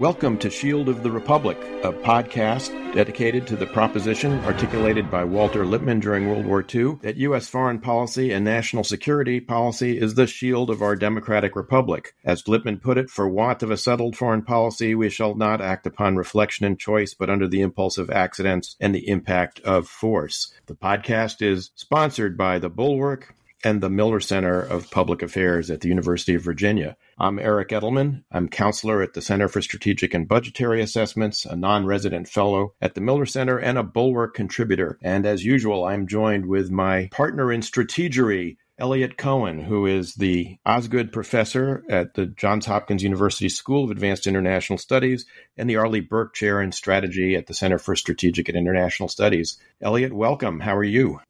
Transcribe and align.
Welcome 0.00 0.38
to 0.38 0.48
Shield 0.48 0.88
of 0.88 1.02
the 1.02 1.10
Republic, 1.10 1.58
a 1.84 1.92
podcast 1.92 2.70
dedicated 2.94 3.46
to 3.48 3.54
the 3.54 3.66
proposition 3.66 4.32
articulated 4.44 5.10
by 5.10 5.24
Walter 5.24 5.66
Lippmann 5.66 6.00
during 6.00 6.26
World 6.26 6.46
War 6.46 6.64
II 6.74 6.96
that 7.02 7.18
U.S. 7.18 7.48
foreign 7.48 7.80
policy 7.80 8.32
and 8.32 8.42
national 8.42 8.82
security 8.82 9.40
policy 9.40 9.98
is 9.98 10.14
the 10.14 10.26
shield 10.26 10.70
of 10.70 10.80
our 10.80 10.96
democratic 10.96 11.54
republic. 11.54 12.14
As 12.24 12.48
Lippmann 12.48 12.78
put 12.78 12.96
it, 12.96 13.10
for 13.10 13.28
want 13.28 13.62
of 13.62 13.70
a 13.70 13.76
settled 13.76 14.16
foreign 14.16 14.40
policy, 14.40 14.94
we 14.94 15.10
shall 15.10 15.34
not 15.34 15.60
act 15.60 15.86
upon 15.86 16.16
reflection 16.16 16.64
and 16.64 16.80
choice, 16.80 17.12
but 17.12 17.28
under 17.28 17.46
the 17.46 17.60
impulse 17.60 17.98
of 17.98 18.08
accidents 18.08 18.76
and 18.80 18.94
the 18.94 19.06
impact 19.06 19.60
of 19.60 19.86
force. 19.86 20.50
The 20.64 20.76
podcast 20.76 21.42
is 21.42 21.72
sponsored 21.74 22.38
by 22.38 22.58
the 22.58 22.70
Bulwark 22.70 23.34
and 23.62 23.82
the 23.82 23.90
Miller 23.90 24.20
Center 24.20 24.60
of 24.60 24.90
Public 24.90 25.22
Affairs 25.22 25.70
at 25.70 25.82
the 25.82 25.88
University 25.88 26.34
of 26.34 26.42
Virginia. 26.42 26.96
I'm 27.22 27.38
Eric 27.38 27.68
Edelman. 27.68 28.24
I'm 28.32 28.48
counselor 28.48 29.02
at 29.02 29.12
the 29.12 29.20
Center 29.20 29.46
for 29.46 29.60
Strategic 29.60 30.14
and 30.14 30.26
Budgetary 30.26 30.80
Assessments, 30.80 31.44
a 31.44 31.54
non 31.54 31.84
resident 31.84 32.30
fellow 32.30 32.72
at 32.80 32.94
the 32.94 33.02
Miller 33.02 33.26
Center, 33.26 33.58
and 33.58 33.76
a 33.76 33.82
Bulwark 33.82 34.32
contributor. 34.34 34.98
And 35.02 35.26
as 35.26 35.44
usual, 35.44 35.84
I'm 35.84 36.06
joined 36.06 36.46
with 36.46 36.70
my 36.70 37.10
partner 37.12 37.52
in 37.52 37.60
strategery, 37.60 38.56
Eliot 38.78 39.18
Cohen, 39.18 39.58
who 39.58 39.84
is 39.84 40.14
the 40.14 40.56
Osgood 40.64 41.12
Professor 41.12 41.84
at 41.90 42.14
the 42.14 42.24
Johns 42.24 42.64
Hopkins 42.64 43.02
University 43.02 43.50
School 43.50 43.84
of 43.84 43.90
Advanced 43.90 44.26
International 44.26 44.78
Studies 44.78 45.26
and 45.58 45.68
the 45.68 45.76
Arleigh 45.76 46.00
Burke 46.00 46.32
Chair 46.32 46.62
in 46.62 46.72
Strategy 46.72 47.36
at 47.36 47.48
the 47.48 47.52
Center 47.52 47.78
for 47.78 47.94
Strategic 47.96 48.48
and 48.48 48.56
International 48.56 49.10
Studies. 49.10 49.58
Eliot, 49.82 50.14
welcome. 50.14 50.60
How 50.60 50.74
are 50.74 50.82
you? 50.82 51.20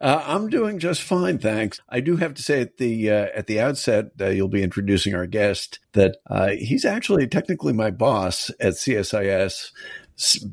Uh, 0.00 0.22
I'm 0.24 0.48
doing 0.48 0.78
just 0.78 1.02
fine, 1.02 1.38
thanks. 1.38 1.80
I 1.88 2.00
do 2.00 2.16
have 2.16 2.34
to 2.34 2.42
say 2.42 2.60
at 2.60 2.76
the 2.76 3.10
uh, 3.10 3.26
at 3.34 3.48
the 3.48 3.60
outset, 3.60 4.12
uh, 4.20 4.28
you'll 4.28 4.48
be 4.48 4.62
introducing 4.62 5.14
our 5.14 5.26
guest. 5.26 5.80
That 5.92 6.18
uh, 6.26 6.50
he's 6.50 6.84
actually 6.84 7.26
technically 7.26 7.72
my 7.72 7.90
boss 7.90 8.50
at 8.60 8.74
CSIS, 8.74 9.72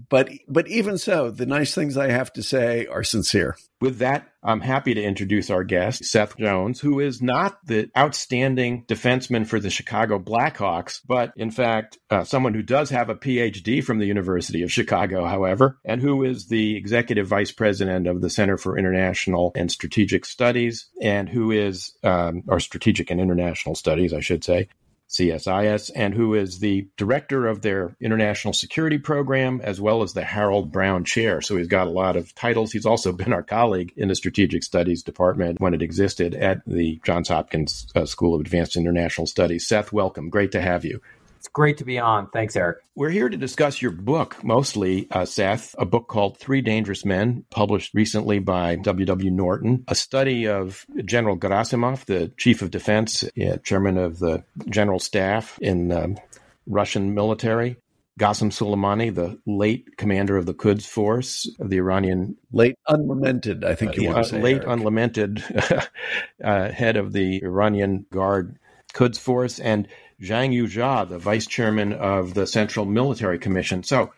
but 0.09 0.30
but 0.47 0.67
even 0.67 0.97
so, 0.97 1.30
the 1.30 1.45
nice 1.45 1.75
things 1.75 1.95
I 1.95 2.09
have 2.09 2.33
to 2.33 2.44
say 2.44 2.88
are 2.88 3.03
sincere. 3.03 3.55
With 3.80 4.00
that, 4.00 4.28
I'm 4.46 4.62
happy 4.62 4.94
to 4.94 5.02
introduce 5.02 5.50
our 5.50 5.64
guest, 5.64 6.06
Seth 6.06 6.38
Jones, 6.38 6.80
who 6.80 7.00
is 7.00 7.22
not 7.22 7.58
the 7.66 7.90
outstanding 7.98 8.86
defenseman 8.86 9.48
for 9.48 9.60
the 9.60 9.72
Chicago 9.72 10.20
Blackhawks, 10.20 11.02
but 11.06 11.34
in 11.36 11.50
fact, 11.50 11.98
uh, 12.12 12.24
someone 12.24 12.54
who 12.54 12.62
does 12.62 12.92
have 12.92 13.10
a 13.10 13.16
PhD 13.16 13.84
from 13.84 13.98
the 13.98 14.06
University 14.06 14.62
of 14.62 14.72
Chicago, 14.72 15.26
however, 15.26 15.80
and 15.84 16.00
who 16.00 16.23
is 16.23 16.48
the 16.48 16.78
executive 16.78 17.28
vice 17.28 17.52
president 17.52 18.06
of 18.06 18.22
the 18.22 18.30
Center 18.30 18.58
for 18.58 18.78
International 18.78 19.52
and 19.56 19.72
Strategic 19.72 20.26
Studies, 20.26 20.90
and 21.02 21.28
who 21.28 21.50
is, 21.50 21.94
um, 22.04 22.44
or 22.48 22.60
Strategic 22.60 23.10
and 23.10 23.20
International 23.20 23.73
Studies, 23.73 24.14
I 24.14 24.20
should 24.20 24.44
say, 24.44 24.70
CSIS, 25.09 25.92
and 25.95 26.14
who 26.14 26.34
is 26.34 26.59
the 26.59 26.88
director 26.98 27.48
of 27.48 27.61
their 27.61 27.95
international 28.02 28.53
security 28.53 28.98
program, 28.98 29.61
as 29.61 29.80
well 29.80 30.02
as 30.02 30.14
the 30.14 30.23
Harold 30.23 30.72
Brown 30.72 31.03
Chair. 31.03 31.42
So 31.42 31.58
he's 31.58 31.67
got 31.67 31.88
a 31.88 31.92
lot 31.92 32.16
of 32.16 32.34
titles. 32.36 32.72
He's 32.72 32.86
also 32.86 33.11
been 33.11 33.33
our 33.33 33.44
colleague 33.44 33.94
in 33.95 34.08
the 34.08 34.16
Strategic 34.16 34.64
Studies 34.64 35.03
Department 35.03 35.59
when 35.59 35.73
it 35.73 35.81
existed 35.81 36.33
at 36.36 36.61
the 36.66 37.00
Johns 37.06 37.30
Hopkins 37.30 37.88
uh, 37.95 38.06
School 38.06 38.36
of 38.36 38.42
Advanced 38.42 38.76
International 38.76 39.28
Studies. 39.28 39.67
Seth, 39.67 39.94
welcome. 39.94 40.30
Great 40.30 40.52
to 40.53 40.61
have 40.61 40.86
you. 40.86 41.02
It's 41.46 41.52
great 41.52 41.78
to 41.78 41.86
be 41.86 42.00
on. 42.00 42.28
Thanks, 42.32 42.56
Eric. 42.56 42.80
We're 42.96 43.12
here 43.12 43.30
to 43.30 43.38
discuss 43.38 43.80
your 43.80 43.92
book, 43.92 44.44
mostly, 44.44 45.08
uh, 45.12 45.26
Seth, 45.26 45.76
a 45.78 45.86
book 45.86 46.08
called 46.08 46.40
Three 46.40 46.62
Dangerous 46.62 47.06
Men, 47.06 47.46
published 47.52 47.94
recently 47.94 48.40
by 48.40 48.78
W.W. 48.78 49.30
Norton, 49.30 49.84
a 49.88 49.94
study 49.94 50.48
of 50.48 50.88
General 51.06 51.38
Gerasimov, 51.38 52.06
the 52.06 52.32
chief 52.36 52.64
of 52.64 52.72
defense, 52.72 53.23
uh, 53.23 53.58
chairman 53.58 54.00
of 54.00 54.18
the 54.18 54.44
general 54.72 54.98
staff 54.98 55.60
in 55.62 55.92
um, 55.92 56.17
Russian 56.66 57.14
military. 57.14 57.78
Qasem 58.20 58.50
Soleimani, 58.50 59.14
the 59.14 59.39
late 59.45 59.98
commander 59.98 60.38
of 60.38 60.48
the 60.48 60.54
Quds 60.55 60.88
Force 60.88 61.48
of 61.60 61.70
the 61.70 61.78
Iranian. 61.78 62.38
Late 62.54 62.76
unlamented, 62.88 63.64
I 63.64 63.76
think 63.76 63.98
you 63.98 64.10
uh, 64.10 64.14
want 64.14 64.26
to 64.26 64.32
say. 64.32 64.42
Late 64.42 64.55
Eric. 64.64 64.67
unlamented 64.67 65.44
uh, 66.44 66.72
head 66.72 66.98
of 66.98 67.14
the 67.14 67.44
Iranian 67.44 68.08
Guard 68.11 68.58
Quds 68.95 69.20
Force. 69.20 69.60
And 69.60 69.88
Zhang 70.21 70.53
Youxia, 70.53 71.08
the 71.08 71.20
vice 71.20 71.48
chairman 71.48 71.93
of 71.93 72.33
the 72.33 72.48
Central 72.48 72.86
Military 72.86 73.39
Commission. 73.39 73.83
So, 73.83 74.11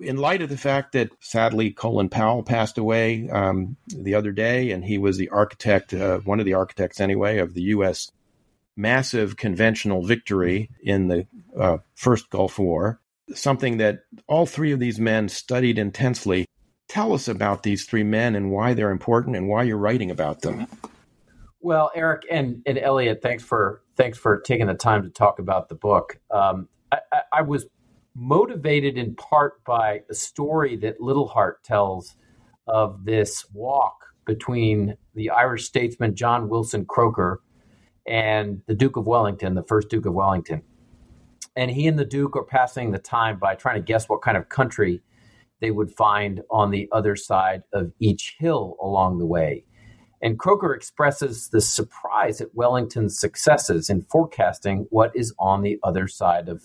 in 0.00 0.16
light 0.16 0.42
of 0.42 0.48
the 0.48 0.56
fact 0.56 0.92
that 0.92 1.10
sadly 1.20 1.70
Colin 1.70 2.08
Powell 2.08 2.42
passed 2.42 2.78
away 2.78 3.28
um, 3.30 3.76
the 3.86 4.16
other 4.16 4.32
day, 4.32 4.72
and 4.72 4.84
he 4.84 4.98
was 4.98 5.16
the 5.16 5.28
architect, 5.28 5.94
uh, 5.94 6.18
one 6.18 6.40
of 6.40 6.46
the 6.46 6.54
architects 6.54 7.00
anyway, 7.00 7.38
of 7.38 7.54
the 7.54 7.62
U.S. 7.62 8.10
massive 8.76 9.36
conventional 9.36 10.04
victory 10.04 10.70
in 10.82 11.06
the 11.06 11.26
uh, 11.56 11.78
first 11.94 12.28
Gulf 12.30 12.58
War, 12.58 13.00
something 13.34 13.76
that 13.76 14.00
all 14.26 14.46
three 14.46 14.72
of 14.72 14.80
these 14.80 14.98
men 14.98 15.28
studied 15.28 15.78
intensely. 15.78 16.46
Tell 16.88 17.12
us 17.12 17.28
about 17.28 17.62
these 17.62 17.84
three 17.84 18.02
men 18.02 18.34
and 18.34 18.50
why 18.50 18.74
they're 18.74 18.90
important 18.90 19.36
and 19.36 19.46
why 19.46 19.62
you're 19.62 19.76
writing 19.76 20.10
about 20.10 20.40
them. 20.40 20.66
Well, 21.60 21.90
Eric 21.94 22.22
and, 22.30 22.62
and 22.66 22.78
Eliot, 22.78 23.20
thanks 23.20 23.42
for 23.42 23.82
thanks 23.96 24.16
for 24.16 24.40
taking 24.40 24.66
the 24.66 24.74
time 24.74 25.02
to 25.02 25.10
talk 25.10 25.40
about 25.40 25.68
the 25.68 25.74
book. 25.74 26.20
Um, 26.30 26.68
I, 26.92 26.98
I, 27.12 27.20
I, 27.32 27.42
was 27.42 27.66
motivated 28.14 28.96
in 28.96 29.16
part 29.16 29.64
by 29.64 30.02
a 30.08 30.14
story 30.14 30.76
that 30.76 31.00
Liddell 31.00 31.26
Hart 31.26 31.64
tells 31.64 32.14
of 32.68 33.04
this 33.04 33.44
walk 33.52 34.04
between 34.24 34.96
the 35.14 35.30
Irish 35.30 35.64
statesman 35.64 36.14
John 36.14 36.48
Wilson 36.48 36.84
Croker 36.84 37.42
and 38.06 38.62
the 38.66 38.74
Duke 38.74 38.96
of 38.96 39.06
Wellington, 39.06 39.54
the 39.54 39.64
first 39.64 39.88
Duke 39.88 40.06
of 40.06 40.14
Wellington. 40.14 40.62
And 41.56 41.70
he 41.70 41.88
and 41.88 41.98
the 41.98 42.04
Duke 42.04 42.36
are 42.36 42.44
passing 42.44 42.92
the 42.92 42.98
time 42.98 43.38
by 43.38 43.56
trying 43.56 43.76
to 43.76 43.82
guess 43.82 44.08
what 44.08 44.22
kind 44.22 44.36
of 44.36 44.48
country 44.48 45.02
they 45.60 45.72
would 45.72 45.90
find 45.96 46.42
on 46.50 46.70
the 46.70 46.88
other 46.92 47.16
side 47.16 47.64
of 47.72 47.92
each 47.98 48.36
hill 48.38 48.76
along 48.80 49.18
the 49.18 49.26
way. 49.26 49.64
And 50.20 50.38
Croker 50.38 50.74
expresses 50.74 51.48
the 51.48 51.60
surprise 51.60 52.40
at 52.40 52.54
Wellington's 52.54 53.18
successes 53.18 53.88
in 53.88 54.02
forecasting 54.02 54.86
what 54.90 55.14
is 55.14 55.34
on 55.38 55.62
the 55.62 55.78
other 55.82 56.08
side 56.08 56.48
of, 56.48 56.64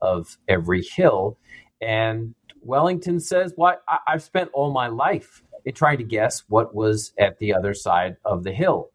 of 0.00 0.38
every 0.48 0.82
hill. 0.82 1.38
And 1.80 2.34
Wellington 2.60 3.18
says, 3.18 3.54
Well, 3.56 3.80
I, 3.88 3.98
I've 4.06 4.22
spent 4.22 4.50
all 4.52 4.72
my 4.72 4.86
life 4.86 5.42
in 5.64 5.74
trying 5.74 5.98
to 5.98 6.04
guess 6.04 6.44
what 6.48 6.74
was 6.74 7.12
at 7.18 7.38
the 7.38 7.54
other 7.54 7.74
side 7.74 8.16
of 8.24 8.44
the 8.44 8.52
hill. 8.52 8.90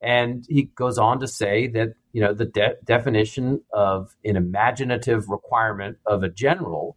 And 0.00 0.44
he 0.48 0.64
goes 0.64 0.98
on 0.98 1.20
to 1.20 1.28
say 1.28 1.68
that, 1.68 1.90
you 2.12 2.20
know, 2.20 2.34
the 2.34 2.46
de- 2.46 2.74
definition 2.84 3.62
of 3.72 4.16
an 4.24 4.36
imaginative 4.36 5.28
requirement 5.28 5.98
of 6.06 6.24
a 6.24 6.28
general 6.28 6.96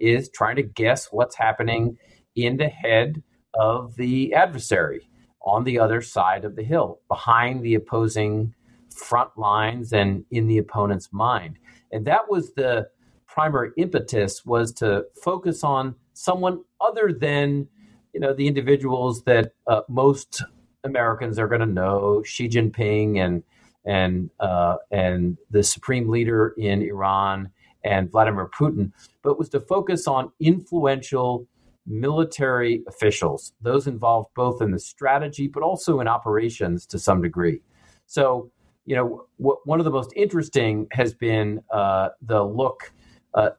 is 0.00 0.30
trying 0.30 0.56
to 0.56 0.62
guess 0.62 1.08
what's 1.10 1.36
happening 1.36 1.98
in 2.34 2.56
the 2.56 2.68
head 2.68 3.22
of 3.54 3.96
the 3.96 4.34
adversary 4.34 5.08
on 5.46 5.64
the 5.64 5.78
other 5.78 6.02
side 6.02 6.44
of 6.44 6.56
the 6.56 6.62
hill, 6.62 7.00
behind 7.08 7.62
the 7.62 7.74
opposing 7.74 8.52
front 8.94 9.30
lines 9.38 9.92
and 9.92 10.24
in 10.30 10.48
the 10.48 10.58
opponent's 10.58 11.12
mind. 11.12 11.58
And 11.92 12.04
that 12.06 12.28
was 12.28 12.52
the 12.54 12.88
primary 13.26 13.70
impetus 13.76 14.44
was 14.44 14.72
to 14.72 15.06
focus 15.22 15.62
on 15.62 15.94
someone 16.14 16.62
other 16.80 17.12
than 17.12 17.68
you 18.12 18.20
know 18.20 18.32
the 18.34 18.48
individuals 18.48 19.24
that 19.24 19.52
uh, 19.66 19.82
most 19.88 20.42
Americans 20.84 21.38
are 21.38 21.48
going 21.48 21.60
to 21.60 21.66
know, 21.66 22.22
Xi 22.24 22.48
Jinping 22.48 23.18
and 23.18 23.42
and 23.84 24.30
uh, 24.40 24.76
and 24.90 25.36
the 25.50 25.62
supreme 25.62 26.08
leader 26.08 26.54
in 26.56 26.82
Iran 26.82 27.50
and 27.84 28.10
Vladimir 28.10 28.48
Putin, 28.48 28.92
but 29.22 29.38
was 29.38 29.48
to 29.50 29.60
focus 29.60 30.08
on 30.08 30.32
influential 30.40 31.46
military 31.86 32.82
officials, 32.88 33.52
those 33.62 33.86
involved 33.86 34.30
both 34.36 34.62
in 34.62 34.70
the 34.72 34.78
strategy 34.80 35.48
but 35.48 35.62
also 35.62 36.00
in 36.00 36.08
operations 36.08 36.86
to 36.86 36.98
some 36.98 37.22
degree. 37.22 37.60
So, 38.06 38.50
you 38.86 38.96
know, 38.96 39.26
w- 39.38 39.58
one 39.64 39.80
of 39.80 39.84
the 39.84 39.90
most 39.90 40.12
interesting 40.16 40.86
has 40.92 41.14
been 41.14 41.60
uh, 41.72 42.10
the 42.22 42.42
look, 42.44 42.92
uh, 43.34 43.50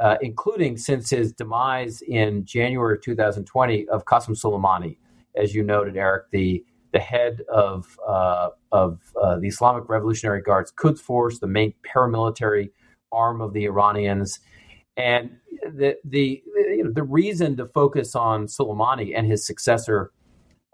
uh, 0.00 0.16
including 0.22 0.76
since 0.76 1.10
his 1.10 1.32
demise 1.32 2.02
in 2.02 2.44
January 2.44 2.96
of 2.96 3.02
2020 3.02 3.88
of 3.88 4.04
Qasem 4.04 4.36
Soleimani, 4.36 4.98
as 5.36 5.54
you 5.54 5.62
noted, 5.62 5.96
Eric, 5.96 6.30
the 6.30 6.64
the 6.92 7.00
head 7.00 7.42
of 7.52 7.98
uh, 8.06 8.50
of 8.72 9.00
uh, 9.20 9.38
the 9.38 9.48
Islamic 9.48 9.88
Revolutionary 9.88 10.42
Guards 10.42 10.72
Quds 10.72 11.00
Force, 11.00 11.40
the 11.40 11.48
main 11.48 11.74
paramilitary 11.84 12.70
arm 13.12 13.40
of 13.40 13.52
the 13.52 13.64
Iranians, 13.64 14.40
and 14.96 15.30
the 15.62 15.96
the 16.04 16.42
you 16.46 16.84
know, 16.84 16.92
the 16.92 17.02
reason 17.02 17.56
to 17.56 17.66
focus 17.66 18.14
on 18.14 18.46
Soleimani 18.46 19.16
and 19.16 19.26
his 19.26 19.46
successor 19.46 20.12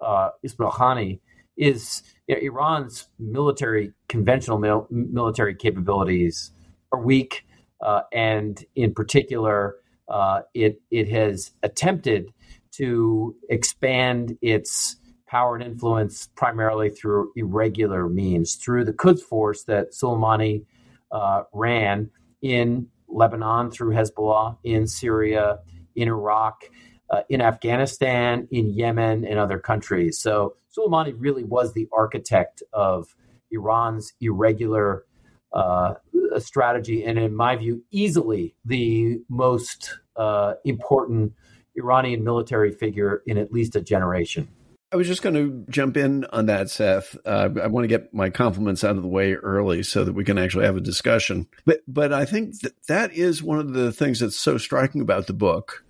uh, 0.01 0.31
Ismail 0.43 0.71
Qaani 0.73 1.21
is 1.57 2.03
you 2.27 2.35
know, 2.35 2.41
Iran's 2.43 3.09
military 3.19 3.93
conventional 4.09 4.59
mil- 4.59 4.87
military 4.91 5.55
capabilities 5.55 6.53
are 6.93 7.01
weak, 7.03 7.47
uh, 7.81 8.03
and 8.13 8.65
in 8.75 8.95
particular, 8.95 9.77
uh, 10.09 10.43
it 10.55 10.81
it 10.91 11.09
has 11.09 11.53
attempted 11.63 12.33
to 12.73 13.35
expand 13.49 14.37
its 14.43 14.97
power 15.27 15.55
and 15.55 15.65
influence 15.65 16.29
primarily 16.35 16.91
through 16.91 17.31
irregular 17.37 18.09
means, 18.09 18.57
through 18.57 18.85
the 18.85 18.93
Quds 18.93 19.23
Force 19.23 19.63
that 19.65 19.93
Soleimani 19.93 20.65
uh, 21.13 21.45
ran 21.53 22.11
in 22.43 22.89
Lebanon 23.11 23.71
through 23.71 23.95
Hezbollah, 23.95 24.59
in 24.65 24.87
Syria, 24.87 25.59
in 25.95 26.09
Iraq, 26.09 26.65
uh, 27.11 27.23
in 27.29 27.41
Afghanistan, 27.41 28.49
in 28.51 28.71
Yemen, 28.71 29.25
and 29.25 29.39
other 29.39 29.59
countries. 29.59 30.21
So 30.21 30.57
Soleimani 30.77 31.15
really 31.17 31.45
was 31.45 31.73
the 31.73 31.89
architect 31.93 32.63
of 32.73 33.15
Iran's 33.51 34.13
irregular 34.21 35.05
uh, 35.53 35.95
strategy, 36.39 37.05
and 37.05 37.19
in 37.19 37.35
my 37.35 37.57
view, 37.57 37.83
easily 37.91 38.55
the 38.65 39.19
most 39.29 39.99
uh, 40.17 40.55
important 40.65 41.33
Iranian 41.77 42.23
military 42.23 42.71
figure 42.73 43.23
in 43.27 43.37
at 43.39 43.53
least 43.53 43.75
a 43.75 43.81
generation. 43.81 44.49
I 44.93 44.97
was 44.97 45.07
just 45.07 45.23
going 45.23 45.35
to 45.35 45.65
jump 45.71 45.97
in 45.97 46.25
on 46.27 46.47
that, 46.47 46.69
Seth. 46.69 47.17
Uh, 47.25 47.49
I 47.63 47.69
want 47.69 47.85
to 47.85 47.89
get 47.89 48.13
my 48.13 48.29
compliments 48.29 48.83
out 48.83 48.97
of 48.97 49.03
the 49.03 49.09
way 49.09 49.35
early 49.35 49.85
so 49.85 50.03
that 50.03 50.15
we 50.15 50.25
can 50.25 50.37
actually 50.37 50.65
have 50.65 50.77
a 50.77 50.81
discussion. 50.81 51.47
But 51.65 51.81
but 51.87 52.13
I 52.13 52.25
think 52.25 52.61
that 52.61 52.73
that 52.89 53.13
is 53.13 53.43
one 53.43 53.61
of 53.61 53.73
the 53.73 53.93
things 53.93 54.19
that's 54.19 54.37
so 54.37 54.59
striking 54.59 55.01
about 55.01 55.29
the 55.29 55.33
book 55.33 55.85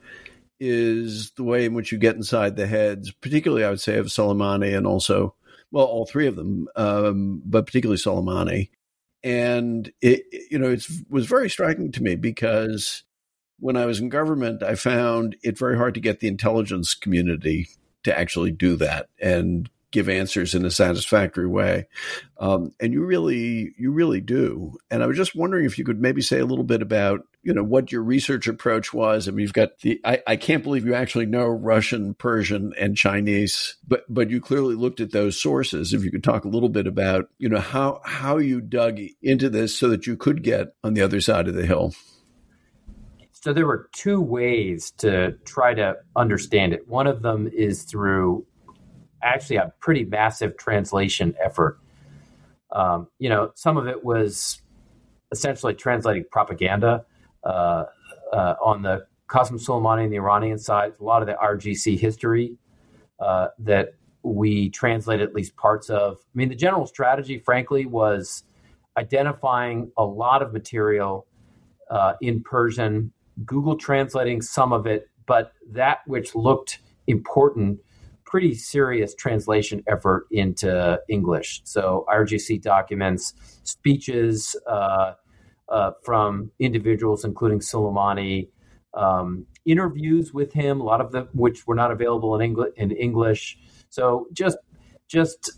is 0.58 1.30
the 1.32 1.44
way 1.44 1.64
in 1.64 1.72
which 1.72 1.92
you 1.92 1.96
get 1.96 2.16
inside 2.16 2.56
the 2.56 2.66
heads, 2.66 3.10
particularly 3.10 3.64
I 3.64 3.70
would 3.70 3.80
say 3.80 3.96
of 3.96 4.06
Soleimani 4.06 4.76
and 4.76 4.86
also 4.86 5.34
well 5.70 5.86
all 5.86 6.04
three 6.04 6.26
of 6.26 6.36
them, 6.36 6.68
um, 6.76 7.42
but 7.46 7.64
particularly 7.64 7.98
Soleimani. 7.98 8.68
And 9.22 9.90
it 10.02 10.24
you 10.50 10.58
know 10.58 10.72
it 10.72 10.86
was 11.08 11.24
very 11.24 11.48
striking 11.48 11.90
to 11.92 12.02
me 12.02 12.16
because 12.16 13.04
when 13.60 13.76
I 13.78 13.86
was 13.86 13.98
in 13.98 14.10
government, 14.10 14.62
I 14.62 14.74
found 14.74 15.36
it 15.42 15.58
very 15.58 15.78
hard 15.78 15.94
to 15.94 16.00
get 16.00 16.20
the 16.20 16.28
intelligence 16.28 16.92
community 16.92 17.68
to 18.04 18.18
actually 18.18 18.50
do 18.50 18.76
that 18.76 19.08
and 19.20 19.68
give 19.92 20.08
answers 20.08 20.54
in 20.54 20.64
a 20.64 20.70
satisfactory 20.70 21.48
way. 21.48 21.86
Um, 22.38 22.72
and 22.78 22.92
you 22.92 23.04
really, 23.04 23.74
you 23.76 23.90
really 23.90 24.20
do. 24.20 24.78
And 24.88 25.02
I 25.02 25.06
was 25.06 25.16
just 25.16 25.34
wondering 25.34 25.64
if 25.64 25.78
you 25.78 25.84
could 25.84 26.00
maybe 26.00 26.22
say 26.22 26.38
a 26.38 26.46
little 26.46 26.64
bit 26.64 26.80
about, 26.80 27.22
you 27.42 27.52
know, 27.52 27.64
what 27.64 27.90
your 27.90 28.02
research 28.02 28.46
approach 28.46 28.94
was. 28.94 29.26
I 29.26 29.32
mean, 29.32 29.40
you've 29.40 29.52
got 29.52 29.80
the, 29.80 30.00
I, 30.04 30.22
I 30.26 30.36
can't 30.36 30.62
believe 30.62 30.86
you 30.86 30.94
actually 30.94 31.26
know 31.26 31.46
Russian, 31.46 32.14
Persian, 32.14 32.72
and 32.78 32.96
Chinese, 32.96 33.76
but, 33.86 34.04
but 34.08 34.30
you 34.30 34.40
clearly 34.40 34.76
looked 34.76 35.00
at 35.00 35.10
those 35.10 35.40
sources. 35.42 35.92
If 35.92 36.04
you 36.04 36.12
could 36.12 36.22
talk 36.22 36.44
a 36.44 36.48
little 36.48 36.68
bit 36.68 36.86
about, 36.86 37.28
you 37.38 37.48
know, 37.48 37.58
how, 37.58 38.00
how 38.04 38.38
you 38.38 38.60
dug 38.60 39.00
into 39.22 39.50
this 39.50 39.76
so 39.76 39.88
that 39.88 40.06
you 40.06 40.16
could 40.16 40.44
get 40.44 40.74
on 40.84 40.94
the 40.94 41.02
other 41.02 41.20
side 41.20 41.48
of 41.48 41.54
the 41.54 41.66
hill. 41.66 41.94
So 43.42 43.54
there 43.54 43.66
were 43.66 43.88
two 43.92 44.20
ways 44.20 44.90
to 44.98 45.32
try 45.46 45.72
to 45.72 45.96
understand 46.14 46.74
it. 46.74 46.86
One 46.86 47.06
of 47.06 47.22
them 47.22 47.48
is 47.52 47.84
through 47.84 48.46
actually 49.22 49.56
a 49.56 49.72
pretty 49.80 50.04
massive 50.04 50.58
translation 50.58 51.34
effort. 51.42 51.78
Um, 52.72 53.08
you 53.18 53.30
know, 53.30 53.52
some 53.54 53.78
of 53.78 53.86
it 53.88 54.04
was 54.04 54.60
essentially 55.32 55.74
translating 55.74 56.24
propaganda 56.30 57.06
uh, 57.42 57.84
uh, 58.32 58.54
on 58.62 58.82
the 58.82 59.06
Qasem 59.28 59.52
Soleimani 59.52 60.04
and 60.04 60.12
the 60.12 60.16
Iranian 60.16 60.58
side. 60.58 60.92
A 61.00 61.04
lot 61.04 61.22
of 61.22 61.26
the 61.26 61.34
IRGC 61.34 61.98
history 61.98 62.56
uh, 63.20 63.48
that 63.60 63.94
we 64.22 64.68
translate 64.68 65.20
at 65.20 65.34
least 65.34 65.56
parts 65.56 65.88
of. 65.88 66.18
I 66.18 66.34
mean, 66.34 66.50
the 66.50 66.54
general 66.54 66.86
strategy, 66.86 67.38
frankly, 67.38 67.86
was 67.86 68.42
identifying 68.98 69.90
a 69.96 70.04
lot 70.04 70.42
of 70.42 70.52
material 70.52 71.26
uh, 71.90 72.14
in 72.20 72.42
Persian 72.42 73.12
Google 73.44 73.76
translating 73.76 74.42
some 74.42 74.72
of 74.72 74.86
it, 74.86 75.08
but 75.26 75.52
that 75.70 75.98
which 76.06 76.34
looked 76.34 76.80
important, 77.06 77.80
pretty 78.24 78.54
serious 78.54 79.14
translation 79.14 79.82
effort 79.86 80.26
into 80.30 81.00
English. 81.08 81.62
So 81.64 82.04
IRGC 82.08 82.62
documents, 82.62 83.34
speeches 83.64 84.56
uh, 84.66 85.14
uh, 85.68 85.92
from 86.02 86.50
individuals, 86.58 87.24
including 87.24 87.60
Soleimani, 87.60 88.48
um, 88.94 89.46
interviews 89.64 90.34
with 90.34 90.52
him, 90.52 90.80
a 90.80 90.84
lot 90.84 91.00
of 91.00 91.12
them 91.12 91.28
which 91.32 91.66
were 91.66 91.76
not 91.76 91.92
available 91.92 92.38
in, 92.38 92.54
Engl- 92.54 92.74
in 92.76 92.90
English. 92.90 93.58
So 93.88 94.26
just 94.32 94.58
just 95.06 95.50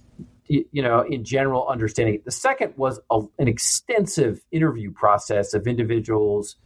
you 0.48 0.82
know, 0.82 1.00
in 1.00 1.24
general 1.24 1.66
understanding. 1.68 2.20
The 2.24 2.30
second 2.30 2.74
was 2.76 3.00
a, 3.10 3.20
an 3.38 3.48
extensive 3.48 4.44
interview 4.50 4.92
process 4.92 5.54
of 5.54 5.66
individuals 5.66 6.56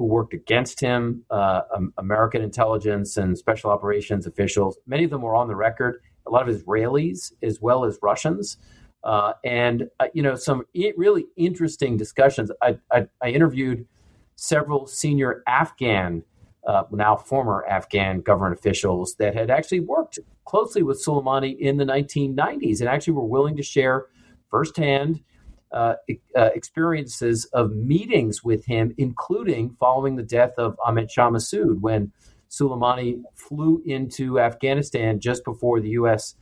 who 0.00 0.06
worked 0.06 0.32
against 0.32 0.80
him, 0.80 1.22
uh, 1.30 1.60
American 1.98 2.40
intelligence 2.40 3.18
and 3.18 3.36
special 3.36 3.70
operations 3.70 4.26
officials. 4.26 4.78
Many 4.86 5.04
of 5.04 5.10
them 5.10 5.20
were 5.20 5.36
on 5.36 5.46
the 5.46 5.54
record. 5.54 6.00
A 6.26 6.30
lot 6.30 6.48
of 6.48 6.56
Israelis 6.56 7.32
as 7.42 7.60
well 7.60 7.84
as 7.84 7.98
Russians, 8.00 8.56
uh, 9.04 9.34
and 9.44 9.90
uh, 10.00 10.06
you 10.14 10.22
know 10.22 10.36
some 10.36 10.62
really 10.96 11.26
interesting 11.36 11.98
discussions. 11.98 12.50
I, 12.62 12.78
I, 12.90 13.08
I, 13.22 13.28
interviewed 13.28 13.86
several 14.36 14.86
senior 14.86 15.42
Afghan, 15.46 16.22
uh, 16.66 16.84
now 16.90 17.14
former 17.14 17.66
Afghan 17.68 18.22
government 18.22 18.58
officials 18.58 19.16
that 19.16 19.34
had 19.34 19.50
actually 19.50 19.80
worked 19.80 20.18
closely 20.46 20.82
with 20.82 21.04
Soleimani 21.04 21.58
in 21.58 21.76
the 21.76 21.84
1990s 21.84 22.80
and 22.80 22.88
actually 22.88 23.12
were 23.12 23.26
willing 23.26 23.56
to 23.56 23.62
share 23.62 24.06
firsthand 24.50 25.20
uh, 25.72 25.94
uh, 26.36 26.50
experiences 26.54 27.44
of 27.52 27.72
meetings 27.72 28.42
with 28.42 28.66
him, 28.66 28.94
including 28.98 29.76
following 29.78 30.16
the 30.16 30.22
death 30.22 30.52
of 30.58 30.76
Ahmed 30.84 31.10
Shah 31.10 31.30
Massoud 31.30 31.80
when 31.80 32.12
Soleimani 32.50 33.22
flew 33.34 33.82
into 33.86 34.40
Afghanistan 34.40 35.20
just 35.20 35.44
before 35.44 35.80
the 35.80 35.90
U.S. 35.90 36.34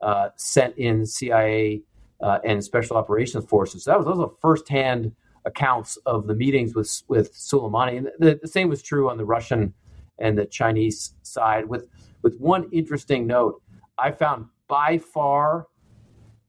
Uh, 0.00 0.28
sent 0.36 0.76
in 0.78 1.04
CIA 1.04 1.82
uh, 2.20 2.38
and 2.44 2.62
Special 2.62 2.96
Operations 2.96 3.44
Forces. 3.46 3.84
So 3.84 3.90
that 3.90 3.98
was 3.98 4.06
those 4.06 4.20
are 4.20 4.30
firsthand 4.40 5.12
accounts 5.44 5.96
of 6.06 6.26
the 6.26 6.34
meetings 6.34 6.74
with 6.74 7.02
with 7.08 7.34
Soleimani, 7.34 7.98
and 7.98 8.08
the, 8.18 8.38
the 8.40 8.48
same 8.48 8.68
was 8.68 8.82
true 8.82 9.10
on 9.10 9.16
the 9.16 9.24
Russian 9.24 9.74
and 10.18 10.38
the 10.38 10.46
Chinese 10.46 11.14
side. 11.22 11.66
With 11.66 11.88
with 12.22 12.38
one 12.38 12.68
interesting 12.72 13.26
note, 13.26 13.60
I 13.98 14.12
found 14.12 14.46
by 14.68 14.98
far, 14.98 15.66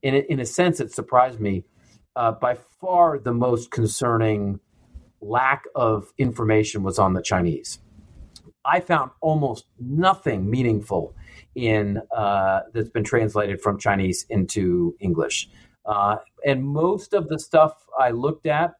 in 0.02 0.14
a, 0.14 0.18
in 0.18 0.40
a 0.40 0.46
sense, 0.46 0.80
it 0.80 0.92
surprised 0.92 1.40
me 1.40 1.64
uh, 2.18 2.32
by 2.32 2.54
far 2.80 3.16
the 3.16 3.32
most 3.32 3.70
concerning 3.70 4.58
lack 5.20 5.64
of 5.76 6.12
information 6.18 6.82
was 6.82 6.98
on 6.98 7.14
the 7.14 7.22
Chinese. 7.22 7.78
I 8.64 8.80
found 8.80 9.12
almost 9.20 9.66
nothing 9.78 10.50
meaningful 10.50 11.14
in 11.54 12.02
uh, 12.14 12.60
that's 12.74 12.90
been 12.90 13.04
translated 13.04 13.62
from 13.62 13.78
Chinese 13.78 14.26
into 14.28 14.96
English, 14.98 15.48
uh, 15.86 16.16
and 16.44 16.66
most 16.66 17.14
of 17.14 17.28
the 17.28 17.38
stuff 17.38 17.72
I 17.98 18.10
looked 18.10 18.46
at 18.46 18.74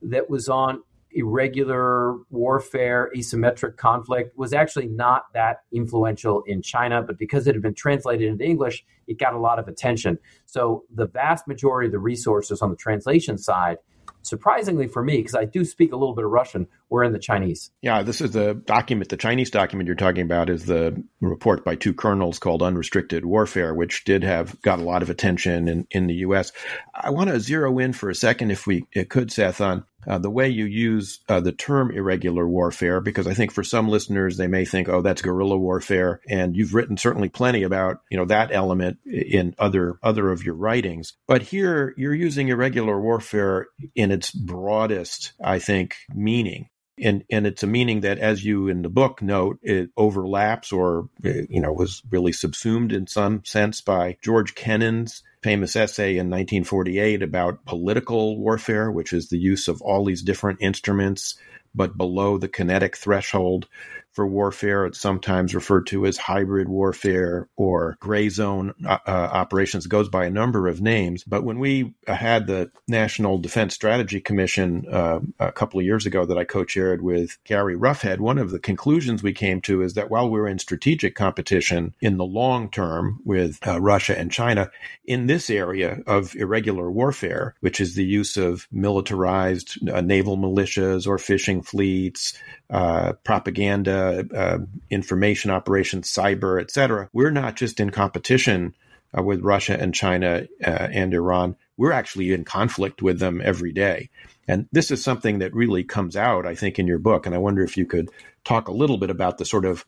that 0.00 0.30
was 0.30 0.48
on 0.48 0.82
irregular 1.14 2.16
warfare, 2.30 3.10
asymmetric 3.16 3.76
conflict 3.76 4.36
was 4.36 4.52
actually 4.52 4.88
not 4.88 5.24
that 5.32 5.58
influential 5.72 6.42
in 6.46 6.62
China, 6.62 7.02
but 7.02 7.18
because 7.18 7.46
it 7.46 7.54
had 7.54 7.62
been 7.62 7.74
translated 7.74 8.28
into 8.28 8.44
English, 8.44 8.84
it 9.06 9.18
got 9.18 9.34
a 9.34 9.38
lot 9.38 9.58
of 9.58 9.68
attention. 9.68 10.18
So 10.46 10.84
the 10.94 11.06
vast 11.06 11.46
majority 11.46 11.86
of 11.86 11.92
the 11.92 11.98
resources 11.98 12.60
on 12.62 12.70
the 12.70 12.76
translation 12.76 13.38
side 13.38 13.78
surprisingly 14.24 14.88
for 14.88 15.02
me, 15.02 15.18
because 15.18 15.34
I 15.34 15.44
do 15.44 15.64
speak 15.64 15.92
a 15.92 15.96
little 15.96 16.14
bit 16.14 16.24
of 16.24 16.30
Russian, 16.30 16.66
were 16.88 17.04
in 17.04 17.12
the 17.12 17.18
Chinese. 17.18 17.70
Yeah, 17.82 18.02
this 18.02 18.20
is 18.20 18.32
the 18.32 18.54
document, 18.54 19.10
the 19.10 19.16
Chinese 19.16 19.50
document 19.50 19.86
you're 19.86 19.96
talking 19.96 20.22
about 20.22 20.50
is 20.50 20.64
the 20.64 21.02
report 21.20 21.64
by 21.64 21.74
two 21.76 21.92
colonels 21.92 22.38
called 22.38 22.62
Unrestricted 22.62 23.24
Warfare, 23.24 23.74
which 23.74 24.04
did 24.04 24.24
have 24.24 24.60
got 24.62 24.78
a 24.78 24.82
lot 24.82 25.02
of 25.02 25.10
attention 25.10 25.68
in, 25.68 25.86
in 25.90 26.06
the 26.06 26.14
U.S. 26.14 26.52
I 26.94 27.10
want 27.10 27.30
to 27.30 27.40
zero 27.40 27.78
in 27.78 27.92
for 27.92 28.10
a 28.10 28.14
second, 28.14 28.50
if 28.50 28.66
we 28.66 28.82
could, 29.08 29.30
Seth, 29.30 29.60
on 29.60 29.84
uh, 30.06 30.18
the 30.18 30.30
way 30.30 30.48
you 30.48 30.64
use 30.64 31.20
uh, 31.28 31.40
the 31.40 31.52
term 31.52 31.90
irregular 31.90 32.46
warfare, 32.48 33.00
because 33.00 33.26
I 33.26 33.34
think 33.34 33.52
for 33.52 33.64
some 33.64 33.88
listeners 33.88 34.36
they 34.36 34.46
may 34.46 34.64
think, 34.64 34.88
"Oh, 34.88 35.02
that's 35.02 35.22
guerrilla 35.22 35.56
warfare," 35.56 36.20
and 36.28 36.56
you've 36.56 36.74
written 36.74 36.96
certainly 36.96 37.28
plenty 37.28 37.62
about 37.62 38.00
you 38.10 38.16
know 38.16 38.26
that 38.26 38.50
element 38.52 38.98
in 39.04 39.54
other 39.58 39.98
other 40.02 40.30
of 40.30 40.44
your 40.44 40.54
writings. 40.54 41.14
But 41.26 41.42
here 41.42 41.94
you're 41.96 42.14
using 42.14 42.48
irregular 42.48 43.00
warfare 43.00 43.66
in 43.94 44.10
its 44.10 44.30
broadest, 44.30 45.32
I 45.42 45.58
think, 45.58 45.96
meaning. 46.14 46.68
And, 47.02 47.24
and 47.28 47.44
it's 47.44 47.64
a 47.64 47.66
meaning 47.66 48.02
that, 48.02 48.18
as 48.18 48.44
you 48.44 48.68
in 48.68 48.82
the 48.82 48.88
book 48.88 49.20
note, 49.20 49.58
it 49.62 49.90
overlaps 49.96 50.70
or, 50.70 51.08
you 51.24 51.60
know, 51.60 51.72
was 51.72 52.02
really 52.08 52.30
subsumed 52.30 52.92
in 52.92 53.08
some 53.08 53.44
sense 53.44 53.80
by 53.80 54.16
George 54.22 54.54
Kennan's 54.54 55.24
famous 55.44 55.76
essay 55.76 56.12
in 56.12 56.30
1948 56.30 57.22
about 57.22 57.66
political 57.66 58.38
warfare, 58.38 58.90
which 58.90 59.12
is 59.12 59.28
the 59.28 59.36
use 59.36 59.68
of 59.68 59.82
all 59.82 60.02
these 60.02 60.22
different 60.22 60.58
instruments, 60.62 61.34
but 61.74 61.98
below 61.98 62.38
the 62.38 62.48
kinetic 62.48 62.96
threshold 62.96 63.68
for 64.14 64.26
warfare. 64.26 64.86
It's 64.86 65.00
sometimes 65.00 65.54
referred 65.54 65.88
to 65.88 66.06
as 66.06 66.16
hybrid 66.16 66.68
warfare 66.68 67.48
or 67.56 67.96
gray 68.00 68.28
zone 68.28 68.72
uh, 68.86 68.98
uh, 69.06 69.10
operations. 69.10 69.86
It 69.86 69.90
goes 69.90 70.08
by 70.08 70.26
a 70.26 70.30
number 70.30 70.68
of 70.68 70.80
names. 70.80 71.24
But 71.24 71.44
when 71.44 71.58
we 71.58 71.94
had 72.06 72.46
the 72.46 72.70
National 72.88 73.38
Defense 73.38 73.74
Strategy 73.74 74.20
Commission 74.20 74.86
uh, 74.90 75.20
a 75.38 75.52
couple 75.52 75.80
of 75.80 75.86
years 75.86 76.06
ago 76.06 76.24
that 76.24 76.38
I 76.38 76.44
co 76.44 76.64
chaired 76.64 77.02
with 77.02 77.36
Gary 77.44 77.76
Roughead, 77.76 78.18
one 78.20 78.38
of 78.38 78.50
the 78.50 78.58
conclusions 78.58 79.22
we 79.22 79.32
came 79.32 79.60
to 79.62 79.82
is 79.82 79.94
that 79.94 80.10
while 80.10 80.30
we're 80.30 80.46
in 80.46 80.58
strategic 80.58 81.14
competition 81.16 81.94
in 82.00 82.16
the 82.16 82.24
long 82.24 82.70
term 82.70 83.20
with 83.24 83.58
uh, 83.66 83.80
Russia 83.80 84.18
and 84.18 84.30
China, 84.30 84.70
in 85.04 85.26
this 85.26 85.50
area 85.50 86.00
of 86.06 86.36
irregular 86.36 86.90
warfare, 86.90 87.54
which 87.60 87.80
is 87.80 87.94
the 87.94 88.04
use 88.04 88.36
of 88.36 88.68
militarized 88.70 89.88
uh, 89.88 90.00
naval 90.00 90.36
militias 90.36 91.06
or 91.06 91.18
fishing 91.18 91.62
fleets, 91.62 92.34
uh, 92.70 93.12
propaganda, 93.24 94.03
uh, 94.34 94.58
information 94.90 95.50
operations, 95.50 96.12
cyber, 96.12 96.60
etc. 96.60 97.08
We're 97.12 97.30
not 97.30 97.56
just 97.56 97.80
in 97.80 97.90
competition 97.90 98.74
uh, 99.16 99.22
with 99.22 99.40
Russia 99.40 99.78
and 99.78 99.94
China 99.94 100.46
uh, 100.64 100.88
and 100.92 101.14
Iran. 101.14 101.56
We're 101.76 101.92
actually 101.92 102.32
in 102.32 102.44
conflict 102.44 103.02
with 103.02 103.18
them 103.18 103.40
every 103.42 103.72
day. 103.72 104.10
And 104.46 104.68
this 104.72 104.90
is 104.90 105.02
something 105.02 105.38
that 105.38 105.54
really 105.54 105.84
comes 105.84 106.16
out, 106.16 106.46
I 106.46 106.54
think, 106.54 106.78
in 106.78 106.86
your 106.86 106.98
book. 106.98 107.26
And 107.26 107.34
I 107.34 107.38
wonder 107.38 107.62
if 107.62 107.76
you 107.76 107.86
could 107.86 108.10
talk 108.44 108.68
a 108.68 108.72
little 108.72 108.98
bit 108.98 109.10
about 109.10 109.38
the 109.38 109.44
sort 109.44 109.64
of 109.64 109.84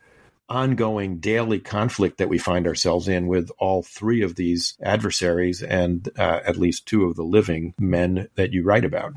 ongoing 0.48 1.18
daily 1.18 1.58
conflict 1.58 2.18
that 2.18 2.28
we 2.28 2.38
find 2.38 2.66
ourselves 2.66 3.08
in 3.08 3.26
with 3.26 3.50
all 3.58 3.82
three 3.82 4.22
of 4.22 4.36
these 4.36 4.76
adversaries 4.80 5.62
and 5.62 6.08
uh, 6.18 6.40
at 6.44 6.56
least 6.56 6.86
two 6.86 7.04
of 7.04 7.16
the 7.16 7.24
living 7.24 7.74
men 7.78 8.28
that 8.36 8.52
you 8.52 8.62
write 8.62 8.84
about. 8.84 9.12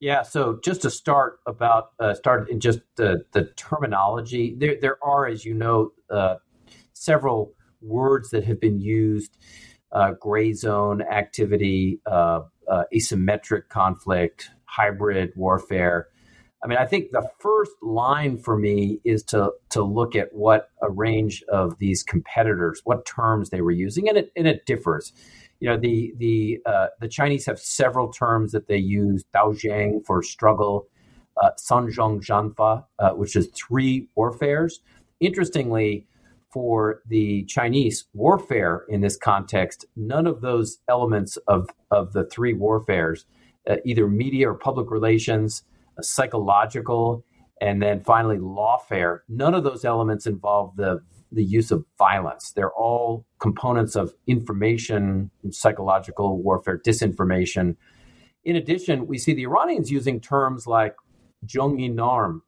Yeah, 0.00 0.22
so 0.22 0.60
just 0.62 0.82
to 0.82 0.90
start 0.90 1.40
about 1.46 1.90
uh, 1.98 2.14
start 2.14 2.48
in 2.50 2.60
just 2.60 2.80
the, 2.96 3.24
the 3.32 3.44
terminology, 3.56 4.54
there 4.56 4.76
there 4.80 4.98
are, 5.02 5.26
as 5.26 5.44
you 5.44 5.54
know, 5.54 5.90
uh, 6.08 6.36
several 6.92 7.54
words 7.80 8.30
that 8.30 8.44
have 8.44 8.60
been 8.60 8.78
used: 8.80 9.36
uh, 9.90 10.12
gray 10.20 10.52
zone 10.52 11.02
activity, 11.02 12.00
uh, 12.06 12.42
uh, 12.70 12.84
asymmetric 12.94 13.68
conflict, 13.70 14.50
hybrid 14.66 15.32
warfare. 15.34 16.06
I 16.62 16.68
mean, 16.68 16.78
I 16.78 16.86
think 16.86 17.10
the 17.10 17.28
first 17.40 17.72
line 17.82 18.38
for 18.38 18.56
me 18.56 19.00
is 19.04 19.24
to 19.24 19.50
to 19.70 19.82
look 19.82 20.14
at 20.14 20.28
what 20.32 20.70
a 20.80 20.90
range 20.90 21.42
of 21.48 21.76
these 21.78 22.04
competitors, 22.04 22.82
what 22.84 23.04
terms 23.04 23.50
they 23.50 23.62
were 23.62 23.72
using, 23.72 24.08
and 24.08 24.16
it 24.16 24.30
and 24.36 24.46
it 24.46 24.64
differs 24.64 25.12
you 25.60 25.68
know 25.68 25.76
the 25.76 26.12
the 26.16 26.58
uh, 26.66 26.86
the 27.00 27.08
Chinese 27.08 27.46
have 27.46 27.58
several 27.58 28.12
terms 28.12 28.52
that 28.52 28.68
they 28.68 28.76
use: 28.76 29.24
Daojiang 29.34 30.04
for 30.06 30.22
struggle, 30.22 30.86
uh, 31.42 31.50
Zhanfa, 31.58 32.84
uh, 32.98 33.10
which 33.10 33.36
is 33.36 33.48
three 33.48 34.08
warfares. 34.14 34.80
Interestingly, 35.20 36.06
for 36.52 37.02
the 37.08 37.44
Chinese 37.44 38.04
warfare 38.14 38.84
in 38.88 39.00
this 39.00 39.16
context, 39.16 39.84
none 39.96 40.26
of 40.26 40.40
those 40.40 40.78
elements 40.88 41.36
of 41.48 41.68
of 41.90 42.12
the 42.12 42.24
three 42.24 42.52
warfares, 42.52 43.26
uh, 43.68 43.76
either 43.84 44.08
media 44.08 44.50
or 44.50 44.54
public 44.54 44.90
relations, 44.90 45.64
uh, 45.98 46.02
psychological, 46.02 47.24
and 47.60 47.82
then 47.82 48.02
finally 48.04 48.38
lawfare, 48.38 49.20
none 49.28 49.54
of 49.54 49.64
those 49.64 49.84
elements 49.84 50.26
involve 50.26 50.76
the 50.76 51.00
the 51.32 51.44
use 51.44 51.70
of 51.70 51.84
violence. 51.98 52.52
They're 52.52 52.72
all 52.72 53.26
components 53.38 53.96
of 53.96 54.14
information, 54.26 55.30
psychological 55.50 56.42
warfare, 56.42 56.78
disinformation. 56.78 57.76
In 58.44 58.56
addition, 58.56 59.06
we 59.06 59.18
see 59.18 59.34
the 59.34 59.42
Iranians 59.42 59.90
using 59.90 60.20
terms 60.20 60.66
like 60.66 60.94
Jungin 61.46 61.98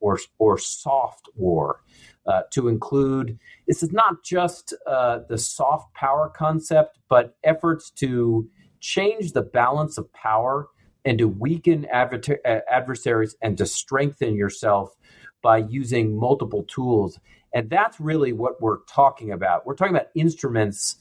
or, 0.01 0.19
or 0.39 0.59
soft 0.59 1.29
war 1.35 1.83
uh, 2.27 2.43
to 2.53 2.69
include 2.69 3.39
this 3.67 3.83
is 3.83 3.93
not 3.93 4.23
just 4.25 4.75
uh, 4.87 5.21
the 5.29 5.39
soft 5.39 5.95
power 5.95 6.29
concept, 6.35 6.99
but 7.09 7.37
efforts 7.45 7.91
to 7.91 8.49
change 8.81 9.33
the 9.33 9.43
balance 9.43 9.99
of 9.99 10.13
power 10.13 10.69
and 11.05 11.19
to 11.19 11.29
weaken 11.29 11.87
adver- 11.87 12.39
adversaries 12.69 13.37
and 13.43 13.57
to 13.59 13.67
strengthen 13.67 14.35
yourself 14.35 14.95
by 15.43 15.59
using 15.59 16.19
multiple 16.19 16.65
tools. 16.65 17.19
And 17.55 17.69
that's 17.69 18.01
really 18.01 18.33
what 18.33 18.61
we're 18.61 18.85
talking 18.89 19.33
about. 19.33 19.67
We're 19.67 19.75
talking 19.75 19.95
about 19.95 20.09
instruments 20.15 20.97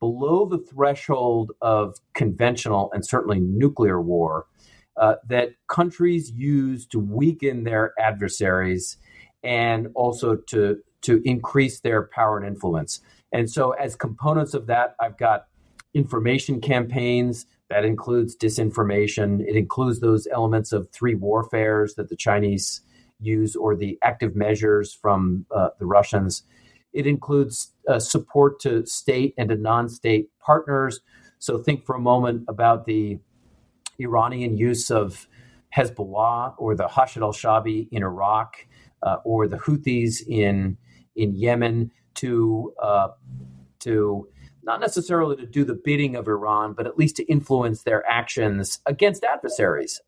below 0.00 0.46
the 0.46 0.58
threshold 0.58 1.52
of 1.62 1.96
conventional 2.14 2.90
and 2.92 3.06
certainly 3.06 3.40
nuclear 3.40 4.00
war 4.00 4.46
uh, 4.96 5.14
that 5.28 5.50
countries 5.68 6.30
use 6.30 6.86
to 6.86 6.98
weaken 6.98 7.64
their 7.64 7.92
adversaries 7.98 8.96
and 9.42 9.88
also 9.94 10.36
to, 10.36 10.78
to 11.02 11.22
increase 11.24 11.80
their 11.80 12.04
power 12.14 12.38
and 12.38 12.46
influence. 12.46 13.00
And 13.32 13.50
so, 13.50 13.72
as 13.72 13.96
components 13.96 14.54
of 14.54 14.66
that, 14.66 14.94
I've 15.00 15.18
got 15.18 15.46
information 15.94 16.60
campaigns. 16.60 17.46
That 17.70 17.84
includes 17.84 18.36
disinformation. 18.36 19.40
It 19.40 19.56
includes 19.56 20.00
those 20.00 20.28
elements 20.30 20.72
of 20.72 20.90
three 20.90 21.14
warfares 21.14 21.94
that 21.94 22.08
the 22.08 22.16
Chinese 22.16 22.82
use 23.24 23.56
or 23.56 23.76
the 23.76 23.98
active 24.02 24.36
measures 24.36 24.92
from 24.92 25.46
uh, 25.54 25.70
the 25.78 25.86
Russians. 25.86 26.42
It 26.92 27.06
includes 27.06 27.72
uh, 27.88 27.98
support 27.98 28.60
to 28.60 28.86
state 28.86 29.34
and 29.36 29.48
to 29.48 29.56
non 29.56 29.88
state 29.88 30.28
partners. 30.40 31.00
So 31.38 31.58
think 31.58 31.84
for 31.84 31.96
a 31.96 32.00
moment 32.00 32.44
about 32.48 32.86
the 32.86 33.18
Iranian 33.98 34.56
use 34.56 34.90
of 34.90 35.28
Hezbollah 35.76 36.54
or 36.58 36.74
the 36.74 36.88
Hashid 36.88 37.22
al 37.22 37.32
Shabi 37.32 37.88
in 37.90 38.02
Iraq 38.02 38.66
uh, 39.02 39.16
or 39.24 39.48
the 39.48 39.58
Houthis 39.58 40.26
in, 40.26 40.76
in 41.16 41.34
Yemen 41.34 41.90
to, 42.14 42.72
uh, 42.80 43.08
to 43.80 44.28
not 44.62 44.80
necessarily 44.80 45.36
to 45.36 45.46
do 45.46 45.64
the 45.64 45.74
bidding 45.74 46.16
of 46.16 46.26
Iran, 46.28 46.72
but 46.72 46.86
at 46.86 46.96
least 46.96 47.16
to 47.16 47.24
influence 47.24 47.82
their 47.82 48.08
actions 48.08 48.80
against 48.86 49.24
adversaries. 49.24 50.00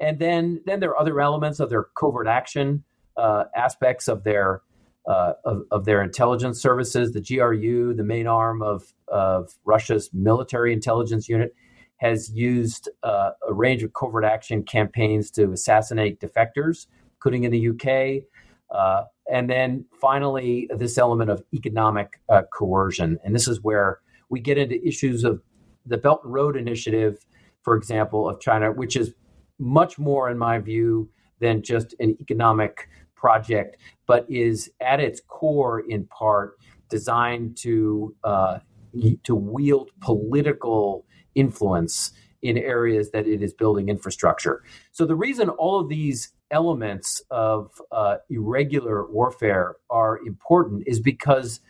And 0.00 0.18
then 0.18 0.62
then 0.66 0.80
there 0.80 0.90
are 0.90 0.98
other 0.98 1.20
elements 1.20 1.60
of 1.60 1.70
their 1.70 1.86
covert 1.98 2.28
action 2.28 2.84
uh, 3.16 3.44
aspects 3.56 4.08
of 4.08 4.24
their 4.24 4.62
uh, 5.06 5.32
of, 5.44 5.62
of, 5.70 5.84
their 5.86 6.02
intelligence 6.02 6.60
services. 6.60 7.12
The 7.12 7.22
GRU, 7.22 7.94
the 7.94 8.04
main 8.04 8.26
arm 8.26 8.62
of 8.62 8.92
of 9.08 9.54
Russia's 9.64 10.10
military 10.12 10.72
intelligence 10.72 11.28
unit, 11.28 11.54
has 11.96 12.30
used 12.30 12.88
uh, 13.02 13.30
a 13.48 13.52
range 13.52 13.82
of 13.82 13.92
covert 13.92 14.24
action 14.24 14.62
campaigns 14.62 15.30
to 15.32 15.50
assassinate 15.52 16.20
defectors, 16.20 16.86
including 17.16 17.44
in 17.44 17.50
the 17.50 17.68
UK. 17.68 18.24
Uh, 18.70 19.04
and 19.30 19.48
then 19.48 19.84
finally, 20.00 20.68
this 20.76 20.98
element 20.98 21.30
of 21.30 21.42
economic 21.54 22.20
uh, 22.28 22.42
coercion, 22.52 23.18
and 23.24 23.34
this 23.34 23.48
is 23.48 23.62
where 23.62 24.00
we 24.28 24.40
get 24.40 24.58
into 24.58 24.86
issues 24.86 25.24
of 25.24 25.42
the 25.86 25.96
Belt 25.96 26.20
and 26.22 26.32
Road 26.32 26.56
Initiative, 26.56 27.24
for 27.62 27.76
example, 27.76 28.28
of 28.28 28.40
China, 28.40 28.72
which 28.72 28.94
is 28.94 29.14
much 29.58 29.98
more, 29.98 30.30
in 30.30 30.38
my 30.38 30.58
view, 30.58 31.08
than 31.40 31.62
just 31.62 31.94
an 32.00 32.16
economic 32.20 32.88
project, 33.14 33.76
but 34.06 34.26
is 34.28 34.70
at 34.80 35.00
its 35.00 35.20
core, 35.26 35.80
in 35.80 36.04
part, 36.06 36.58
designed 36.88 37.56
to 37.58 38.14
uh, 38.24 38.58
to 39.22 39.34
wield 39.34 39.90
political 40.00 41.04
influence 41.34 42.12
in 42.42 42.56
areas 42.56 43.10
that 43.10 43.26
it 43.26 43.42
is 43.42 43.52
building 43.52 43.88
infrastructure. 43.88 44.62
So 44.92 45.04
the 45.04 45.14
reason 45.14 45.48
all 45.50 45.80
of 45.80 45.88
these 45.88 46.32
elements 46.50 47.22
of 47.30 47.70
uh, 47.92 48.16
irregular 48.30 49.06
warfare 49.10 49.76
are 49.90 50.18
important 50.26 50.84
is 50.86 51.00
because 51.00 51.60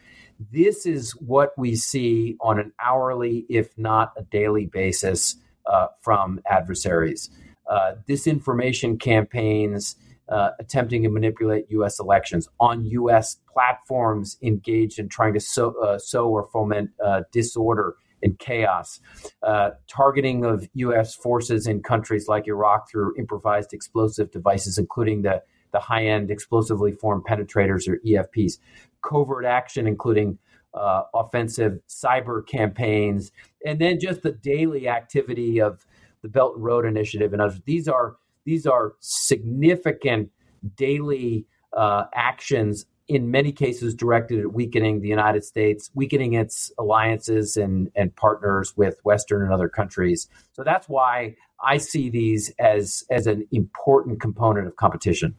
this 0.52 0.86
is 0.86 1.12
what 1.12 1.50
we 1.58 1.74
see 1.74 2.36
on 2.40 2.60
an 2.60 2.72
hourly, 2.80 3.44
if 3.48 3.76
not 3.76 4.12
a 4.16 4.22
daily 4.22 4.66
basis 4.66 5.36
uh, 5.66 5.88
from 6.00 6.40
adversaries 6.48 7.30
uh, 7.68 7.92
disinformation 8.08 9.00
campaigns 9.00 9.96
uh, 10.28 10.50
attempting 10.58 11.02
to 11.02 11.08
manipulate 11.08 11.66
U.S. 11.70 11.98
elections 11.98 12.48
on 12.60 12.84
U.S. 12.84 13.38
platforms 13.52 14.36
engaged 14.42 14.98
in 14.98 15.08
trying 15.08 15.34
to 15.34 15.40
sow, 15.40 15.74
uh, 15.82 15.98
sow 15.98 16.28
or 16.28 16.48
foment 16.52 16.90
uh, 17.04 17.22
disorder 17.32 17.96
and 18.22 18.38
chaos, 18.38 19.00
uh, 19.42 19.70
targeting 19.86 20.44
of 20.44 20.68
U.S. 20.74 21.14
forces 21.14 21.66
in 21.66 21.82
countries 21.82 22.26
like 22.28 22.46
Iraq 22.46 22.90
through 22.90 23.14
improvised 23.16 23.72
explosive 23.72 24.30
devices, 24.30 24.76
including 24.76 25.22
the, 25.22 25.42
the 25.72 25.78
high 25.78 26.04
end 26.04 26.30
explosively 26.30 26.92
formed 26.92 27.24
penetrators 27.24 27.88
or 27.88 27.98
EFPs, 28.06 28.58
covert 29.02 29.44
action, 29.44 29.86
including 29.86 30.38
uh, 30.74 31.02
offensive 31.14 31.78
cyber 31.88 32.46
campaigns, 32.46 33.30
and 33.64 33.80
then 33.80 33.98
just 33.98 34.22
the 34.22 34.32
daily 34.32 34.88
activity 34.88 35.60
of 35.60 35.86
the 36.22 36.28
Belt 36.28 36.56
and 36.56 36.64
Road 36.64 36.84
Initiative, 36.84 37.32
and 37.32 37.42
others. 37.42 37.60
These 37.64 37.88
are 37.88 38.16
these 38.44 38.66
are 38.66 38.94
significant 39.00 40.30
daily 40.76 41.46
uh, 41.76 42.04
actions 42.14 42.86
in 43.08 43.30
many 43.30 43.52
cases 43.52 43.94
directed 43.94 44.40
at 44.40 44.52
weakening 44.52 45.00
the 45.00 45.08
United 45.08 45.42
States, 45.42 45.90
weakening 45.94 46.34
its 46.34 46.70
alliances 46.78 47.56
and, 47.56 47.90
and 47.96 48.14
partners 48.16 48.76
with 48.76 49.00
Western 49.02 49.42
and 49.42 49.52
other 49.52 49.68
countries. 49.68 50.28
So 50.52 50.62
that's 50.62 50.88
why 50.88 51.36
I 51.64 51.78
see 51.78 52.10
these 52.10 52.52
as 52.58 53.04
as 53.10 53.26
an 53.26 53.46
important 53.50 54.20
component 54.20 54.66
of 54.66 54.76
competition. 54.76 55.34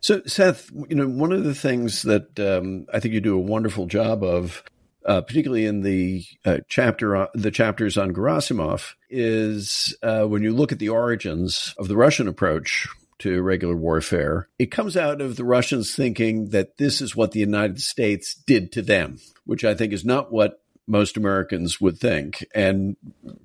So, 0.00 0.22
Seth, 0.26 0.70
you 0.88 0.96
know, 0.96 1.06
one 1.06 1.32
of 1.32 1.44
the 1.44 1.54
things 1.54 2.02
that 2.02 2.40
um, 2.40 2.86
I 2.92 3.00
think 3.00 3.12
you 3.12 3.20
do 3.20 3.34
a 3.34 3.40
wonderful 3.40 3.86
job 3.86 4.22
of, 4.24 4.62
uh, 5.08 5.22
particularly 5.22 5.64
in 5.64 5.80
the 5.80 6.24
uh, 6.44 6.58
chapter, 6.68 7.28
the 7.34 7.50
chapters 7.50 7.96
on 7.96 8.12
Gerasimov, 8.12 8.92
is 9.08 9.96
uh, 10.02 10.24
when 10.24 10.42
you 10.42 10.52
look 10.52 10.70
at 10.70 10.78
the 10.78 10.90
origins 10.90 11.74
of 11.78 11.88
the 11.88 11.96
Russian 11.96 12.28
approach 12.28 12.86
to 13.20 13.42
regular 13.42 13.74
warfare, 13.74 14.48
it 14.58 14.70
comes 14.70 14.96
out 14.96 15.20
of 15.22 15.36
the 15.36 15.44
Russians 15.44 15.94
thinking 15.94 16.50
that 16.50 16.76
this 16.76 17.00
is 17.00 17.16
what 17.16 17.32
the 17.32 17.40
United 17.40 17.80
States 17.80 18.34
did 18.34 18.70
to 18.72 18.82
them, 18.82 19.18
which 19.44 19.64
I 19.64 19.74
think 19.74 19.94
is 19.94 20.04
not 20.04 20.30
what 20.30 20.60
most 20.86 21.16
Americans 21.16 21.80
would 21.80 21.98
think. 21.98 22.44
And 22.54 22.96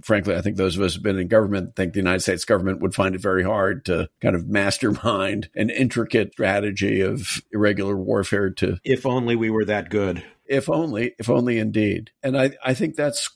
frankly, 0.02 0.36
I 0.36 0.42
think 0.42 0.58
those 0.58 0.78
of 0.78 0.84
us 0.84 0.94
who've 0.94 1.04
been 1.04 1.20
in 1.20 1.28
government 1.28 1.76
think 1.76 1.94
the 1.94 2.00
United 2.00 2.22
States 2.22 2.46
government 2.46 2.82
would 2.82 2.96
find 2.96 3.16
it 3.16 3.22
very 3.22 3.44
hard 3.44 3.86
to 3.86 4.10
kind 4.22 4.36
of 4.36 4.48
mastermind 4.48 5.50
an 5.56 5.70
intricate 5.70 6.34
strategy 6.34 7.02
of 7.02 7.42
irregular 7.52 7.98
warfare 7.98 8.50
to. 8.52 8.78
If 8.84 9.06
only 9.06 9.36
we 9.36 9.50
were 9.50 9.66
that 9.66 9.90
good. 9.90 10.24
If 10.54 10.70
only, 10.70 11.16
if 11.18 11.30
only 11.30 11.58
indeed. 11.58 12.12
And 12.22 12.38
I, 12.38 12.52
I 12.64 12.74
think 12.74 12.96
that's 12.96 13.30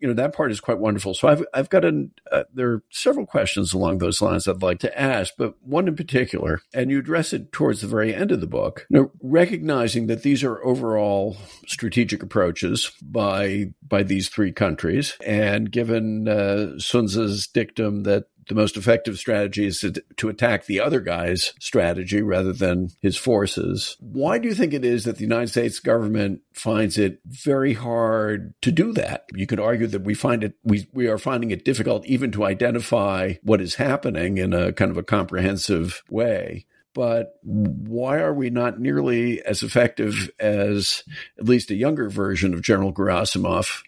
you 0.00 0.06
know 0.06 0.14
that 0.14 0.34
part 0.34 0.50
is 0.50 0.60
quite 0.60 0.78
wonderful. 0.78 1.14
So 1.14 1.28
I've 1.28 1.44
I've 1.52 1.70
got 1.70 1.84
an 1.84 2.12
uh, 2.30 2.44
there 2.52 2.70
are 2.70 2.82
several 2.90 3.26
questions 3.26 3.72
along 3.72 3.98
those 3.98 4.22
lines 4.22 4.46
I'd 4.46 4.62
like 4.62 4.78
to 4.80 5.00
ask, 5.00 5.34
but 5.36 5.54
one 5.62 5.88
in 5.88 5.96
particular, 5.96 6.60
and 6.72 6.90
you 6.90 6.98
address 6.98 7.32
it 7.32 7.52
towards 7.52 7.80
the 7.80 7.88
very 7.88 8.14
end 8.14 8.30
of 8.30 8.40
the 8.40 8.46
book. 8.46 8.86
You 8.90 9.00
know, 9.00 9.10
recognizing 9.22 10.06
that 10.06 10.22
these 10.22 10.44
are 10.44 10.64
overall 10.64 11.36
strategic 11.66 12.22
approaches 12.22 12.92
by 13.02 13.72
by 13.86 14.02
these 14.02 14.28
three 14.28 14.52
countries, 14.52 15.16
and 15.26 15.70
given 15.70 16.28
uh, 16.28 16.78
Sun 16.78 17.08
Tzu's 17.08 17.46
dictum 17.46 18.04
that 18.04 18.26
the 18.48 18.54
most 18.54 18.76
effective 18.76 19.18
strategy 19.18 19.66
is 19.66 19.80
to, 19.80 19.92
to, 20.16 20.28
attack 20.28 20.66
the 20.66 20.80
other 20.80 21.00
guy's 21.00 21.54
strategy 21.60 22.22
rather 22.22 22.52
than 22.52 22.90
his 23.00 23.16
forces. 23.16 23.96
Why 24.00 24.38
do 24.38 24.48
you 24.48 24.54
think 24.54 24.72
it 24.72 24.84
is 24.84 25.04
that 25.04 25.16
the 25.16 25.22
United 25.22 25.48
States 25.48 25.80
government 25.80 26.40
finds 26.52 26.98
it 26.98 27.20
very 27.26 27.74
hard 27.74 28.54
to 28.62 28.72
do 28.72 28.92
that? 28.94 29.26
You 29.34 29.46
could 29.46 29.60
argue 29.60 29.86
that 29.88 30.02
we 30.02 30.14
find 30.14 30.44
it 30.44 30.54
we 30.62 30.88
we 30.92 31.08
are 31.08 31.18
finding 31.18 31.50
it 31.50 31.64
difficult 31.64 32.06
even 32.06 32.30
to 32.32 32.44
identify 32.44 33.34
what 33.42 33.60
is 33.60 33.76
happening 33.76 34.38
in 34.38 34.52
a 34.52 34.72
kind 34.72 34.90
of 34.90 34.96
a 34.96 35.02
comprehensive 35.02 36.02
way 36.10 36.66
but 36.94 37.38
why 37.42 38.18
are 38.18 38.34
we 38.34 38.50
not 38.50 38.80
nearly 38.80 39.40
as 39.42 39.62
effective 39.62 40.30
as 40.40 41.04
at 41.38 41.44
least 41.44 41.70
a 41.70 41.76
younger 41.76 42.08
version 42.08 42.54
of 42.54 42.62
General 42.62 42.92
Gerasimov 42.92 43.84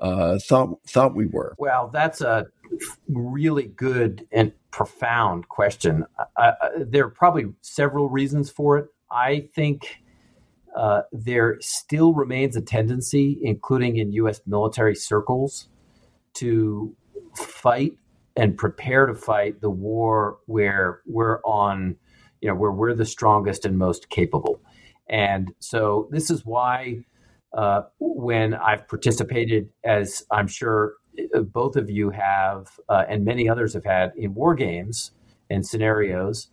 uh, 0.00 0.38
thought 0.38 0.78
thought 0.86 1.14
we 1.14 1.24
were? 1.24 1.54
Well, 1.58 1.90
that's 1.90 2.20
a 2.20 2.48
really 3.08 3.64
good 3.64 4.26
and 4.32 4.52
profound 4.70 5.48
question. 5.48 6.04
Uh, 6.36 6.52
there 6.78 7.04
are 7.04 7.10
probably 7.10 7.46
several 7.60 8.08
reasons 8.08 8.50
for 8.50 8.78
it. 8.78 8.86
I 9.10 9.48
think 9.54 10.00
uh, 10.76 11.02
there 11.12 11.56
still 11.60 12.14
remains 12.14 12.56
a 12.56 12.60
tendency, 12.60 13.38
including 13.42 13.96
in 13.96 14.12
U.S. 14.12 14.40
military 14.46 14.94
circles, 14.94 15.68
to 16.34 16.94
fight 17.36 17.94
and 18.36 18.56
prepare 18.56 19.06
to 19.06 19.14
fight 19.14 19.60
the 19.60 19.70
war 19.70 20.38
where 20.46 21.00
we're 21.06 21.40
on, 21.42 21.96
you 22.40 22.48
know, 22.48 22.54
where 22.54 22.70
we're 22.72 22.94
the 22.94 23.04
strongest 23.04 23.64
and 23.64 23.78
most 23.78 24.08
capable. 24.08 24.62
And 25.08 25.52
so 25.58 26.08
this 26.12 26.30
is 26.30 26.46
why 26.46 27.04
uh, 27.52 27.82
when 27.98 28.54
I've 28.54 28.86
participated, 28.88 29.70
as 29.84 30.24
I'm 30.30 30.46
sure 30.46 30.94
both 31.52 31.76
of 31.76 31.90
you 31.90 32.10
have, 32.10 32.78
uh, 32.88 33.04
and 33.08 33.24
many 33.24 33.48
others 33.48 33.74
have 33.74 33.84
had 33.84 34.12
in 34.16 34.34
war 34.34 34.54
games 34.54 35.12
and 35.50 35.66
scenarios, 35.66 36.48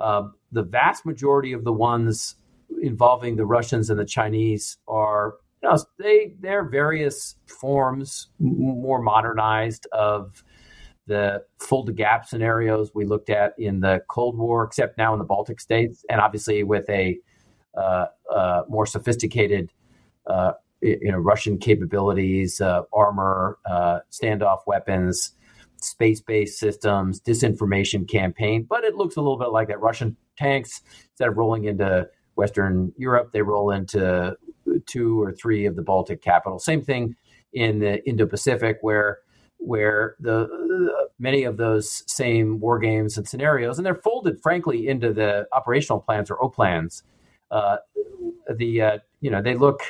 uh, 0.00 0.28
the 0.50 0.62
vast 0.62 1.06
majority 1.06 1.52
of 1.52 1.64
the 1.64 1.72
ones 1.72 2.36
involving 2.82 3.36
the 3.36 3.46
Russians 3.46 3.90
and 3.90 3.98
the 3.98 4.04
Chinese 4.04 4.78
are, 4.88 5.34
you 5.62 5.68
know, 5.68 5.78
they 5.98 6.34
they're 6.40 6.64
various 6.64 7.36
forms, 7.46 8.28
more 8.38 9.00
modernized 9.00 9.86
of 9.92 10.42
the 11.06 11.44
Fulda 11.58 11.92
Gap 11.92 12.26
scenarios 12.26 12.92
we 12.94 13.04
looked 13.04 13.30
at 13.30 13.54
in 13.58 13.80
the 13.80 14.02
Cold 14.08 14.36
War, 14.36 14.64
except 14.64 14.98
now 14.98 15.12
in 15.12 15.18
the 15.18 15.24
Baltic 15.24 15.60
states, 15.60 16.04
and 16.08 16.20
obviously 16.20 16.62
with 16.62 16.88
a 16.88 17.18
uh, 17.76 18.06
uh, 18.32 18.62
more 18.68 18.86
sophisticated 18.86 19.72
uh, 20.26 20.52
you 20.82 21.10
know 21.12 21.18
Russian 21.18 21.58
capabilities, 21.58 22.60
uh, 22.60 22.82
armor, 22.92 23.58
uh, 23.70 24.00
standoff 24.10 24.60
weapons, 24.66 25.32
space-based 25.76 26.58
systems, 26.58 27.20
disinformation 27.20 28.08
campaign. 28.08 28.66
But 28.68 28.84
it 28.84 28.96
looks 28.96 29.16
a 29.16 29.20
little 29.20 29.38
bit 29.38 29.50
like 29.50 29.68
that. 29.68 29.80
Russian 29.80 30.16
tanks 30.36 30.82
instead 31.10 31.28
of 31.28 31.36
rolling 31.36 31.64
into 31.64 32.08
Western 32.34 32.92
Europe, 32.96 33.30
they 33.32 33.42
roll 33.42 33.70
into 33.70 34.36
two 34.86 35.22
or 35.22 35.32
three 35.32 35.66
of 35.66 35.76
the 35.76 35.82
Baltic 35.82 36.22
capitals. 36.22 36.64
Same 36.64 36.82
thing 36.82 37.16
in 37.52 37.78
the 37.78 38.06
Indo-Pacific, 38.08 38.78
where 38.80 39.18
where 39.58 40.16
the 40.18 40.48
many 41.18 41.44
of 41.44 41.56
those 41.56 42.02
same 42.06 42.58
war 42.58 42.78
games 42.78 43.16
and 43.16 43.28
scenarios, 43.28 43.78
and 43.78 43.86
they're 43.86 43.94
folded, 43.94 44.42
frankly, 44.42 44.88
into 44.88 45.12
the 45.12 45.46
operational 45.52 46.00
plans 46.00 46.30
or 46.30 46.42
O 46.42 46.48
plans. 46.48 47.04
Uh, 47.50 47.76
the 48.56 48.82
uh, 48.82 48.98
you 49.20 49.30
know 49.30 49.40
they 49.42 49.54
look 49.54 49.82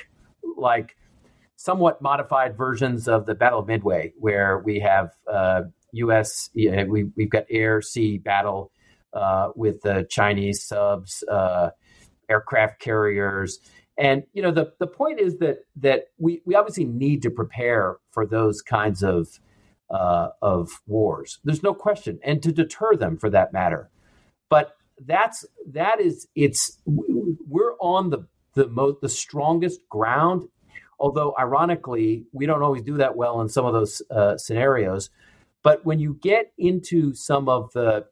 like 0.63 0.97
somewhat 1.57 2.01
modified 2.01 2.57
versions 2.57 3.07
of 3.09 3.27
the 3.27 3.35
Battle 3.35 3.61
of 3.61 3.67
Midway, 3.69 4.13
where 4.19 4.59
we 4.59 4.81
have 4.81 5.11
uh, 5.31 5.63
U.S. 5.93 6.51
we 6.55 7.05
we've 7.17 7.31
got 7.31 7.45
air 7.51 7.83
sea 7.83 8.19
battle 8.19 8.73
uh, 9.13 9.51
with 9.55 9.83
the 9.83 10.07
Chinese 10.09 10.65
subs, 10.65 11.23
uh, 11.31 11.71
aircraft 12.31 12.81
carriers, 12.81 13.61
and 13.99 14.25
you 14.33 14.43
know 14.43 14.51
the 14.51 14.73
the 14.79 14.87
point 14.87 15.21
is 15.21 15.39
that 15.39 15.59
that 15.77 16.05
we 16.19 16.41
we 16.47 16.55
obviously 16.55 16.85
need 16.85 17.23
to 17.23 17.31
prepare 17.31 17.99
for 18.11 18.27
those 18.27 18.63
kinds 18.63 19.03
of 19.03 19.39
uh, 19.91 20.29
of 20.41 20.71
wars. 20.87 21.39
There's 21.45 21.63
no 21.63 21.75
question, 21.75 22.19
and 22.25 22.43
to 22.43 22.53
deter 22.53 22.97
them 22.97 23.19
for 23.19 23.29
that 23.31 23.53
matter. 23.53 23.91
But 24.49 24.75
that's 25.05 25.45
that 25.73 26.01
is 26.01 26.27
it's 26.35 26.79
we're 26.87 27.75
on 27.81 28.11
the 28.11 28.27
the 28.55 28.69
most 28.69 29.01
the 29.01 29.09
strongest 29.09 29.81
ground. 29.89 30.49
Although 30.99 31.35
ironically, 31.39 32.27
we 32.33 32.47
don't 32.47 32.63
always 32.63 32.83
do 32.83 32.97
that 32.99 33.17
well 33.17 33.41
in 33.41 33.49
some 33.49 33.67
of 33.67 33.73
those 33.73 34.03
uh, 34.11 34.37
scenarios. 34.37 35.11
But 35.63 35.85
when 35.85 35.99
you 35.99 36.19
get 36.23 36.53
into 36.59 37.15
some 37.15 37.49
of 37.49 37.73
the 37.73 38.07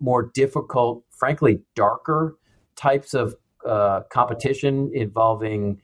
more 0.00 0.30
difficult, 0.34 1.04
frankly, 1.10 1.62
darker 1.74 2.36
types 2.76 3.14
of 3.14 3.34
uh, 3.66 4.02
competition 4.10 4.90
involving 4.94 5.80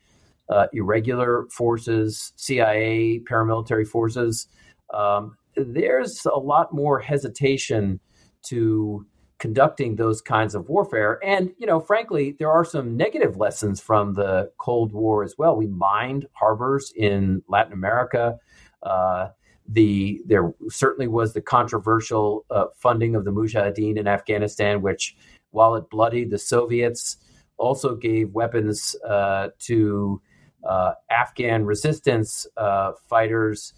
uh, 0.49 0.67
irregular 0.73 1.47
forces, 1.51 2.33
CIA, 2.37 3.21
paramilitary 3.21 3.87
forces, 3.87 4.47
um, 4.93 5.37
there's 5.57 6.27
a 6.27 6.39
lot 6.39 6.73
more 6.73 7.01
hesitation 7.01 8.01
to 8.47 9.07
conducting 9.39 9.97
those 9.97 10.21
kinds 10.21 10.55
of 10.55 10.69
warfare. 10.69 11.19
And, 11.25 11.53
you 11.59 11.67
know, 11.67 11.81
frankly, 11.81 12.37
there 12.39 12.51
are 12.51 12.65
some 12.65 12.97
negative 12.97 13.37
lessons 13.37 13.81
from 13.81 14.15
the 14.15 14.51
Cold 14.59 14.93
War 14.93 15.25
as 15.25 15.35
well. 15.37 15.57
We 15.57 15.67
mined 15.67 16.27
harbors 16.33 16.93
in 16.97 17.43
Latin 17.49 17.73
America. 17.73 18.39
Uh, 18.83 19.29
the 19.67 20.21
there 20.27 20.53
certainly 20.69 21.09
was 21.09 21.33
the 21.33 21.41
controversial 21.41 22.45
uh, 22.51 22.67
funding 22.77 23.17
of 23.17 23.25
the 23.25 23.33
Mujahideen 23.33 23.97
in 23.97 24.07
Afghanistan, 24.07 24.83
which, 24.83 25.17
while 25.51 25.75
it 25.75 25.89
bloodied 25.89 26.31
the 26.31 26.39
Soviets, 26.39 27.17
also 27.57 27.95
gave 27.95 28.35
weapons 28.35 28.95
uh, 29.09 29.49
to 29.61 30.21
uh, 30.69 30.93
Afghan 31.11 31.65
resistance 31.65 32.47
uh, 32.57 32.93
fighters 33.09 33.73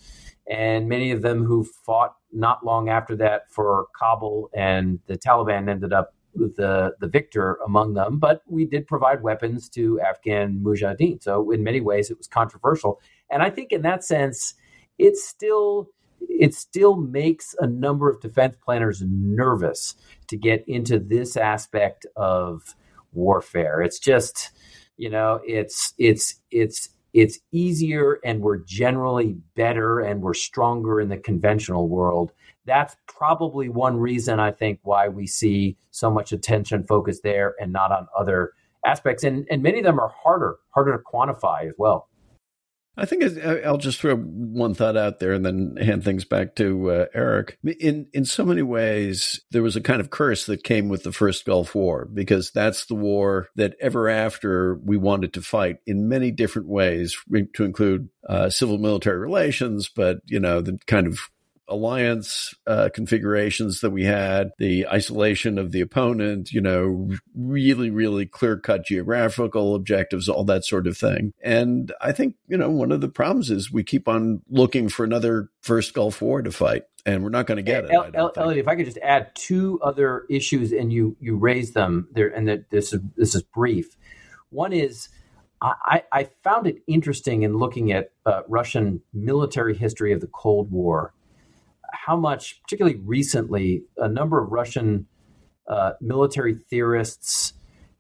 and 0.49 0.89
many 0.89 1.11
of 1.11 1.23
them 1.23 1.45
who 1.45 1.65
fought 1.65 2.15
not 2.37 2.65
long 2.65 2.89
after 2.89 3.17
that 3.17 3.51
for 3.51 3.87
Kabul, 3.99 4.51
and 4.55 5.01
the 5.07 5.17
Taliban 5.17 5.69
ended 5.69 5.93
up 5.93 6.15
the 6.35 6.95
the 7.01 7.09
victor 7.09 7.59
among 7.67 7.95
them. 7.95 8.19
But 8.19 8.43
we 8.47 8.67
did 8.67 8.87
provide 8.87 9.23
weapons 9.23 9.69
to 9.71 10.01
Afghan 10.01 10.61
Mujahideen, 10.63 11.23
so 11.23 11.51
in 11.51 11.65
many 11.65 11.81
ways 11.81 12.11
it 12.11 12.19
was 12.19 12.27
controversial. 12.27 13.01
And 13.31 13.43
I 13.43 13.51
think 13.51 13.73
in 13.73 13.83
that 13.83 14.05
sense, 14.05 14.55
it 14.99 15.17
still 15.17 15.89
it 16.21 16.55
still 16.55 16.97
makes 16.97 17.55
a 17.59 17.67
number 17.67 18.11
of 18.11 18.21
defense 18.21 18.57
planners 18.63 19.03
nervous 19.07 19.95
to 20.29 20.37
get 20.37 20.65
into 20.67 20.99
this 20.99 21.37
aspect 21.37 22.07
of 22.17 22.75
warfare. 23.13 23.81
It's 23.81 23.99
just 23.99 24.51
you 24.99 25.11
know 25.11 25.41
it's 25.45 25.95
it's 25.99 26.41
it's 26.51 26.91
it's 27.17 27.39
easier 27.51 28.21
and 28.27 28.43
we're 28.43 28.59
generally 28.59 29.39
better 29.55 30.01
and 30.01 30.21
we're 30.21 30.35
stronger 30.35 31.01
in 31.01 31.09
the 31.09 31.17
conventional 31.17 31.89
world. 31.89 32.31
That's 32.67 32.95
probably 33.07 33.71
one 33.71 33.97
reason 33.97 34.39
I 34.39 34.51
think 34.51 34.81
why 34.83 35.09
we 35.09 35.27
see 35.27 35.79
so 35.91 36.11
much 36.11 36.33
attention 36.33 36.85
focused 36.85 37.23
there 37.23 37.55
and 37.59 37.73
not 37.73 37.91
on 37.91 38.07
other 38.15 38.53
aspects. 38.85 39.25
And, 39.25 39.47
and 39.51 39.63
many 39.63 39.79
of 39.79 39.85
them 39.85 39.99
are 39.99 40.13
harder, 40.23 40.57
harder 40.75 40.95
to 40.95 41.03
quantify 41.03 41.67
as 41.67 41.73
well. 41.79 42.11
I 42.97 43.05
think 43.05 43.25
I'll 43.45 43.77
just 43.77 44.01
throw 44.01 44.17
one 44.17 44.75
thought 44.75 44.97
out 44.97 45.19
there 45.21 45.33
and 45.33 45.45
then 45.45 45.77
hand 45.77 46.03
things 46.03 46.25
back 46.25 46.55
to 46.57 46.91
uh, 46.91 47.07
Eric. 47.15 47.59
In 47.63 48.07
in 48.15 48.25
so 48.25 48.45
many 48.45 48.63
ways, 48.63 49.41
there 49.51 49.63
was 49.63 49.77
a 49.77 49.83
kind 49.83 50.01
of 50.01 50.11
curse 50.11 50.47
that 50.47 50.65
came 50.65 50.89
with 50.89 51.03
the 51.03 51.13
first 51.13 51.45
Gulf 51.45 51.75
War 51.75 52.09
because 52.13 52.51
that's 52.51 52.87
the 52.87 52.95
war 52.95 53.49
that 53.57 53.75
ever 53.81 54.09
after 54.09 54.77
we 54.77 54.97
wanted 54.97 55.35
to 55.35 55.43
fight 55.43 55.77
in 55.87 56.09
many 56.09 56.31
different 56.31 56.69
ways, 56.69 57.17
to 57.55 57.65
include 57.65 58.09
uh, 58.29 58.49
civil 58.49 58.79
military 58.79 59.19
relations, 59.19 59.91
but 59.95 60.19
you 60.27 60.41
know 60.41 60.63
the 60.63 60.79
kind 60.87 61.07
of 61.07 61.19
alliance 61.69 62.55
uh, 62.67 62.89
configurations 62.93 63.81
that 63.81 63.91
we 63.91 64.05
had, 64.05 64.51
the 64.59 64.87
isolation 64.87 65.59
of 65.59 65.73
the 65.73 65.81
opponent, 65.81 66.53
you 66.53 66.61
know, 66.61 67.11
really, 67.35 67.91
really 67.91 68.27
clear 68.27 68.57
cut 68.57 68.85
geographical 68.85 69.75
objectives, 69.75 70.29
all 70.29 70.45
that 70.45 70.65
sort 70.65 70.87
of 70.87 70.97
thing. 70.97 71.33
And 71.43 71.93
I 72.01 72.13
think, 72.13 72.37
you 72.49 72.57
know, 72.57 72.71
one 72.71 72.93
of 72.93 73.01
the 73.01 73.09
problems 73.09 73.51
is 73.51 73.73
we 73.73 73.85
keep 73.85 74.09
on 74.09 74.43
looking 74.49 74.89
for 74.89 75.05
another 75.05 75.51
first 75.61 75.95
Gulf 75.95 76.21
War 76.23 76.43
to 76.43 76.53
fight. 76.53 76.85
And 77.05 77.23
we're 77.23 77.31
not 77.31 77.47
going 77.47 77.57
to 77.57 77.63
get 77.63 77.85
it. 77.85 77.93
El- 77.93 78.33
Eliot, 78.37 78.59
if 78.59 78.67
I 78.67 78.75
could 78.75 78.87
just 78.87 78.99
add 78.99 79.31
two 79.37 79.79
other 79.81 80.25
issues, 80.29 80.73
and 80.73 80.93
you 80.93 81.17
you 81.21 81.37
raised 81.37 81.73
them 81.73 82.09
there, 82.11 82.27
and 82.27 82.49
that 82.49 82.69
this 82.71 82.93
is 82.93 83.01
this 83.17 83.37
is 83.37 83.43
brief. 83.43 83.97
One 84.51 84.73
is 84.73 85.09
I, 85.63 86.03
I, 86.13 86.29
found 86.43 86.67
it 86.67 86.83
interesting 86.87 87.43
in 87.43 87.57
looking 87.57 87.93
at 87.93 88.11
uh, 88.27 88.43
Russian 88.49 89.01
military 89.15 89.77
history 89.77 90.13
of 90.13 90.21
the 90.21 90.27
Cold 90.27 90.71
War 90.71 91.15
how 92.05 92.17
much, 92.17 92.61
particularly 92.63 92.99
recently, 93.05 93.83
a 93.97 94.09
number 94.09 94.43
of 94.43 94.53
Russian 94.53 95.07
uh, 95.69 95.93
military 96.01 96.55
theorists 96.55 97.53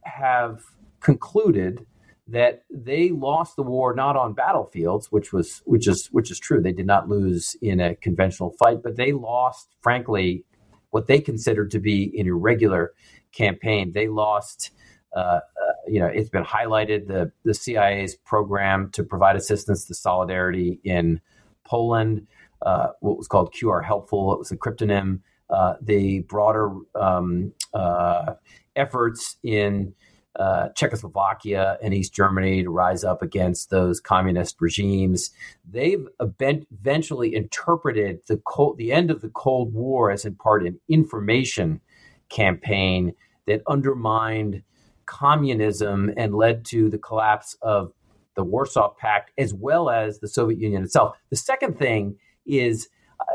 have 0.02 0.62
concluded 1.00 1.86
that 2.28 2.64
they 2.70 3.10
lost 3.10 3.56
the 3.56 3.62
war 3.62 3.94
not 3.94 4.16
on 4.16 4.32
battlefields, 4.32 5.12
which 5.12 5.32
was 5.32 5.62
which 5.64 5.86
is 5.86 6.08
which 6.08 6.30
is 6.30 6.38
true. 6.38 6.60
They 6.60 6.72
did 6.72 6.86
not 6.86 7.08
lose 7.08 7.56
in 7.62 7.80
a 7.80 7.94
conventional 7.94 8.50
fight, 8.58 8.82
but 8.82 8.96
they 8.96 9.12
lost, 9.12 9.68
frankly, 9.80 10.44
what 10.90 11.06
they 11.06 11.20
considered 11.20 11.70
to 11.72 11.78
be 11.78 12.12
an 12.18 12.26
irregular 12.26 12.92
campaign. 13.32 13.92
They 13.92 14.08
lost. 14.08 14.70
Uh, 15.14 15.40
uh, 15.40 15.40
you 15.88 16.00
know, 16.00 16.06
it's 16.06 16.28
been 16.28 16.44
highlighted 16.44 17.06
the 17.06 17.32
the 17.44 17.54
CIA's 17.54 18.16
program 18.16 18.90
to 18.92 19.04
provide 19.04 19.36
assistance 19.36 19.84
to 19.86 19.94
solidarity 19.94 20.80
in 20.84 21.20
Poland 21.64 22.26
uh, 22.62 22.88
what 23.00 23.16
was 23.16 23.28
called 23.28 23.54
QRHELPFUL. 23.54 24.34
It 24.34 24.38
was 24.38 24.50
a 24.50 24.56
cryptonym. 24.56 25.20
Uh, 25.48 25.74
the 25.80 26.20
broader 26.20 26.72
um, 26.94 27.52
uh, 27.72 28.34
efforts 28.74 29.36
in 29.42 29.94
uh, 30.38 30.68
Czechoslovakia 30.76 31.78
and 31.82 31.94
East 31.94 32.12
Germany 32.12 32.62
to 32.62 32.70
rise 32.70 33.04
up 33.04 33.22
against 33.22 33.70
those 33.70 34.00
communist 34.00 34.56
regimes. 34.60 35.30
They've 35.68 36.06
eventually 36.20 37.34
interpreted 37.34 38.20
the 38.28 38.36
cold, 38.38 38.76
the 38.76 38.92
end 38.92 39.10
of 39.10 39.22
the 39.22 39.30
Cold 39.30 39.72
War 39.72 40.10
as 40.10 40.24
in 40.24 40.34
part 40.34 40.66
an 40.66 40.78
information 40.88 41.80
campaign 42.28 43.14
that 43.46 43.62
undermined 43.66 44.62
communism 45.06 46.12
and 46.16 46.34
led 46.34 46.64
to 46.66 46.90
the 46.90 46.98
collapse 46.98 47.56
of 47.62 47.92
the 48.34 48.44
Warsaw 48.44 48.90
Pact 48.90 49.30
as 49.38 49.54
well 49.54 49.88
as 49.88 50.18
the 50.18 50.28
Soviet 50.28 50.60
Union 50.60 50.82
itself. 50.82 51.16
The 51.30 51.36
second 51.36 51.78
thing 51.78 52.16
is 52.46 52.88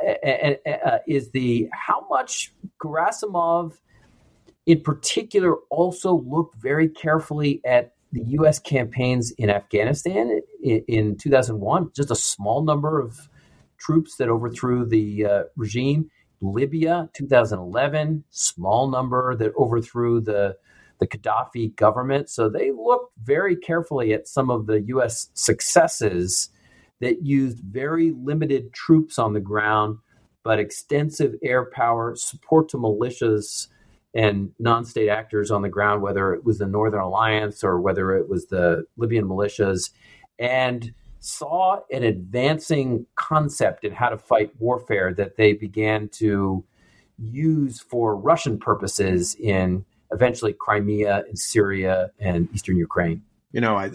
uh, 0.07 0.27
uh, 0.27 0.69
uh, 0.69 0.97
is 1.07 1.31
the 1.31 1.69
how 1.73 2.05
much 2.09 2.53
Gerasimov 2.81 3.73
in 4.65 4.81
particular 4.81 5.55
also 5.69 6.13
looked 6.15 6.55
very 6.61 6.87
carefully 6.87 7.61
at 7.65 7.93
the 8.11 8.23
U.S. 8.39 8.59
campaigns 8.59 9.31
in 9.31 9.49
Afghanistan 9.49 10.41
in, 10.61 10.83
in 10.87 11.17
2001, 11.17 11.91
just 11.95 12.11
a 12.11 12.15
small 12.15 12.63
number 12.63 12.99
of 12.99 13.29
troops 13.77 14.17
that 14.17 14.29
overthrew 14.29 14.85
the 14.85 15.25
uh, 15.25 15.43
regime. 15.55 16.11
Libya, 16.41 17.09
2011, 17.13 18.23
small 18.31 18.89
number 18.89 19.35
that 19.35 19.53
overthrew 19.55 20.21
the 20.21 20.57
the 20.99 21.07
Gaddafi 21.07 21.75
government. 21.75 22.29
So 22.29 22.47
they 22.47 22.71
looked 22.71 23.17
very 23.23 23.55
carefully 23.55 24.13
at 24.13 24.27
some 24.27 24.51
of 24.51 24.67
the 24.67 24.81
U.S. 24.81 25.29
successes 25.33 26.49
that 27.01 27.25
used 27.25 27.59
very 27.59 28.11
limited 28.11 28.73
troops 28.73 29.19
on 29.19 29.33
the 29.33 29.39
ground, 29.39 29.97
but 30.43 30.59
extensive 30.59 31.35
air 31.43 31.65
power, 31.65 32.15
support 32.15 32.69
to 32.69 32.77
militias 32.77 33.67
and 34.13 34.51
non 34.59 34.85
state 34.85 35.09
actors 35.09 35.51
on 35.51 35.61
the 35.61 35.69
ground, 35.69 36.01
whether 36.01 36.33
it 36.33 36.45
was 36.45 36.59
the 36.59 36.67
Northern 36.67 37.01
Alliance 37.01 37.63
or 37.63 37.79
whether 37.79 38.15
it 38.15 38.29
was 38.29 38.47
the 38.47 38.85
Libyan 38.97 39.25
militias, 39.25 39.91
and 40.39 40.93
saw 41.19 41.79
an 41.91 42.03
advancing 42.03 43.05
concept 43.15 43.83
in 43.83 43.93
how 43.93 44.09
to 44.09 44.17
fight 44.17 44.51
warfare 44.59 45.13
that 45.13 45.37
they 45.37 45.53
began 45.53 46.09
to 46.09 46.63
use 47.19 47.79
for 47.79 48.15
Russian 48.15 48.57
purposes 48.57 49.35
in 49.35 49.85
eventually 50.11 50.53
Crimea 50.53 51.23
and 51.27 51.37
Syria 51.37 52.11
and 52.19 52.49
eastern 52.53 52.75
Ukraine. 52.77 53.21
You 53.51 53.61
know, 53.61 53.75
I, 53.75 53.91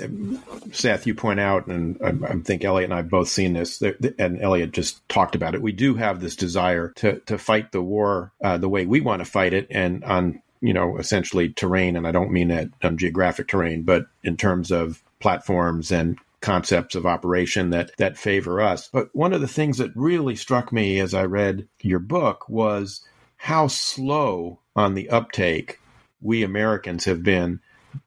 Seth, 0.73 1.07
you 1.07 1.14
point 1.14 1.40
out, 1.40 1.66
and 1.66 1.99
I, 2.03 2.09
I, 2.33 2.37
think 2.40 2.64
Eliot 2.64 2.90
and 2.90 2.95
I 2.95 2.99
have 2.99 3.09
both 3.09 3.29
seen 3.29 3.55
this, 3.55 3.81
and 3.81 4.40
Eliot 4.40 4.73
just 4.73 5.07
talked 5.09 5.35
about 5.35 5.55
it. 5.55 5.62
We 5.62 5.73
do 5.73 5.95
have 5.95 6.21
this 6.21 6.37
desire 6.37 6.92
to 6.97 7.21
to 7.21 7.38
fight 7.38 7.73
the 7.73 7.83
war 7.83 8.33
uh, 8.42 8.59
the 8.59 8.69
way 8.69 8.85
we 8.85 9.01
want 9.01 9.21
to 9.21 9.31
fight 9.31 9.55
it, 9.55 9.66
and 9.71 10.05
on 10.05 10.42
you 10.61 10.75
know 10.75 10.99
essentially 10.99 11.51
terrain, 11.51 11.97
and 11.97 12.07
I 12.07 12.12
don't 12.12 12.33
mean 12.33 12.49
that 12.49 12.69
on 12.83 12.99
geographic 12.99 13.49
terrain, 13.49 13.83
but 13.83 14.07
in 14.23 14.37
terms 14.37 14.71
of 14.71 15.03
platforms 15.21 15.90
and 15.90 16.19
concepts 16.40 16.95
of 16.95 17.07
operation 17.07 17.71
that 17.71 17.90
that 17.97 18.19
favor 18.19 18.61
us. 18.61 18.88
But 18.92 19.09
one 19.14 19.33
of 19.33 19.40
the 19.40 19.49
things 19.49 19.79
that 19.79 19.97
really 19.97 20.37
struck 20.37 20.73
me 20.73 21.01
as 21.01 21.14
I 21.14 21.25
read 21.25 21.66
your 21.81 21.99
book 21.99 22.49
was 22.49 23.01
how 23.37 23.69
slow 23.69 24.61
on 24.75 24.95
the 24.95 25.11
uptake 25.11 25.81
we 26.21 26.42
Americans 26.42 27.05
have 27.05 27.23
been 27.23 27.61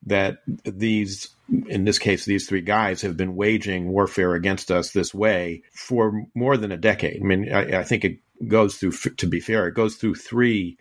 that 0.05 0.39
these 0.63 1.29
in 1.67 1.83
this 1.83 1.99
case, 1.99 2.25
these 2.25 2.47
three 2.47 2.61
guys 2.61 3.01
have 3.01 3.17
been 3.17 3.35
waging 3.35 3.89
warfare 3.89 4.35
against 4.35 4.71
us 4.71 4.91
this 4.91 5.13
way 5.13 5.63
for 5.73 6.25
more 6.35 6.57
than 6.57 6.71
a 6.71 6.77
decade. 6.77 7.21
I 7.21 7.25
mean, 7.25 7.51
I, 7.51 7.79
I, 7.79 7.83
think 7.83 8.05
it 8.05 8.19
goes 8.47 8.75
through. 8.75 8.91
To 8.91 9.27
be 9.27 9.39
fair, 9.39 9.67
it 9.67 9.73
goes 9.73 9.95
through 9.95 10.15
three 10.15 10.77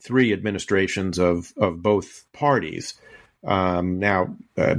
three 0.00 0.32
administrations 0.32 1.18
of 1.18 1.52
of 1.56 1.82
both 1.82 2.24
parties. 2.32 2.94
Um, 3.42 3.98
now, 3.98 4.36
uh, 4.58 4.76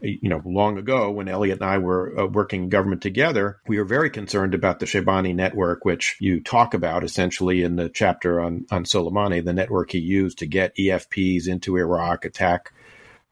you 0.00 0.28
know, 0.28 0.40
long 0.44 0.78
ago 0.78 1.10
when 1.10 1.28
Eliot 1.28 1.60
and 1.60 1.68
I 1.68 1.78
were 1.78 2.20
uh, 2.20 2.26
working 2.26 2.64
in 2.64 2.68
government 2.68 3.02
together, 3.02 3.58
we 3.66 3.78
were 3.78 3.84
very 3.84 4.10
concerned 4.10 4.54
about 4.54 4.78
the 4.78 4.86
Shaibani 4.86 5.34
network, 5.34 5.84
which 5.84 6.16
you 6.20 6.40
talk 6.40 6.74
about 6.74 7.04
essentially 7.04 7.62
in 7.62 7.76
the 7.76 7.88
chapter 7.88 8.40
on 8.40 8.66
on 8.70 8.84
Soleimani, 8.84 9.44
the 9.44 9.52
network 9.52 9.90
he 9.90 9.98
used 9.98 10.38
to 10.38 10.46
get 10.46 10.76
EFPs 10.76 11.48
into 11.48 11.76
Iraq, 11.76 12.24
attack 12.24 12.72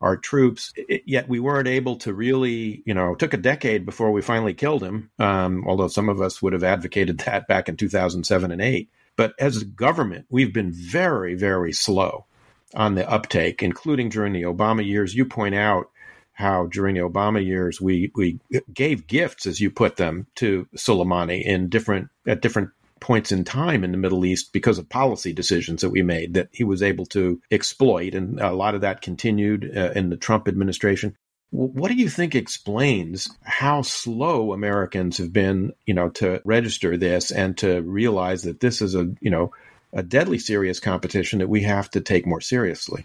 our 0.00 0.16
troops. 0.16 0.72
It, 0.76 1.02
yet 1.06 1.28
we 1.28 1.38
weren't 1.38 1.68
able 1.68 1.96
to 1.98 2.12
really, 2.12 2.82
you 2.84 2.94
know, 2.94 3.14
took 3.14 3.34
a 3.34 3.38
decade 3.38 3.86
before 3.86 4.10
we 4.10 4.22
finally 4.22 4.54
killed 4.54 4.82
him. 4.82 5.10
Um, 5.18 5.64
although 5.66 5.88
some 5.88 6.08
of 6.08 6.20
us 6.20 6.42
would 6.42 6.52
have 6.52 6.64
advocated 6.64 7.18
that 7.18 7.46
back 7.46 7.68
in 7.68 7.76
2007 7.76 8.50
and 8.50 8.60
eight. 8.60 8.90
But 9.14 9.34
as 9.38 9.60
a 9.60 9.66
government, 9.66 10.26
we've 10.30 10.54
been 10.54 10.72
very, 10.72 11.34
very 11.34 11.72
slow 11.72 12.26
on 12.74 12.94
the 12.94 13.08
uptake, 13.08 13.62
including 13.62 14.08
during 14.08 14.32
the 14.32 14.42
Obama 14.42 14.86
years. 14.86 15.14
You 15.14 15.24
point 15.24 15.54
out 15.54 15.90
how 16.32 16.66
during 16.66 16.94
the 16.94 17.02
Obama 17.02 17.44
years 17.44 17.80
we 17.80 18.10
we 18.14 18.38
gave 18.72 19.06
gifts, 19.06 19.46
as 19.46 19.60
you 19.60 19.70
put 19.70 19.96
them, 19.96 20.26
to 20.36 20.66
Soleimani 20.76 21.42
in 21.42 21.68
different 21.68 22.08
at 22.26 22.42
different 22.42 22.70
points 23.00 23.32
in 23.32 23.44
time 23.44 23.84
in 23.84 23.90
the 23.90 23.98
Middle 23.98 24.24
East 24.24 24.52
because 24.52 24.78
of 24.78 24.88
policy 24.88 25.32
decisions 25.32 25.82
that 25.82 25.90
we 25.90 26.02
made 26.02 26.34
that 26.34 26.48
he 26.52 26.64
was 26.64 26.82
able 26.82 27.04
to 27.06 27.40
exploit. 27.50 28.14
And 28.14 28.40
a 28.40 28.52
lot 28.52 28.74
of 28.74 28.82
that 28.82 29.02
continued 29.02 29.70
uh, 29.76 29.90
in 29.94 30.08
the 30.08 30.16
Trump 30.16 30.48
administration. 30.48 31.16
What 31.50 31.88
do 31.88 31.96
you 31.96 32.08
think 32.08 32.34
explains 32.34 33.28
how 33.42 33.82
slow 33.82 34.54
Americans 34.54 35.18
have 35.18 35.32
been, 35.34 35.72
you 35.84 35.92
know, 35.92 36.08
to 36.10 36.40
register 36.46 36.96
this 36.96 37.30
and 37.30 37.58
to 37.58 37.82
realize 37.82 38.44
that 38.44 38.60
this 38.60 38.80
is 38.80 38.94
a, 38.94 39.10
you 39.20 39.30
know, 39.30 39.52
a 39.92 40.02
deadly 40.02 40.38
serious 40.38 40.80
competition 40.80 41.38
that 41.38 41.48
we 41.48 41.62
have 41.62 41.90
to 41.90 42.00
take 42.00 42.26
more 42.26 42.40
seriously? 42.40 43.04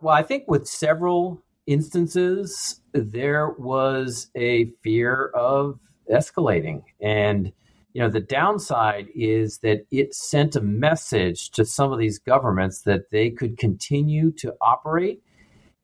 Well, 0.00 0.14
I 0.14 0.22
think 0.22 0.44
with 0.48 0.66
several 0.66 1.42
instances, 1.66 2.80
there 2.92 3.50
was 3.50 4.30
a 4.36 4.66
fear 4.82 5.30
of 5.34 5.78
escalating. 6.10 6.82
And 7.00 7.52
you 7.94 8.02
know 8.02 8.10
the 8.10 8.20
downside 8.20 9.06
is 9.14 9.58
that 9.58 9.86
it 9.90 10.14
sent 10.14 10.56
a 10.56 10.60
message 10.60 11.50
to 11.50 11.64
some 11.64 11.92
of 11.92 11.98
these 11.98 12.18
governments 12.18 12.82
that 12.82 13.10
they 13.10 13.30
could 13.30 13.56
continue 13.56 14.32
to 14.32 14.54
operate 14.60 15.22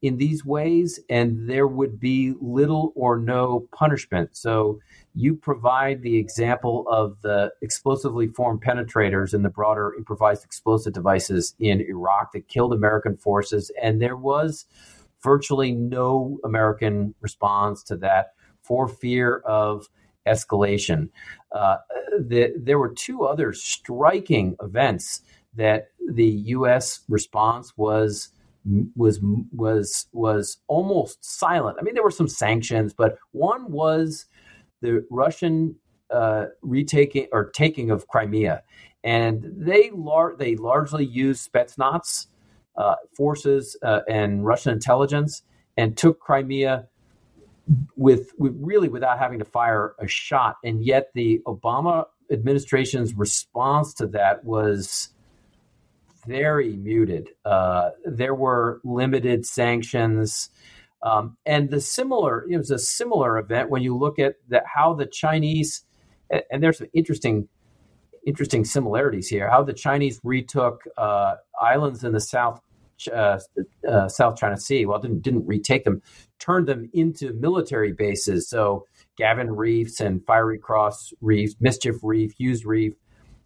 in 0.02 0.16
these 0.16 0.44
ways 0.44 0.98
and 1.08 1.48
there 1.48 1.66
would 1.66 2.00
be 2.00 2.34
little 2.40 2.92
or 2.96 3.16
no 3.16 3.68
punishment 3.72 4.30
so 4.32 4.80
you 5.14 5.34
provide 5.34 6.02
the 6.02 6.18
example 6.18 6.86
of 6.88 7.20
the 7.22 7.50
explosively 7.62 8.28
formed 8.28 8.62
penetrators 8.62 9.34
and 9.34 9.44
the 9.44 9.50
broader 9.50 9.94
improvised 9.96 10.44
explosive 10.44 10.92
devices 10.92 11.54
in 11.58 11.80
Iraq 11.80 12.32
that 12.32 12.48
killed 12.48 12.72
American 12.72 13.16
forces 13.16 13.70
and 13.82 14.00
there 14.00 14.16
was 14.16 14.66
virtually 15.22 15.72
no 15.72 16.38
American 16.44 17.14
response 17.20 17.82
to 17.84 17.96
that 17.96 18.32
for 18.62 18.88
fear 18.88 19.38
of 19.38 19.88
escalation. 20.26 21.08
Uh, 21.52 21.76
the, 22.18 22.52
there 22.56 22.78
were 22.78 22.92
two 22.92 23.24
other 23.24 23.52
striking 23.52 24.56
events 24.62 25.22
that 25.54 25.88
the 26.08 26.26
U.S. 26.26 27.00
response 27.08 27.72
was 27.76 28.28
was 28.94 29.18
was 29.52 30.06
was 30.12 30.58
almost 30.68 31.24
silent. 31.24 31.78
I 31.80 31.82
mean, 31.82 31.94
there 31.94 32.04
were 32.04 32.10
some 32.10 32.28
sanctions, 32.28 32.92
but 32.92 33.18
one 33.32 33.72
was 33.72 34.26
the 34.80 35.06
Russian 35.10 35.76
uh, 36.10 36.46
retaking 36.62 37.28
or 37.32 37.50
taking 37.50 37.90
of 37.90 38.08
Crimea, 38.08 38.62
and 39.04 39.44
they 39.56 39.90
lar- 39.90 40.34
they 40.36 40.56
largely 40.56 41.04
used 41.04 41.50
Spetsnaz 41.50 42.26
uh, 42.76 42.96
forces 43.16 43.76
uh, 43.82 44.00
and 44.08 44.44
Russian 44.44 44.72
intelligence 44.72 45.42
and 45.76 45.96
took 45.96 46.20
Crimea 46.20 46.88
with, 47.96 48.32
with 48.38 48.56
really 48.58 48.88
without 48.88 49.18
having 49.18 49.38
to 49.38 49.44
fire 49.44 49.94
a 49.98 50.08
shot. 50.08 50.56
And 50.64 50.84
yet 50.84 51.10
the 51.14 51.40
Obama 51.46 52.06
administration's 52.30 53.14
response 53.14 53.94
to 53.94 54.06
that 54.08 54.44
was 54.44 55.10
very 56.26 56.76
muted. 56.76 57.30
Uh, 57.44 57.90
there 58.04 58.34
were 58.34 58.80
limited 58.84 59.46
sanctions. 59.46 60.50
Um, 61.02 61.36
and 61.46 61.70
the 61.70 61.80
similar, 61.80 62.46
it 62.50 62.56
was 62.56 62.70
a 62.70 62.78
similar 62.78 63.38
event 63.38 63.70
when 63.70 63.82
you 63.82 63.96
look 63.96 64.18
at 64.18 64.34
that 64.48 64.64
how 64.66 64.94
the 64.94 65.06
Chinese, 65.06 65.84
and 66.50 66.62
there's 66.62 66.78
some 66.78 66.88
interesting, 66.92 67.48
interesting 68.26 68.64
similarities 68.64 69.28
here. 69.28 69.50
How 69.50 69.62
the 69.62 69.72
Chinese 69.72 70.20
retook 70.22 70.82
uh, 70.98 71.36
islands 71.60 72.04
in 72.04 72.12
the 72.12 72.20
South 72.20 72.60
uh, 73.08 73.38
uh, 73.88 74.08
South 74.08 74.36
China 74.36 74.56
Sea. 74.58 74.84
Well, 74.86 74.98
didn't 74.98 75.22
didn't 75.22 75.46
retake 75.46 75.84
them, 75.84 76.02
turned 76.38 76.66
them 76.68 76.90
into 76.92 77.32
military 77.32 77.92
bases. 77.92 78.48
So 78.48 78.86
Gaven 79.18 79.56
Reefs 79.56 80.00
and 80.00 80.24
Fiery 80.26 80.58
Cross 80.58 81.12
Reef, 81.20 81.52
Mischief 81.60 81.96
Reef, 82.02 82.32
Hughes 82.32 82.64
Reef, 82.64 82.94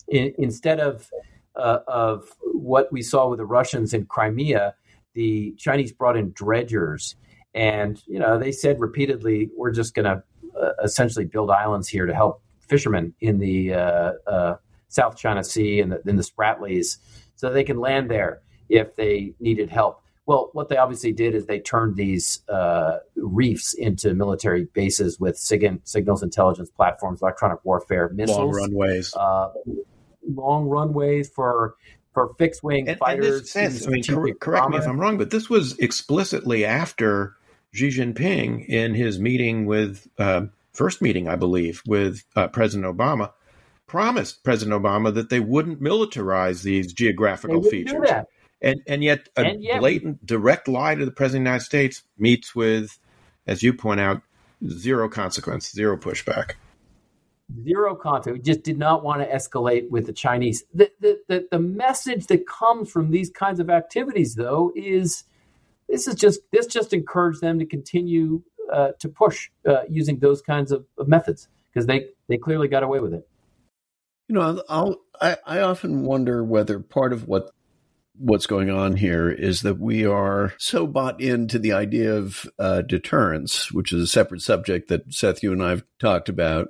in, 0.09 0.35
instead 0.39 0.81
of 0.81 1.09
uh, 1.57 1.79
of 1.87 2.29
what 2.41 2.93
we 2.93 3.03
saw 3.03 3.29
with 3.29 3.39
the 3.39 3.47
Russians 3.47 3.95
in 3.95 4.07
Crimea, 4.07 4.75
the 5.15 5.55
Chinese 5.57 5.93
brought 5.93 6.17
in 6.17 6.33
dredgers, 6.33 7.15
and 7.55 8.03
you 8.07 8.19
know 8.19 8.39
they 8.39 8.53
said 8.53 8.81
repeatedly, 8.81 9.51
"We're 9.57 9.73
just 9.73 9.95
going 9.95 10.07
to 10.07 10.23
uh, 10.61 10.73
essentially 10.83 11.25
build 11.25 11.51
islands 11.51 11.89
here 11.89 12.07
to 12.07 12.15
help 12.15 12.43
fishermen 12.61 13.15
in 13.21 13.39
the 13.39 13.75
uh, 13.75 14.13
uh, 14.27 14.57
South 14.89 15.17
China 15.17 15.45
Sea 15.45 15.81
and 15.81 15.93
the, 15.93 16.03
in 16.07 16.17
the 16.17 16.23
Spratlys, 16.23 16.99
so 17.37 17.51
they 17.51 17.65
can 17.65 17.79
land 17.79 18.11
there." 18.11 18.41
if 18.69 18.97
they 18.97 19.35
needed 19.41 19.71
help. 19.71 20.01
Well, 20.27 20.51
what 20.55 20.71
they 20.71 20.79
obviously 20.79 21.13
did 21.13 21.35
is 21.35 21.47
they 21.47 21.61
turned 21.61 21.97
these 21.97 22.41
uh, 22.49 22.99
reefs 23.15 23.75
into 23.75 24.15
military 24.15 24.65
bases 24.73 25.21
with 25.21 25.37
sig- 25.37 25.81
signals 25.85 26.23
intelligence 26.23 26.71
platforms, 26.71 27.21
electronic 27.21 27.63
warfare, 27.63 28.09
missiles, 28.09 28.39
long 28.39 28.51
runways, 28.53 29.15
uh, 29.15 29.51
long 30.27 30.67
runways 30.67 31.29
for 31.29 31.75
for 32.15 32.33
fixed 32.39 32.63
wing 32.63 32.87
fighters. 32.97 33.55
And 33.55 33.75
this, 33.75 33.87
I 33.87 33.91
mean, 33.91 34.03
correct, 34.03 34.41
correct 34.41 34.71
me 34.71 34.79
if 34.79 34.87
I'm 34.87 34.99
wrong, 34.99 35.19
but 35.19 35.31
this 35.31 35.51
was 35.51 35.79
explicitly 35.79 36.65
after 36.65 37.37
Xi 37.75 37.89
Jinping 37.89 38.67
in 38.67 38.95
his 38.95 39.19
meeting 39.19 39.67
with 39.67 40.07
uh, 40.19 40.47
first 40.73 41.03
meeting, 41.03 41.29
I 41.29 41.37
believe, 41.37 41.83
with 41.87 42.25
uh, 42.37 42.49
President 42.49 42.97
Obama 42.97 43.33
promised 43.87 44.45
President 44.45 44.81
Obama 44.81 45.13
that 45.15 45.29
they 45.29 45.41
wouldn't 45.41 45.83
militarize 45.83 46.63
these 46.63 46.93
geographical 46.93 47.63
features. 47.63 48.09
And 48.63 48.81
and 48.87 49.05
yet 49.05 49.29
a 49.37 49.41
and 49.41 49.63
yet, 49.63 49.81
blatant 49.81 50.25
direct 50.25 50.69
lie 50.69 50.95
to 50.95 51.05
the 51.05 51.11
president 51.11 51.43
of 51.43 51.45
the 51.45 51.51
United 51.51 51.65
States 51.65 52.03
meets 52.17 52.55
with, 52.55 52.99
as 53.47 53.63
you 53.63 53.75
point 53.75 54.01
out, 54.01 54.23
zero 54.67 55.09
consequence, 55.09 55.71
zero 55.71 55.97
pushback. 55.97 56.53
Zero 57.63 57.95
contact. 57.95 58.33
We 58.33 58.41
just 58.41 58.63
did 58.63 58.79
not 58.79 59.05
want 59.05 59.21
to 59.21 59.29
escalate 59.29 59.91
with 59.91 60.07
the 60.07 60.15
Chinese. 60.15 60.65
The, 60.73 60.91
the, 60.99 61.21
the, 61.29 61.47
the 61.51 61.59
message 61.59 62.27
that 62.29 62.47
comes 62.47 62.91
from 62.91 63.11
these 63.11 63.29
kinds 63.29 63.61
of 63.61 63.69
activities, 63.69 64.35
though, 64.35 64.73
is 64.75 65.25
this 65.89 66.07
is 66.07 66.15
just 66.15 66.41
this 66.53 66.67
just 66.67 66.93
encouraged 66.93 67.41
them 67.41 67.59
to 67.59 67.67
continue 67.67 68.43
uh, 68.73 68.93
to 68.99 69.09
push 69.09 69.51
uh, 69.69 69.83
using 69.89 70.19
those 70.19 70.43
kinds 70.43 70.73
of, 70.73 70.85
of 70.99 71.09
methods 71.09 71.49
because 71.73 71.87
they 71.87 72.07
they 72.29 72.37
clearly 72.37 72.69
got 72.69 72.83
away 72.83 73.01
with 73.01 73.15
it. 73.15 73.29
You 74.29 74.37
know, 74.37 74.63
I'll, 74.69 74.97
I 75.21 75.37
I 75.47 75.61
often 75.61 76.05
wonder 76.05 76.43
whether 76.43 76.81
part 76.81 77.13
of 77.13 77.29
what 77.29 77.51
what's 78.17 78.47
going 78.47 78.71
on 78.71 78.97
here 78.97 79.29
is 79.29 79.63
that 79.63 79.79
we 79.79 80.07
are 80.07 80.55
so 80.59 80.87
bought 80.87 81.21
into 81.21 81.59
the 81.59 81.73
idea 81.73 82.15
of 82.15 82.49
uh, 82.59 82.83
deterrence, 82.83 83.73
which 83.73 83.93
is 83.93 84.03
a 84.03 84.07
separate 84.07 84.41
subject 84.41 84.89
that 84.89 85.13
Seth, 85.13 85.43
you 85.43 85.53
and 85.53 85.63
I 85.63 85.71
have 85.71 85.85
talked 85.99 86.29
about. 86.29 86.69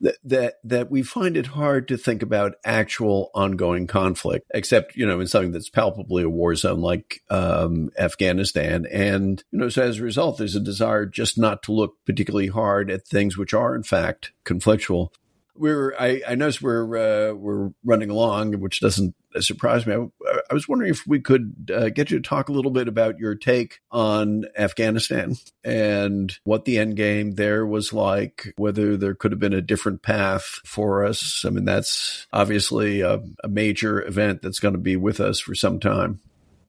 That, 0.00 0.16
that 0.24 0.54
that 0.64 0.90
we 0.90 1.02
find 1.02 1.38
it 1.38 1.46
hard 1.46 1.88
to 1.88 1.96
think 1.96 2.22
about 2.22 2.56
actual 2.66 3.30
ongoing 3.34 3.86
conflict, 3.86 4.44
except 4.52 4.94
you 4.94 5.06
know 5.06 5.20
in 5.20 5.26
something 5.26 5.52
that's 5.52 5.70
palpably 5.70 6.22
a 6.22 6.28
war 6.28 6.54
zone 6.54 6.82
like 6.82 7.22
um, 7.30 7.90
Afghanistan, 7.98 8.84
and 8.92 9.42
you 9.50 9.58
know 9.58 9.68
so 9.70 9.82
as 9.84 9.98
a 9.98 10.02
result, 10.02 10.36
there's 10.36 10.54
a 10.54 10.60
desire 10.60 11.06
just 11.06 11.38
not 11.38 11.62
to 11.62 11.72
look 11.72 11.94
particularly 12.04 12.48
hard 12.48 12.90
at 12.90 13.06
things 13.06 13.38
which 13.38 13.54
are 13.54 13.74
in 13.74 13.82
fact 13.84 14.32
conflictual. 14.44 15.08
We're 15.54 15.94
I, 15.98 16.20
I 16.28 16.34
noticed 16.34 16.60
we're 16.60 17.30
uh, 17.30 17.32
we're 17.32 17.70
running 17.82 18.10
along, 18.10 18.60
which 18.60 18.80
doesn't 18.80 19.14
surprise 19.40 19.86
me. 19.86 19.94
I, 19.94 20.40
I 20.50 20.54
was 20.54 20.68
wondering 20.68 20.90
if 20.90 21.06
we 21.06 21.20
could 21.20 21.70
uh, 21.74 21.88
get 21.88 22.10
you 22.10 22.18
to 22.18 22.28
talk 22.28 22.48
a 22.48 22.52
little 22.52 22.70
bit 22.70 22.88
about 22.88 23.18
your 23.18 23.34
take 23.34 23.80
on 23.90 24.44
Afghanistan 24.56 25.36
and 25.64 26.36
what 26.44 26.64
the 26.64 26.78
end 26.78 26.96
game 26.96 27.32
there 27.32 27.66
was 27.66 27.92
like. 27.92 28.52
Whether 28.56 28.96
there 28.96 29.14
could 29.14 29.32
have 29.32 29.40
been 29.40 29.52
a 29.52 29.62
different 29.62 30.02
path 30.02 30.60
for 30.64 31.04
us. 31.04 31.44
I 31.46 31.50
mean, 31.50 31.64
that's 31.64 32.26
obviously 32.32 33.00
a, 33.00 33.22
a 33.42 33.48
major 33.48 34.02
event 34.06 34.42
that's 34.42 34.60
going 34.60 34.74
to 34.74 34.80
be 34.80 34.96
with 34.96 35.20
us 35.20 35.40
for 35.40 35.54
some 35.54 35.80
time. 35.80 36.20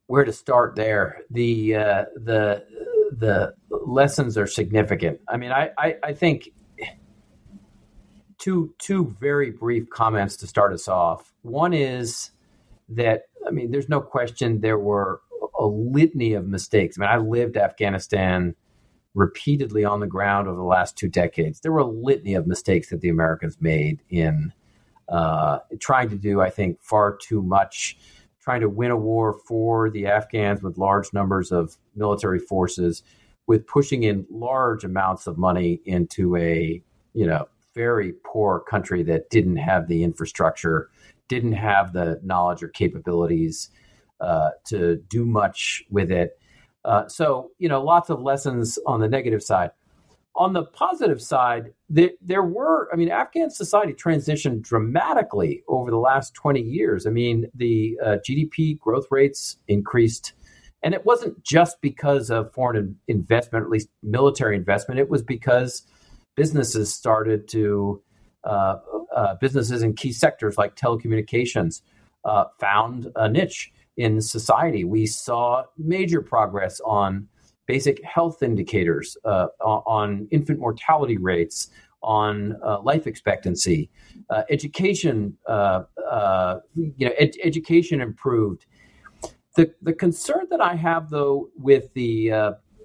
Where 0.08 0.24
to 0.24 0.34
start 0.34 0.76
there? 0.76 1.22
The 1.30 1.76
uh, 1.76 2.06
the 2.16 2.64
the 3.12 3.54
lessons 3.70 4.38
are 4.38 4.48
significant. 4.48 5.22
I 5.28 5.38
mean, 5.38 5.52
I, 5.52 5.72
I, 5.78 5.96
I 6.04 6.14
think 6.14 6.50
two 8.38 8.74
two 8.78 9.16
very 9.20 9.52
brief 9.52 9.90
comments 9.90 10.38
to 10.38 10.48
start 10.48 10.74
us 10.74 10.88
off. 10.88 11.34
One 11.42 11.74
is 11.74 12.32
that 12.90 13.24
I 13.46 13.52
mean, 13.52 13.72
there's 13.72 13.90
no 13.90 14.02
question 14.02 14.62
there 14.62 14.80
were 14.80 15.22
a 15.60 15.66
litany 15.66 16.34
of 16.34 16.48
mistakes. 16.48 16.98
I 16.98 17.02
mean, 17.02 17.10
I 17.10 17.18
lived 17.18 17.58
Afghanistan 17.58 18.56
repeatedly 19.14 19.84
on 19.84 20.00
the 20.00 20.08
ground 20.08 20.48
over 20.48 20.58
the 20.58 20.64
last 20.64 20.96
two 20.96 21.08
decades. 21.08 21.62
There 21.62 21.72
were 21.72 21.80
a 21.80 21.86
litany 21.86 22.36
of 22.36 22.46
mistakes 22.46 22.90
that 22.90 23.02
the 23.02 23.10
Americans 23.10 23.58
made 23.60 24.04
in 24.10 24.54
uh, 25.10 25.60
trying 25.80 26.10
to 26.10 26.18
do, 26.18 26.42
I 26.42 26.50
think, 26.50 26.82
far 26.82 27.18
too 27.18 27.42
much, 27.42 27.98
trying 28.42 28.62
to 28.62 28.70
win 28.70 28.92
a 28.92 28.98
war 28.98 29.34
for 29.48 29.90
the 29.90 30.06
Afghans 30.06 30.62
with 30.62 30.78
large 30.78 31.14
numbers 31.14 31.52
of 31.52 31.78
military 31.96 32.40
forces, 32.40 33.02
with 33.48 33.66
pushing 33.66 34.04
in 34.04 34.28
large 34.30 34.84
amounts 34.84 35.26
of 35.26 35.38
money 35.38 35.82
into 35.86 36.36
a 36.36 36.82
you 37.14 37.26
know 37.26 37.48
very 37.74 38.14
poor 38.24 38.60
country 38.60 39.04
that 39.04 39.30
didn't 39.30 39.58
have 39.58 39.88
the 39.88 40.04
infrastructure, 40.04 40.90
didn't 41.28 41.54
have 41.54 41.94
the 41.94 42.20
knowledge 42.24 42.64
or 42.64 42.68
capabilities 42.70 43.70
uh, 44.20 44.50
to 44.66 44.98
do 45.10 45.26
much 45.26 45.84
with 45.90 46.12
it. 46.12 46.40
Uh, 46.86 47.08
so, 47.08 47.52
you 47.60 47.68
know, 47.68 47.84
lots 47.84 48.10
of 48.10 48.22
lessons 48.22 48.80
on 48.86 49.00
the 49.00 49.08
negative 49.08 49.44
side. 49.44 49.72
On 50.36 50.54
the 50.54 50.64
positive 50.64 51.22
side, 51.22 51.74
there, 51.90 52.12
there 52.22 52.44
were, 52.44 52.90
I 52.94 52.96
mean, 52.96 53.10
Afghan 53.10 53.50
society 53.50 53.94
transitioned 53.94 54.62
dramatically 54.62 55.64
over 55.68 55.90
the 55.90 55.98
last 55.98 56.34
20 56.36 56.62
years. 56.62 57.08
I 57.08 57.10
mean, 57.10 57.48
the 57.56 57.98
uh, 58.04 58.18
GDP 58.28 58.78
growth 58.78 59.08
rates 59.10 59.58
increased. 59.68 60.34
And 60.84 60.94
it 60.94 61.06
wasn't 61.06 61.44
just 61.44 61.82
because 61.82 62.30
of 62.30 62.54
foreign 62.54 62.98
investment, 63.08 63.66
at 63.66 63.72
least 63.72 63.90
military 64.04 64.56
investment. 64.56 65.00
It 65.00 65.10
was 65.10 65.24
because 65.24 65.82
businesses 66.36 66.94
started 66.94 67.48
to 67.50 68.02
businesses 69.40 69.84
in 69.84 69.94
key 69.94 70.12
sectors 70.12 70.58
like 70.58 70.76
telecommunications 70.76 71.82
uh, 72.26 72.46
found 72.60 73.12
a 73.16 73.30
niche 73.30 73.72
in 73.98 74.22
society. 74.22 74.84
We 74.84 75.06
saw 75.08 75.64
major 75.78 76.22
progress 76.22 76.80
on 76.82 77.28
basic 77.66 78.04
health 78.04 78.44
indicators, 78.44 79.18
uh, 79.26 79.48
on 79.62 80.28
infant 80.32 80.60
mortality 80.60 81.18
rates, 81.18 81.70
on 82.04 82.56
uh, 82.64 82.80
life 82.82 83.08
expectancy, 83.08 83.90
uh, 84.30 84.44
education. 84.50 85.38
you 85.48 87.06
know, 87.06 87.12
ed- 87.18 87.36
education 87.44 88.02
improved. 88.02 88.66
The 89.56 89.74
the 89.82 89.94
concern 89.94 90.48
that 90.52 90.62
I 90.62 90.76
have 90.76 91.10
though 91.10 91.50
with 91.58 91.92
the 91.94 92.30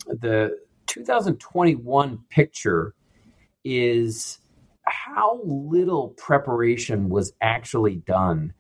the 0.07 0.59
2021 0.87 2.19
picture 2.31 2.95
is 3.65 4.39
how 4.87 5.41
little 5.45 6.09
preparation 6.11 7.09
was 7.09 7.33
actually 7.41 7.97
done 7.97 8.53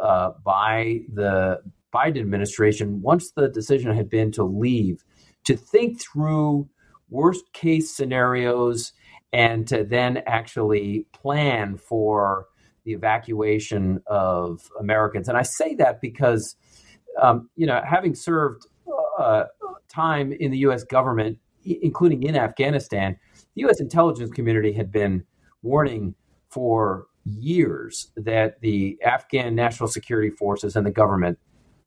uh, 0.00 0.30
by 0.44 1.00
the 1.12 1.60
Biden 1.94 2.20
administration 2.20 3.00
once 3.02 3.30
the 3.32 3.48
decision 3.48 3.94
had 3.94 4.10
been 4.10 4.32
to 4.32 4.44
leave 4.44 5.04
to 5.44 5.56
think 5.56 6.00
through 6.00 6.68
worst 7.10 7.52
case 7.52 7.94
scenarios 7.94 8.92
and 9.32 9.66
to 9.68 9.84
then 9.84 10.22
actually 10.26 11.06
plan 11.12 11.76
for 11.76 12.46
the 12.84 12.92
evacuation 12.92 14.00
of 14.06 14.70
Americans. 14.78 15.28
And 15.28 15.36
I 15.38 15.42
say 15.42 15.74
that 15.76 16.00
because, 16.00 16.56
um, 17.20 17.48
you 17.56 17.66
know, 17.66 17.80
having 17.88 18.14
served 18.14 18.66
uh, 19.18 19.44
time 19.88 20.32
in 20.32 20.50
the 20.50 20.58
U.S. 20.58 20.84
government, 20.84 21.38
including 21.64 22.22
in 22.22 22.36
Afghanistan, 22.36 23.16
the 23.54 23.62
U.S. 23.62 23.80
intelligence 23.80 24.30
community 24.30 24.72
had 24.72 24.92
been 24.92 25.24
warning 25.64 26.14
for 26.48 27.06
years 27.24 28.12
that 28.16 28.60
the 28.60 28.98
Afghan 29.04 29.54
national 29.54 29.88
security 29.88 30.30
forces 30.30 30.76
and 30.76 30.86
the 30.86 30.92
government 30.92 31.38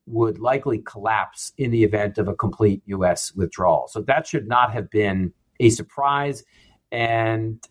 would 0.08 0.40
likely 0.40 0.80
collapse 0.80 1.54
in 1.58 1.72
the 1.72 1.84
event 1.84 2.18
of 2.18 2.28
a 2.28 2.36
complete 2.36 2.82
U.S. 2.88 3.34
withdrawal. 3.36 3.88
So 3.90 4.02
that 4.02 4.26
should 4.26 4.48
not 4.48 4.74
have 4.74 4.90
been 4.90 5.34
a 5.60 5.70
surprise. 5.70 6.44
And 6.92 7.62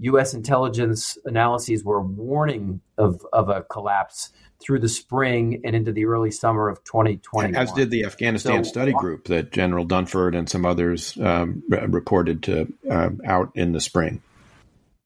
U.S. 0.00 0.34
intelligence 0.34 1.16
analyses 1.24 1.84
were 1.84 2.02
warning 2.02 2.80
of, 2.98 3.24
of 3.32 3.48
a 3.48 3.62
collapse 3.62 4.30
through 4.60 4.80
the 4.80 4.88
spring 4.88 5.60
and 5.64 5.76
into 5.76 5.92
the 5.92 6.06
early 6.06 6.30
summer 6.30 6.68
of 6.68 6.82
2020. 6.84 7.56
As 7.56 7.72
did 7.72 7.90
the 7.90 8.04
Afghanistan 8.04 8.64
so, 8.64 8.70
study 8.70 8.92
group 8.92 9.26
that 9.26 9.52
General 9.52 9.86
Dunford 9.86 10.36
and 10.36 10.48
some 10.48 10.66
others 10.66 11.16
um, 11.18 11.62
reported 11.68 12.42
to 12.44 12.72
uh, 12.90 13.10
out 13.24 13.52
in 13.54 13.72
the 13.72 13.80
spring. 13.80 14.20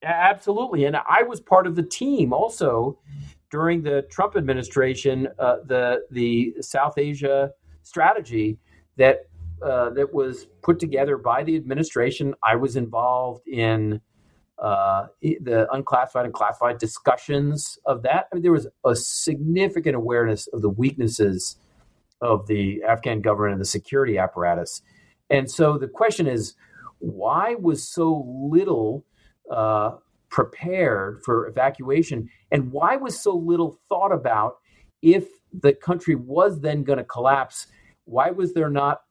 Absolutely. 0.02 0.84
And 0.84 0.96
I 0.96 1.22
was 1.22 1.40
part 1.40 1.66
of 1.66 1.74
the 1.74 1.82
team 1.82 2.32
also 2.32 2.98
during 3.50 3.82
the 3.82 4.02
Trump 4.10 4.36
administration, 4.36 5.28
uh, 5.38 5.56
the, 5.64 6.02
the 6.10 6.54
South 6.60 6.98
Asia 6.98 7.50
strategy 7.82 8.58
that, 8.96 9.28
uh, 9.62 9.90
that 9.90 10.12
was 10.12 10.46
put 10.62 10.78
together 10.78 11.16
by 11.16 11.42
the 11.42 11.56
administration. 11.56 12.34
I 12.42 12.56
was 12.56 12.76
involved 12.76 13.46
in 13.48 14.00
uh, 14.58 15.06
the 15.22 15.66
unclassified 15.72 16.26
and 16.26 16.34
classified 16.34 16.78
discussions 16.78 17.78
of 17.86 18.02
that. 18.02 18.26
I 18.30 18.36
mean, 18.36 18.42
there 18.42 18.52
was 18.52 18.68
a 18.84 18.94
significant 18.94 19.96
awareness 19.96 20.46
of 20.48 20.62
the 20.62 20.70
weaknesses 20.70 21.56
of 22.20 22.46
the 22.46 22.82
Afghan 22.82 23.20
government 23.20 23.54
and 23.54 23.60
the 23.60 23.66
security 23.66 24.18
apparatus. 24.18 24.82
And 25.30 25.50
so 25.50 25.78
the 25.78 25.88
question 25.88 26.26
is, 26.26 26.54
why 26.98 27.54
was 27.54 27.88
so 27.88 28.26
little 28.52 29.04
uh, 29.50 29.92
prepared 30.28 31.22
for 31.24 31.46
evacuation, 31.46 32.28
and 32.50 32.70
why 32.72 32.96
was 32.96 33.20
so 33.20 33.34
little 33.34 33.78
thought 33.88 34.12
about 34.12 34.56
if 35.02 35.26
the 35.52 35.72
country 35.72 36.14
was 36.14 36.60
then 36.60 36.82
going 36.82 36.98
to 36.98 37.04
collapse? 37.04 37.66
Why 38.04 38.30
was 38.30 38.54
there 38.54 38.70
not 38.70 39.02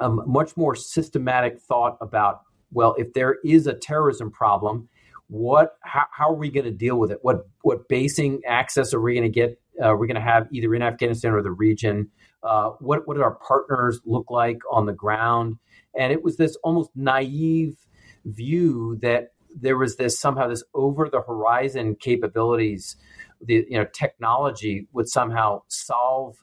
a 0.00 0.08
much 0.08 0.56
more 0.56 0.74
systematic 0.74 1.60
thought 1.60 1.98
about 2.00 2.42
well, 2.72 2.94
if 2.98 3.12
there 3.12 3.38
is 3.44 3.66
a 3.66 3.74
terrorism 3.74 4.30
problem, 4.30 4.88
what 5.28 5.76
how, 5.82 6.04
how 6.12 6.30
are 6.30 6.34
we 6.34 6.50
going 6.50 6.64
to 6.64 6.72
deal 6.72 6.98
with 6.98 7.10
it? 7.10 7.18
What 7.22 7.46
what 7.62 7.88
basing 7.88 8.40
access 8.46 8.92
are 8.94 9.00
we 9.00 9.14
going 9.14 9.24
to 9.24 9.28
get? 9.28 9.60
Uh, 9.80 9.86
are 9.86 9.96
we 9.96 10.06
going 10.06 10.16
to 10.16 10.20
have 10.20 10.48
either 10.52 10.74
in 10.74 10.82
Afghanistan 10.82 11.32
or 11.32 11.42
the 11.42 11.52
region? 11.52 12.10
Uh, 12.42 12.70
what 12.80 13.06
what 13.06 13.16
do 13.16 13.22
our 13.22 13.36
partners 13.36 14.00
look 14.04 14.30
like 14.30 14.58
on 14.70 14.86
the 14.86 14.92
ground? 14.92 15.56
And 15.96 16.12
it 16.12 16.22
was 16.22 16.36
this 16.36 16.56
almost 16.62 16.90
naive 16.94 17.76
view 18.24 18.98
that 19.02 19.32
there 19.54 19.76
was 19.76 19.96
this 19.96 20.18
somehow 20.18 20.48
this 20.48 20.62
over 20.74 21.08
the 21.08 21.22
horizon 21.22 21.96
capabilities, 21.96 22.96
the 23.40 23.66
you 23.68 23.78
know 23.78 23.86
technology 23.92 24.86
would 24.92 25.08
somehow 25.08 25.62
solve 25.68 26.36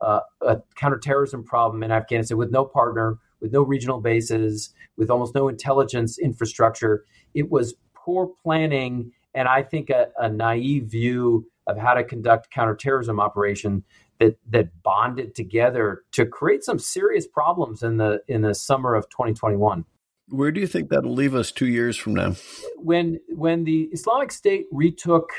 uh, 0.00 0.20
a 0.42 0.60
counterterrorism 0.76 1.44
problem 1.44 1.82
in 1.82 1.90
Afghanistan 1.90 2.36
with 2.36 2.50
no 2.50 2.64
partner, 2.64 3.18
with 3.40 3.52
no 3.52 3.62
regional 3.62 4.00
bases, 4.00 4.72
with 4.96 5.10
almost 5.10 5.34
no 5.34 5.48
intelligence 5.48 6.18
infrastructure. 6.18 7.04
It 7.34 7.50
was 7.50 7.74
poor 7.94 8.30
planning 8.42 9.12
and 9.34 9.48
I 9.48 9.62
think 9.62 9.90
a, 9.90 10.08
a 10.18 10.28
naive 10.28 10.84
view 10.84 11.46
of 11.66 11.76
how 11.76 11.94
to 11.94 12.04
conduct 12.04 12.50
counterterrorism 12.50 13.18
operation 13.20 13.84
that 14.20 14.38
that 14.50 14.82
bonded 14.82 15.34
together 15.34 16.04
to 16.12 16.24
create 16.24 16.62
some 16.62 16.78
serious 16.78 17.26
problems 17.26 17.82
in 17.82 17.96
the 17.96 18.22
in 18.28 18.42
the 18.42 18.54
summer 18.54 18.94
of 18.94 19.08
2021. 19.08 19.84
Where 20.28 20.50
do 20.50 20.60
you 20.60 20.66
think 20.66 20.90
that'll 20.90 21.12
leave 21.12 21.34
us 21.34 21.52
two 21.52 21.66
years 21.66 21.96
from 21.96 22.14
now? 22.14 22.34
When 22.76 23.20
when 23.28 23.64
the 23.64 23.82
Islamic 23.92 24.32
State 24.32 24.66
retook 24.72 25.30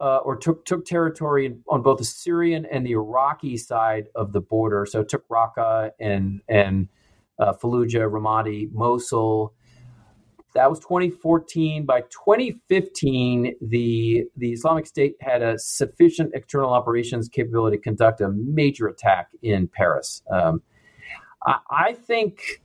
uh, 0.00 0.18
or 0.18 0.36
took 0.36 0.64
took 0.64 0.84
territory 0.84 1.56
on 1.68 1.82
both 1.82 1.98
the 1.98 2.04
Syrian 2.04 2.66
and 2.66 2.84
the 2.84 2.92
Iraqi 2.92 3.56
side 3.56 4.08
of 4.14 4.32
the 4.32 4.40
border, 4.40 4.86
so 4.86 5.04
took 5.04 5.26
Raqqa 5.28 5.90
and 6.00 6.40
and 6.48 6.88
uh, 7.38 7.52
Fallujah, 7.52 8.10
Ramadi, 8.10 8.70
Mosul. 8.72 9.54
That 10.54 10.70
was 10.70 10.78
2014. 10.80 11.84
By 11.84 12.02
2015, 12.02 13.54
the 13.60 14.24
the 14.36 14.52
Islamic 14.52 14.86
State 14.86 15.14
had 15.20 15.42
a 15.42 15.58
sufficient 15.58 16.32
external 16.34 16.70
operations 16.70 17.28
capability 17.28 17.76
to 17.76 17.82
conduct 17.82 18.20
a 18.20 18.28
major 18.30 18.88
attack 18.88 19.28
in 19.42 19.68
Paris. 19.68 20.22
Um, 20.30 20.60
I, 21.46 21.58
I 21.70 21.92
think 21.92 22.62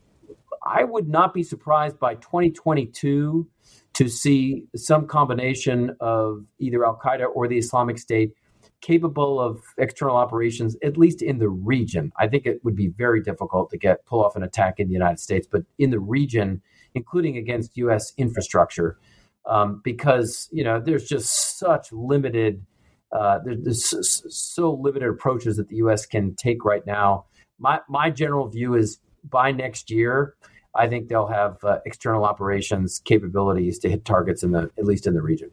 I 0.70 0.84
would 0.84 1.10
not 1.10 1.34
be 1.34 1.42
surprised 1.42 2.00
by 2.00 2.16
2022 2.16 3.48
to 3.94 4.08
see 4.08 4.68
some 4.76 5.08
combination 5.08 5.96
of 6.00 6.46
either 6.60 6.86
Al 6.86 7.00
Qaeda 7.04 7.26
or 7.34 7.48
the 7.48 7.58
Islamic 7.58 7.98
State 7.98 8.34
capable 8.82 9.42
of 9.42 9.62
external 9.80 10.16
operations, 10.16 10.78
at 10.84 10.96
least 10.96 11.24
in 11.24 11.40
the 11.40 11.50
region. 11.50 12.12
I 12.18 12.28
think 12.28 12.46
it 12.46 12.64
would 12.64 12.76
be 12.76 12.90
very 12.90 13.22
difficult 13.22 13.72
to 13.72 13.78
get 13.78 14.06
pull 14.06 14.24
off 14.24 14.36
an 14.36 14.44
attack 14.44 14.76
in 14.80 14.88
the 14.88 14.94
United 14.94 15.20
States, 15.20 15.48
but 15.52 15.64
in 15.80 15.90
the 15.90 16.00
region, 16.00 16.62
including 16.94 17.36
against 17.36 17.76
U.S. 17.78 18.14
infrastructure, 18.18 19.00
um, 19.48 19.82
because 19.84 20.48
you 20.52 20.64
know 20.64 20.80
there's 20.80 21.10
just 21.10 21.58
such 21.58 21.92
limited, 21.92 22.64
uh, 23.12 23.40
there's 23.44 23.96
so 24.30 24.74
limited 24.74 25.10
approaches 25.10 25.58
that 25.58 25.68
the 25.68 25.78
U.S. 25.78 26.06
can 26.06 26.36
take 26.36 26.64
right 26.64 26.86
now. 26.86 27.26
My 27.58 27.80
my 27.90 28.12
general 28.12 28.48
view 28.48 28.76
is 28.76 29.00
by 29.28 29.52
next 29.52 29.90
year. 29.90 30.36
I 30.76 30.88
think 30.88 31.08
they'll 31.08 31.28
have 31.28 31.64
uh, 31.64 31.80
external 31.86 32.24
operations 32.24 33.02
capabilities 33.04 33.80
to 33.80 33.90
hit 33.90 34.06
targets 34.06 34.44
in 34.44 34.52
the 34.52 34.70
at 34.78 34.86
least 34.86 35.08
in 35.08 35.14
the 35.14 35.22
region. 35.22 35.52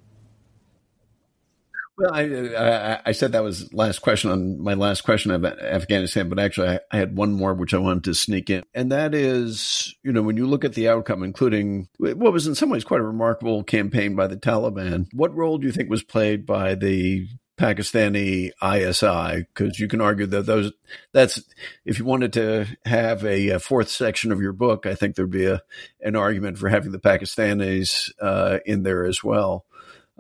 Well, 1.98 2.12
I, 2.12 2.22
I, 2.22 3.00
I 3.07 3.12
said 3.12 3.33
that 3.33 3.42
was 3.42 3.72
last 3.72 4.00
question 4.00 4.31
on 4.31 4.61
my 4.61 4.74
last 4.74 5.00
question 5.00 5.31
about 5.31 5.62
Afghanistan, 5.62 6.29
but 6.29 6.38
actually 6.38 6.68
I, 6.68 6.81
I, 6.92 6.98
had 6.98 7.16
one 7.16 7.33
more 7.33 7.55
which 7.55 7.72
I 7.72 7.79
wanted 7.79 8.05
to 8.05 8.14
sneak 8.14 8.50
in, 8.50 8.64
and 8.74 8.92
that 8.92 9.14
is, 9.14 9.94
you 10.02 10.12
know, 10.12 10.20
when 10.20 10.37
you 10.37 10.46
look 10.46 10.62
at 10.62 10.74
the 10.74 10.90
outcome, 10.90 11.22
including 11.22 11.88
what 11.96 12.35
was 12.35 12.46
in 12.46 12.55
some 12.55 12.68
ways 12.68 12.85
quite 12.85 13.00
a 13.00 13.05
remarkable 13.05 13.64
campaign 13.64 14.14
by 14.14 14.26
the 14.26 14.37
Taliban, 14.37 15.07
what 15.14 15.35
role 15.35 15.57
do 15.57 15.66
you 15.66 15.72
think 15.72 15.88
was 15.88 16.02
played 16.02 16.44
by 16.44 16.74
the 16.74 17.26
Pakistani 17.57 18.51
ISI? 18.62 19.47
Because 19.55 19.79
you 19.79 19.88
can 19.88 20.01
argue 20.01 20.27
that 20.27 20.47
those 20.47 20.73
that's 21.12 21.42
if 21.85 21.99
you 21.99 22.05
wanted 22.05 22.33
to 22.35 22.66
have 22.85 23.25
a, 23.25 23.51
a, 23.51 23.59
fourth 23.59 23.88
section 23.88 24.33
of 24.33 24.40
your 24.40 24.53
book, 24.53 24.87
I 24.87 24.95
think 24.95 25.16
there'd 25.16 25.31
be 25.31 25.47
a 25.47 25.62
an 26.01 26.16
argument 26.16 26.59
for 26.59 26.69
having 26.69 26.92
the 26.92 26.99
Pakistanis 26.99 28.11
uh, 28.21 28.59
in 28.66 28.83
there 28.83 29.05
as 29.05 29.25
well. 29.25 29.64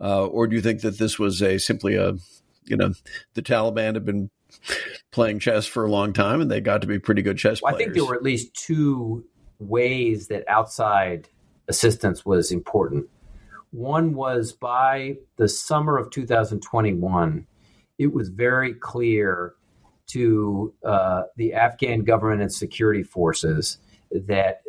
Uh, 0.00 0.26
or 0.26 0.46
do 0.46 0.56
you 0.56 0.62
think 0.62 0.82
that 0.82 0.98
this 0.98 1.18
was 1.18 1.42
a 1.42 1.58
simply 1.58 1.96
a, 1.96 2.14
you 2.64 2.76
know, 2.76 2.92
the 3.34 3.42
Taliban 3.42 3.94
had 3.94 4.04
been 4.04 4.30
playing 5.10 5.38
chess 5.38 5.66
for 5.66 5.84
a 5.84 5.90
long 5.90 6.12
time 6.12 6.40
and 6.40 6.50
they 6.50 6.60
got 6.60 6.82
to 6.82 6.86
be 6.86 6.98
pretty 6.98 7.22
good 7.22 7.38
chess 7.38 7.62
well, 7.62 7.72
players? 7.72 7.82
I 7.82 7.84
think 7.84 7.96
there 7.96 8.04
were 8.04 8.14
at 8.14 8.22
least 8.22 8.54
two 8.54 9.24
ways 9.58 10.28
that 10.28 10.44
outside 10.48 11.28
assistance 11.68 12.24
was 12.24 12.52
important. 12.52 13.08
One 13.76 14.14
was 14.14 14.54
by 14.54 15.18
the 15.36 15.50
summer 15.50 15.98
of 15.98 16.10
2021, 16.10 17.46
it 17.98 18.10
was 18.10 18.30
very 18.30 18.72
clear 18.72 19.52
to 20.06 20.72
uh, 20.82 21.24
the 21.36 21.52
Afghan 21.52 22.02
government 22.02 22.40
and 22.40 22.50
security 22.50 23.02
forces 23.02 23.76
that 24.10 24.62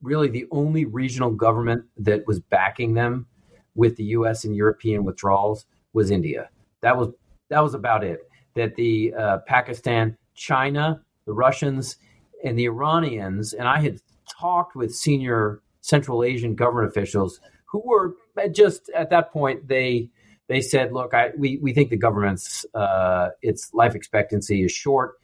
really 0.00 0.28
the 0.28 0.46
only 0.52 0.84
regional 0.84 1.32
government 1.32 1.84
that 1.96 2.24
was 2.28 2.38
backing 2.38 2.94
them 2.94 3.26
with 3.74 3.96
the 3.96 4.04
U.S. 4.04 4.44
and 4.44 4.54
European 4.54 5.02
withdrawals 5.02 5.66
was 5.92 6.12
India. 6.12 6.50
That 6.82 6.96
was 6.96 7.08
that 7.48 7.64
was 7.64 7.74
about 7.74 8.04
it. 8.04 8.20
That 8.54 8.76
the 8.76 9.12
uh, 9.12 9.38
Pakistan, 9.48 10.16
China, 10.36 11.00
the 11.26 11.32
Russians, 11.32 11.96
and 12.44 12.56
the 12.56 12.66
Iranians, 12.66 13.54
and 13.54 13.66
I 13.66 13.80
had 13.80 13.98
talked 14.40 14.76
with 14.76 14.94
senior 14.94 15.62
Central 15.80 16.22
Asian 16.22 16.54
government 16.54 16.86
officials 16.86 17.40
who 17.70 17.82
were 17.84 18.14
just 18.52 18.90
at 18.94 19.10
that 19.10 19.32
point 19.32 19.68
they 19.68 20.10
they 20.48 20.60
said, 20.60 20.92
look, 20.92 21.14
I, 21.14 21.30
we 21.38 21.58
we 21.62 21.72
think 21.72 21.90
the 21.90 21.96
government's 21.96 22.66
uh, 22.74 23.28
its 23.40 23.72
life 23.72 23.94
expectancy 23.94 24.64
is 24.64 24.72
short. 24.72 25.14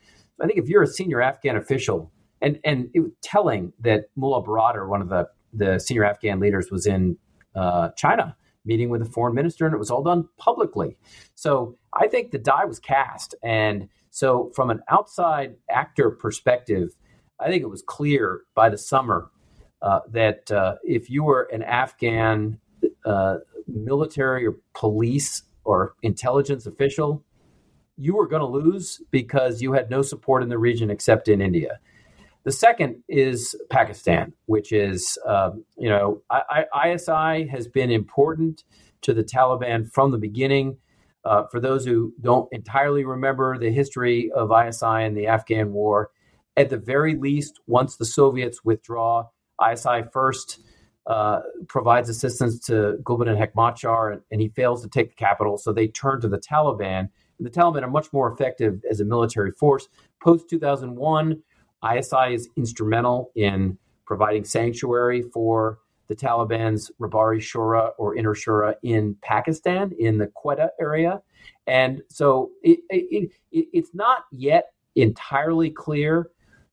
I 0.41 0.47
think 0.47 0.59
if 0.59 0.69
you're 0.69 0.83
a 0.83 0.87
senior 0.87 1.21
Afghan 1.21 1.57
official, 1.57 2.13
and 2.41 2.61
and 2.65 2.89
it 2.95 3.01
was 3.01 3.13
telling 3.23 3.73
that 3.81 4.05
Mullah 4.17 4.45
Baradar, 4.45 4.89
one 4.89 5.03
of 5.03 5.09
the 5.09 5.29
the 5.53 5.79
senior 5.79 6.05
Afghan 6.05 6.39
leaders, 6.39 6.71
was 6.71 6.87
in 6.87 7.17
uh, 7.55 7.91
China 7.97 8.37
meeting 8.67 8.89
with 8.89 9.03
the 9.03 9.11
foreign 9.11 9.35
minister, 9.35 9.65
and 9.65 9.75
it 9.75 9.79
was 9.79 9.91
all 9.91 10.03
done 10.03 10.29
publicly. 10.37 10.97
So 11.35 11.77
I 11.93 12.09
think 12.09 12.33
the 12.33 12.39
die 12.39 12.65
was 12.65 12.79
cast. 12.79 13.35
And 13.43 13.89
so, 14.11 14.51
from 14.55 14.71
an 14.71 14.81
outside 14.89 15.57
actor 15.71 16.11
perspective, 16.11 16.91
I 17.41 17.49
think 17.49 17.63
it 17.63 17.71
was 17.71 17.83
clear 17.83 18.43
by 18.55 18.69
the 18.69 18.79
summer 18.79 19.31
uh, 19.83 20.01
that 20.11 20.51
uh, 20.51 20.77
if 20.83 21.09
you 21.11 21.23
were 21.25 21.49
an 21.53 21.63
Afghan 21.63 22.59
uh, 23.07 23.39
military 23.67 24.47
or 24.47 24.57
police 24.75 25.43
or 25.65 25.95
intelligence 26.03 26.67
official, 26.67 27.25
you 27.97 28.15
were 28.15 28.27
going 28.27 28.41
to 28.41 28.47
lose 28.47 29.01
because 29.11 29.63
you 29.63 29.73
had 29.73 29.91
no 29.91 30.03
support 30.03 30.43
in 30.43 30.49
the 30.49 30.59
region 30.59 30.91
except 30.91 31.29
in 31.29 31.41
India. 31.41 31.79
The 32.45 32.53
second 32.53 33.03
is 33.09 33.57
Pakistan, 33.71 34.33
which 34.47 34.71
is, 34.71 35.19
um, 35.27 35.65
you 35.77 35.89
know, 35.89 36.23
I, 36.31 36.65
I, 36.73 36.93
ISI 36.93 37.49
has 37.49 37.67
been 37.67 37.91
important 37.91 38.63
to 39.03 39.13
the 39.13 39.25
Taliban 39.25 39.91
from 39.93 40.13
the 40.13 40.19
beginning. 40.19 40.77
Uh, 41.25 41.45
for 41.51 41.59
those 41.59 41.85
who 41.85 42.13
don't 42.21 42.49
entirely 42.53 43.05
remember 43.05 43.59
the 43.59 43.73
history 43.73 44.31
of 44.31 44.53
ISI 44.53 44.87
and 44.87 45.17
the 45.17 45.27
Afghan 45.27 45.73
war, 45.73 46.11
at 46.57 46.71
the 46.71 46.77
very 46.77 47.17
least, 47.17 47.61
once 47.67 47.97
the 47.97 48.05
Soviets 48.05 48.65
withdraw, 48.65 49.29
ISI 49.61 50.03
first 50.13 50.61
uh, 51.07 51.41
provides 51.69 52.09
assistance 52.09 52.59
to 52.67 52.99
Gulbuddin 53.05 53.39
Hekmatyar, 53.39 54.13
and, 54.13 54.23
and, 54.33 54.41
he 54.41 54.49
fails 54.49 54.83
to 54.83 54.89
take 54.89 55.11
the 55.11 55.15
capital. 55.15 55.57
So 55.57 55.73
they 55.73 55.87
turn 55.87 56.21
to 56.21 56.29
the 56.29 56.39
Taliban. 56.39 57.09
And 57.39 57.47
the 57.47 57.51
Taliban 57.51 57.83
are 57.85 57.91
much 57.91 58.13
more 58.13 58.33
effective 58.33 58.83
as 58.91 58.99
a 58.99 59.05
military 59.05 59.53
force. 59.53 59.89
Post 60.21 60.51
2001, 60.51 61.41
ISI 61.95 62.35
is 62.35 62.49
instrumental 62.57 63.31
in 63.37 63.79
providing 64.05 64.45
sanctuary 64.45 65.23
for 65.23 65.79
the 66.09 66.17
Taliban's 66.17 66.91
Rahbari 67.01 67.39
Shura 67.39 67.91
or 67.99 68.17
Inner 68.17 68.35
Shura 68.35 68.75
in 68.83 69.17
Pakistan, 69.23 69.93
in 69.99 70.19
the 70.19 70.27
Quetta 70.29 70.71
area. 70.81 71.21
And 71.67 72.03
so 72.09 72.51
it, 72.63 72.81
it, 72.91 73.31
it, 73.53 73.69
it's 73.73 73.91
not 73.95 74.25
yet 74.33 74.73
entirely 74.95 75.71
clear 75.71 76.31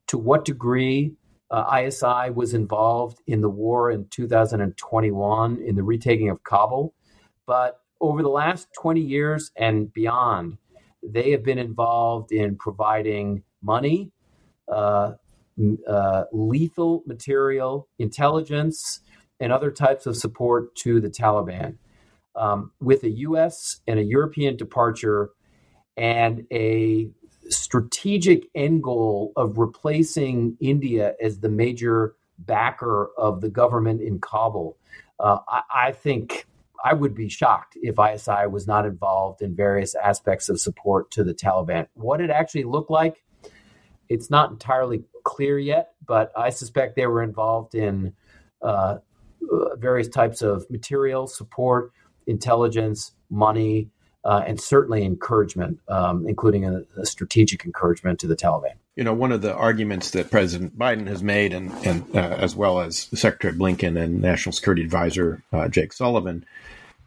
to 0.07 0.17
what 0.17 0.45
degree 0.45 1.13
uh, 1.53 1.81
ISI 1.81 2.31
was 2.31 2.55
involved 2.55 3.21
in 3.27 3.41
the 3.41 3.49
war 3.49 3.91
in 3.91 4.07
2021 4.07 5.61
in 5.61 5.75
the 5.75 5.83
retaking 5.83 6.29
of 6.29 6.43
Kabul. 6.43 6.95
But 7.45 7.79
over 8.01 8.23
the 8.23 8.29
last 8.29 8.69
20 8.81 8.99
years 8.99 9.51
and 9.55 9.93
beyond, 9.93 10.57
they 11.03 11.29
have 11.29 11.43
been 11.43 11.59
involved 11.59 12.31
in 12.31 12.55
providing 12.57 13.43
money, 13.61 14.11
uh, 14.67 15.13
uh, 15.87 16.23
lethal 16.31 17.03
material, 17.05 17.87
intelligence, 17.99 19.01
and 19.39 19.53
other 19.53 19.69
types 19.69 20.07
of 20.07 20.17
support 20.17 20.75
to 20.77 20.99
the 20.99 21.09
Taliban. 21.09 21.77
Um, 22.35 22.71
with 22.81 23.03
a 23.03 23.11
U.S. 23.11 23.81
and 23.85 23.99
a 23.99 24.03
European 24.03 24.57
departure 24.57 25.29
and 25.95 26.47
a 26.51 27.11
strategic 27.49 28.47
end 28.55 28.83
goal 28.83 29.31
of 29.35 29.57
replacing 29.57 30.57
India 30.59 31.13
as 31.21 31.39
the 31.39 31.49
major 31.49 32.15
backer 32.39 33.09
of 33.17 33.41
the 33.41 33.49
government 33.49 34.01
in 34.01 34.19
Kabul, 34.19 34.77
uh, 35.19 35.39
I, 35.47 35.61
I, 35.73 35.91
think 35.91 36.47
I 36.83 36.93
would 36.93 37.15
be 37.15 37.29
shocked 37.29 37.77
if 37.81 37.95
ISI 37.99 38.47
was 38.47 38.67
not 38.67 38.85
involved 38.85 39.41
in 39.41 39.55
various 39.55 39.95
aspects 39.95 40.49
of 40.49 40.59
support 40.59 41.11
to 41.11 41.23
the 41.23 41.33
Taliban. 41.33 41.87
What 41.93 42.21
it 42.21 42.29
actually 42.29 42.63
looked 42.63 42.91
like, 42.91 43.23
it's 44.09 44.29
not 44.29 44.51
entirely 44.51 45.03
clear 45.23 45.57
yet, 45.57 45.93
but 46.05 46.31
I 46.35 46.49
suspect 46.49 46.95
they 46.95 47.07
were 47.07 47.23
involved 47.23 47.75
in 47.75 48.13
uh, 48.61 48.97
various 49.77 50.07
types 50.07 50.41
of 50.41 50.69
material 50.69 51.27
support, 51.27 51.91
intelligence, 52.27 53.11
money, 53.29 53.89
uh, 54.25 54.43
and 54.47 54.59
certainly 54.59 55.03
encouragement, 55.03 55.79
um, 55.87 56.27
including 56.27 56.65
a, 56.65 56.83
a, 56.97 57.05
strategic 57.05 57.65
encouragement 57.65 58.19
to 58.19 58.27
the 58.27 58.35
Taliban. 58.35 58.73
You 58.95 59.03
know, 59.03 59.13
one 59.13 59.31
of 59.31 59.41
the 59.41 59.53
arguments 59.53 60.11
that 60.11 60.31
President 60.31 60.77
Biden 60.77 61.07
has 61.07 61.21
made, 61.21 61.53
and, 61.53 61.71
and 61.85 62.05
uh, 62.15 62.19
as 62.19 62.55
well 62.55 62.79
as 62.79 63.09
Secretary 63.13 63.53
Blinken 63.53 64.01
and 64.01 64.21
National 64.21 64.53
Security 64.53 64.83
Advisor 64.83 65.43
uh, 65.51 65.67
Jake 65.67 65.93
Sullivan, 65.93 66.45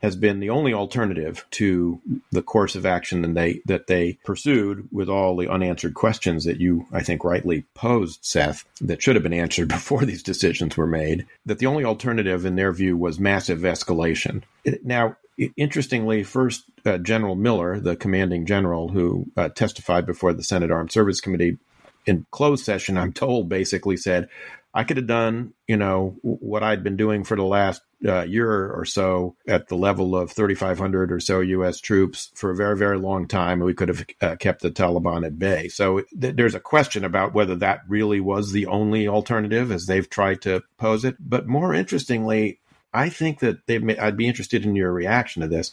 has 0.03 0.15
been 0.15 0.41
the 0.41 0.51
only 0.51 0.75
alternative 0.75 1.47
to 1.53 2.01
the 2.31 2.43
course 2.43 2.77
of 2.77 2.85
action 2.85 3.23
that 3.23 3.35
they 3.35 3.61
that 3.65 3.87
they 3.87 4.19
pursued 4.25 4.87
with 4.93 5.09
all 5.09 5.37
the 5.37 5.51
unanswered 5.51 5.95
questions 5.95 6.45
that 6.45 6.61
you 6.61 6.87
I 6.93 7.03
think 7.03 7.25
rightly 7.25 7.65
posed 7.75 8.19
Seth 8.23 8.65
that 8.83 9.03
should 9.03 9.17
have 9.17 9.23
been 9.23 9.33
answered 9.33 9.69
before 9.79 10.05
these 10.05 10.23
decisions 10.23 10.77
were 10.77 10.87
made 10.87 11.27
that 11.47 11.59
the 11.59 11.67
only 11.67 11.85
alternative 11.85 12.45
in 12.45 12.57
their 12.57 12.73
view 12.73 12.97
was 12.97 13.19
massive 13.19 13.61
escalation 13.61 14.43
now 14.85 15.17
interestingly 15.57 16.23
first 16.23 16.65
uh, 16.85 16.99
General 16.99 17.35
Miller 17.35 17.79
the 17.81 17.97
commanding 17.97 18.47
general 18.47 18.89
who 18.89 19.27
uh, 19.37 19.49
testified 19.49 20.07
before 20.07 20.33
the 20.33 20.43
Senate 20.43 20.71
Armed 20.71 20.93
Service 20.93 21.21
Committee 21.21 21.59
in 22.07 22.27
closed 22.31 22.65
session 22.65 22.97
I'm 22.97 23.13
told 23.13 23.49
basically 23.49 23.97
said 23.97 24.29
I 24.77 24.85
could 24.85 24.99
have 24.99 25.07
done, 25.07 25.55
you 25.67 25.79
know, 25.79 26.19
what 26.21 26.63
I'd 26.63 26.85
been 26.85 26.99
doing 26.99 27.25
for 27.25 27.35
the 27.35 27.43
last 27.43 27.81
uh, 28.07 28.25
year 28.25 28.71
or 28.71 28.85
so 28.85 29.35
at 29.49 29.69
the 29.69 29.75
level 29.75 30.15
of 30.15 30.31
3,500 30.33 31.11
or 31.11 31.19
so 31.19 31.41
U.S. 31.41 31.81
troops 31.81 32.31
for 32.35 32.51
a 32.51 32.55
very, 32.55 32.77
very 32.77 32.99
long 32.99 33.27
time, 33.27 33.61
we 33.61 33.73
could 33.73 33.89
have 33.89 34.05
uh, 34.21 34.37
kept 34.37 34.61
the 34.61 34.71
Taliban 34.71 35.25
at 35.25 35.39
bay. 35.39 35.69
So 35.69 36.03
th- 36.21 36.37
there's 36.37 36.55
a 36.55 36.61
question 36.61 37.07
about 37.07 37.33
whether 37.33 37.57
that 37.57 37.81
really 37.89 38.21
was 38.21 38.53
the 38.53 38.67
only 38.67 39.09
alternative 39.09 39.73
as 39.73 39.87
they've 39.87 40.11
tried 40.11 40.43
to 40.43 40.63
pose 40.77 41.07
it. 41.07 41.17
But 41.19 41.47
more 41.47 41.73
interestingly, 41.73 42.61
I 42.97 43.11
think 43.11 43.41
that 43.41 43.67
they 43.67 43.79
may, 43.79 43.97
I'd 43.99 44.17
be 44.17 44.27
interested 44.27 44.65
in 44.65 44.75
your 44.75 44.93
reaction 44.93 45.43
to 45.43 45.49
this. 45.49 45.73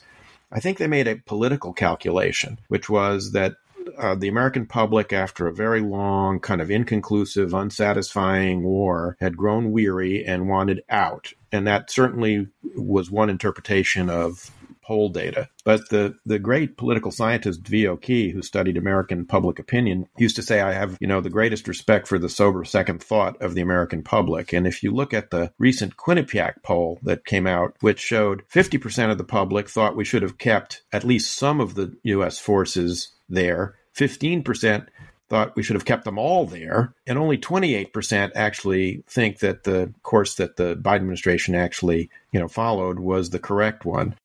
I 0.52 0.60
think 0.60 0.78
they 0.78 0.88
made 0.88 1.08
a 1.08 1.16
political 1.16 1.74
calculation, 1.74 2.60
which 2.68 2.90
was 2.90 3.32
that 3.32 3.56
uh, 3.98 4.16
the 4.16 4.28
American 4.28 4.66
public, 4.66 5.12
after 5.12 5.48
a 5.48 5.54
very 5.54 5.82
long, 5.82 6.40
kind 6.40 6.62
of 6.62 6.70
inconclusive, 6.70 7.54
unsatisfying 7.54 8.64
war, 8.64 9.18
had 9.20 9.38
grown 9.38 9.72
weary 9.72 10.26
and 10.26 10.48
wanted 10.48 10.84
out. 10.90 11.34
And 11.52 11.68
that 11.68 11.92
certainly 11.92 12.48
was 12.76 13.12
one 13.12 13.30
interpretation 13.30 14.10
of 14.10 14.52
poll 14.84 15.10
data. 15.10 15.50
But 15.64 15.90
the, 15.90 16.16
the 16.26 16.40
great 16.40 16.78
political 16.78 17.12
scientist 17.12 17.66
V.O. 17.68 17.98
Key, 17.98 18.32
who 18.32 18.42
studied 18.42 18.78
American 18.78 19.26
public 19.26 19.60
opinion, 19.60 20.08
used 20.18 20.36
to 20.36 20.44
say, 20.44 20.62
I 20.62 20.74
have, 20.74 20.98
you 21.00 21.08
know, 21.08 21.22
the 21.22 21.30
greatest 21.30 21.68
respect 21.68 22.08
for 22.08 22.20
the 22.20 22.30
sober 22.30 22.64
second 22.66 23.02
thought 23.02 23.42
of 23.42 23.56
the 23.56 23.62
American 23.62 24.04
public. 24.04 24.54
And 24.54 24.68
if 24.68 24.84
you 24.84 24.92
look 24.92 25.14
at 25.14 25.32
the 25.32 25.52
recent 25.58 25.98
Quinnipiac 25.98 26.64
poll 26.64 27.00
that 27.04 27.26
came 27.26 27.48
out, 27.48 27.76
which 27.80 28.00
showed 28.00 28.44
50% 28.54 29.12
of 29.12 29.18
the 29.18 29.24
public 29.24 29.70
thought 29.70 29.96
we 29.96 30.06
should 30.06 30.22
have 30.22 30.38
kept 30.38 30.84
at 30.92 31.04
least 31.04 31.36
some 31.36 31.60
of 31.60 31.76
the 31.76 31.96
U.S. 32.04 32.40
forces 32.40 33.10
there, 33.30 33.76
15% 33.96 34.88
thought 35.30 35.56
we 35.56 35.64
should 35.64 35.76
have 35.76 35.86
kept 35.86 36.06
them 36.06 36.20
all 36.20 36.46
there, 36.46 36.94
and 37.08 37.18
only 37.18 37.38
28% 37.38 38.32
actually 38.36 39.04
think 39.08 39.40
that 39.40 39.64
the 39.64 39.92
course 40.04 40.36
that 40.36 40.58
the 40.58 40.76
Biden 40.76 40.98
administration 40.98 41.56
actually, 41.56 42.12
you 42.32 42.40
know, 42.40 42.48
followed 42.48 43.00
was 43.00 43.30
the 43.30 43.40
correct 43.40 43.86
one. 43.86 44.16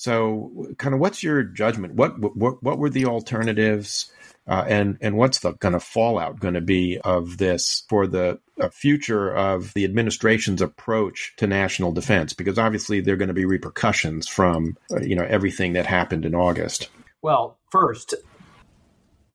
So, 0.00 0.68
kind 0.78 0.94
of, 0.94 1.00
what's 1.00 1.24
your 1.24 1.42
judgment? 1.42 1.94
What 1.94 2.20
what 2.20 2.62
what 2.62 2.78
were 2.78 2.88
the 2.88 3.06
alternatives, 3.06 4.12
uh, 4.46 4.64
and 4.68 4.96
and 5.00 5.16
what's 5.16 5.40
the 5.40 5.54
kind 5.54 5.74
of 5.74 5.82
fallout 5.82 6.38
going 6.38 6.54
to 6.54 6.60
be 6.60 7.00
of 7.02 7.38
this 7.38 7.82
for 7.88 8.06
the 8.06 8.38
uh, 8.60 8.68
future 8.68 9.34
of 9.34 9.74
the 9.74 9.84
administration's 9.84 10.62
approach 10.62 11.34
to 11.38 11.48
national 11.48 11.90
defense? 11.90 12.32
Because 12.32 12.60
obviously, 12.60 13.00
there 13.00 13.14
are 13.14 13.16
going 13.16 13.26
to 13.26 13.34
be 13.34 13.44
repercussions 13.44 14.28
from 14.28 14.76
uh, 14.92 15.00
you 15.00 15.16
know 15.16 15.26
everything 15.28 15.72
that 15.72 15.86
happened 15.86 16.24
in 16.24 16.32
August. 16.32 16.90
Well, 17.20 17.58
first, 17.68 18.14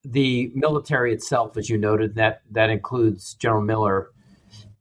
the 0.06 0.50
military 0.56 1.14
itself, 1.14 1.58
as 1.58 1.70
you 1.70 1.78
noted, 1.78 2.16
that 2.16 2.42
that 2.52 2.70
includes 2.70 3.34
General 3.34 3.64
Miller, 3.64 4.12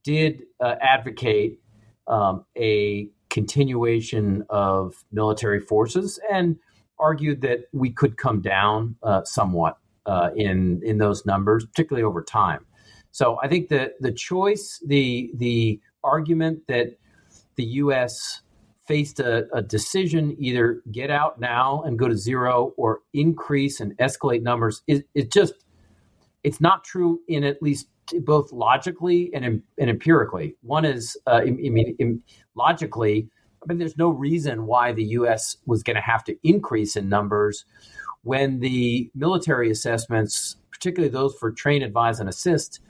did 0.04 0.42
uh, 0.60 0.76
advocate 0.80 1.58
um, 2.06 2.44
a 2.56 3.08
continuation 3.32 4.44
of 4.50 5.04
military 5.10 5.58
forces 5.58 6.20
and 6.30 6.56
argued 6.98 7.40
that 7.40 7.60
we 7.72 7.90
could 7.90 8.16
come 8.18 8.42
down 8.42 8.94
uh, 9.02 9.24
somewhat 9.24 9.78
uh, 10.06 10.30
in 10.36 10.80
in 10.84 10.98
those 10.98 11.24
numbers, 11.24 11.64
particularly 11.64 12.04
over 12.04 12.22
time. 12.22 12.66
So 13.10 13.38
I 13.42 13.48
think 13.48 13.68
that 13.70 13.94
the 14.00 14.12
choice, 14.12 14.80
the 14.86 15.32
the 15.34 15.80
argument 16.04 16.60
that 16.68 16.98
the 17.56 17.64
U.S 17.64 18.42
faced 18.84 19.20
a, 19.20 19.46
a, 19.54 19.62
decision 19.62 20.34
either 20.40 20.82
get 20.90 21.08
out 21.08 21.38
now 21.38 21.82
and 21.82 21.96
go 21.96 22.08
to 22.08 22.16
zero 22.16 22.74
or 22.76 22.98
increase 23.14 23.78
and 23.78 23.96
escalate 23.98 24.42
numbers 24.42 24.82
it, 24.88 25.06
it 25.14 25.32
just 25.32 25.54
it's 26.42 26.60
not 26.60 26.82
true 26.82 27.20
in 27.28 27.44
at 27.44 27.62
least 27.62 27.86
both 28.20 28.52
logically 28.52 29.30
and, 29.34 29.44
and 29.44 29.90
empirically 29.90 30.54
one 30.62 30.84
is 30.84 31.16
uh, 31.26 31.42
I 31.44 31.50
mean 31.50 32.22
logically 32.54 33.28
I 33.62 33.66
mean 33.66 33.78
there's 33.78 33.96
no 33.96 34.10
reason 34.10 34.66
why 34.66 34.92
the 34.92 35.04
US 35.04 35.56
was 35.66 35.82
going 35.82 35.96
to 35.96 36.02
have 36.02 36.24
to 36.24 36.36
increase 36.42 36.96
in 36.96 37.08
numbers 37.08 37.64
when 38.22 38.60
the 38.60 39.10
military 39.14 39.70
assessments 39.70 40.56
particularly 40.70 41.12
those 41.12 41.34
for 41.36 41.52
train 41.52 41.82
advise 41.82 42.20
and 42.20 42.28
assist 42.28 42.80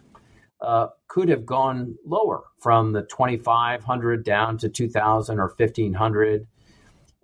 uh, 0.62 0.86
could 1.08 1.28
have 1.28 1.44
gone 1.44 1.94
lower 2.06 2.44
from 2.58 2.92
the 2.92 3.02
2,500 3.02 4.24
down 4.24 4.56
to 4.56 4.68
2,000 4.68 5.38
or 5.38 5.52
1,500. 5.56 6.46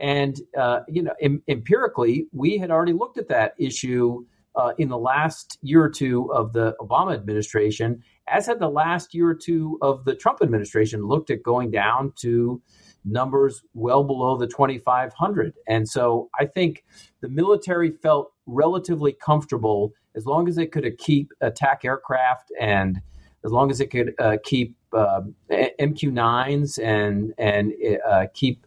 And, 0.00 0.40
uh, 0.56 0.80
you 0.88 1.02
know, 1.02 1.14
em- 1.22 1.42
empirically, 1.48 2.26
we 2.32 2.58
had 2.58 2.70
already 2.70 2.92
looked 2.92 3.16
at 3.16 3.28
that 3.28 3.54
issue 3.58 4.24
uh, 4.54 4.72
in 4.78 4.88
the 4.88 4.98
last 4.98 5.58
year 5.62 5.82
or 5.82 5.90
two 5.90 6.32
of 6.32 6.52
the 6.52 6.74
Obama 6.80 7.14
administration, 7.14 8.02
as 8.26 8.46
had 8.46 8.58
the 8.58 8.68
last 8.68 9.14
year 9.14 9.28
or 9.28 9.34
two 9.34 9.78
of 9.82 10.04
the 10.04 10.14
Trump 10.14 10.38
administration, 10.42 11.06
looked 11.06 11.30
at 11.30 11.42
going 11.42 11.70
down 11.70 12.12
to 12.16 12.60
numbers 13.04 13.62
well 13.74 14.04
below 14.04 14.36
the 14.36 14.46
2,500. 14.46 15.54
And 15.66 15.88
so 15.88 16.28
I 16.38 16.46
think 16.46 16.84
the 17.20 17.28
military 17.28 17.90
felt 17.90 18.32
relatively 18.46 19.12
comfortable 19.12 19.92
as 20.16 20.26
long 20.26 20.48
as 20.48 20.58
it 20.58 20.72
could 20.72 20.98
keep 20.98 21.32
attack 21.40 21.84
aircraft 21.84 22.52
and 22.60 23.00
as 23.44 23.52
long 23.52 23.70
as 23.70 23.80
it 23.80 23.90
could 23.90 24.14
uh, 24.18 24.36
keep 24.42 24.76
uh, 24.92 25.20
MQ9s 25.50 26.82
and 26.82 27.34
and 27.38 27.72
uh, 28.06 28.26
keep 28.34 28.66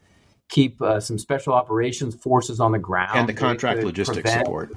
keep 0.50 0.82
uh, 0.82 1.00
some 1.00 1.18
special 1.18 1.54
operations 1.54 2.16
forces 2.16 2.60
on 2.60 2.72
the 2.72 2.80
ground 2.80 3.18
and 3.18 3.28
the 3.28 3.34
contract 3.34 3.84
logistics 3.84 4.22
prevent, 4.22 4.46
support 4.46 4.72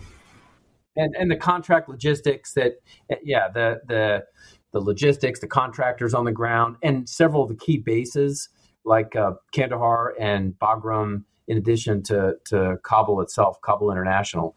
and 0.97 1.15
and 1.17 1.31
the 1.31 1.37
contract 1.37 1.89
logistics 1.89 2.53
that 2.55 2.75
yeah 3.23 3.49
the 3.53 3.81
the 3.87 4.25
the 4.73 4.81
logistics 4.81 5.41
the 5.41 5.47
contractors 5.47 6.15
on 6.15 6.25
the 6.25 6.33
ground 6.33 6.77
and 6.83 7.09
several 7.09 7.43
of 7.43 7.49
the 7.49 7.57
key 7.57 7.79
bases 7.79 8.49
like 8.85 9.17
uh, 9.17 9.33
Kandahar 9.53 10.15
and 10.21 10.55
Bagram 10.59 11.25
in 11.49 11.57
addition 11.57 12.03
to 12.05 12.35
to 12.47 12.77
Kabul 12.83 13.21
itself 13.21 13.61
Kabul 13.63 13.91
International 13.91 14.57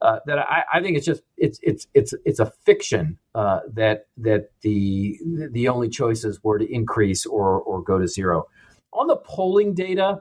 uh, 0.00 0.20
that 0.26 0.38
I, 0.38 0.62
I, 0.74 0.80
think 0.80 0.96
it's 0.96 1.06
just 1.06 1.22
it's 1.36 1.58
it's 1.62 1.88
it's 1.92 2.14
it's 2.24 2.38
a 2.38 2.52
fiction 2.64 3.18
uh, 3.34 3.60
that 3.72 4.06
that 4.18 4.50
the 4.62 5.18
the 5.50 5.68
only 5.68 5.88
choices 5.88 6.38
were 6.44 6.58
to 6.58 6.72
increase 6.72 7.26
or 7.26 7.60
or 7.60 7.82
go 7.82 7.98
to 7.98 8.06
zero. 8.06 8.44
On 8.92 9.08
the 9.08 9.16
polling 9.16 9.74
data, 9.74 10.20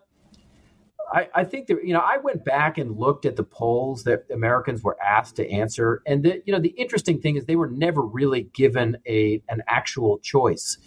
I, 1.11 1.29
I 1.33 1.43
think 1.43 1.67
that 1.67 1.83
you 1.83 1.93
know 1.93 1.99
I 1.99 2.17
went 2.17 2.43
back 2.43 2.77
and 2.77 2.97
looked 2.97 3.25
at 3.25 3.35
the 3.35 3.43
polls 3.43 4.03
that 4.03 4.25
Americans 4.31 4.83
were 4.83 4.97
asked 5.01 5.35
to 5.37 5.49
answer, 5.49 6.01
and 6.05 6.23
the, 6.23 6.41
you 6.45 6.53
know 6.53 6.59
the 6.59 6.69
interesting 6.69 7.21
thing 7.21 7.35
is 7.35 7.45
they 7.45 7.55
were 7.55 7.69
never 7.69 8.01
really 8.01 8.49
given 8.53 8.97
a 9.07 9.41
an 9.49 9.63
actual 9.67 10.19
choice. 10.19 10.77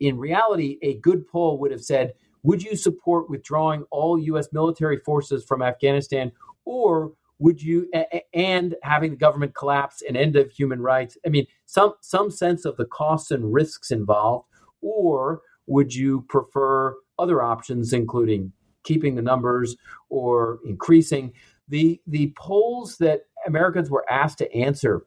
In 0.00 0.18
reality, 0.18 0.78
a 0.82 0.94
good 0.98 1.26
poll 1.26 1.58
would 1.58 1.72
have 1.72 1.82
said, 1.82 2.14
"Would 2.42 2.62
you 2.62 2.76
support 2.76 3.30
withdrawing 3.30 3.84
all 3.90 4.18
U.S. 4.18 4.48
military 4.52 4.98
forces 4.98 5.44
from 5.44 5.62
Afghanistan?" 5.62 6.32
or 6.64 7.12
would 7.38 7.62
you 7.62 7.90
and 8.32 8.74
having 8.82 9.10
the 9.10 9.16
government 9.16 9.54
collapse 9.54 10.02
and 10.06 10.16
end 10.16 10.36
of 10.36 10.50
human 10.50 10.80
rights 10.80 11.18
i 11.26 11.28
mean 11.28 11.44
some 11.66 11.92
some 12.00 12.30
sense 12.30 12.64
of 12.64 12.76
the 12.76 12.84
costs 12.84 13.30
and 13.30 13.52
risks 13.52 13.90
involved 13.90 14.46
or 14.80 15.42
would 15.66 15.94
you 15.94 16.24
prefer 16.28 16.94
other 17.18 17.42
options 17.42 17.92
including 17.92 18.52
keeping 18.84 19.14
the 19.14 19.22
numbers 19.22 19.76
or 20.08 20.58
increasing 20.64 21.32
the 21.68 22.00
the 22.06 22.32
polls 22.36 22.96
that 22.98 23.22
americans 23.46 23.90
were 23.90 24.04
asked 24.10 24.38
to 24.38 24.54
answer 24.54 25.02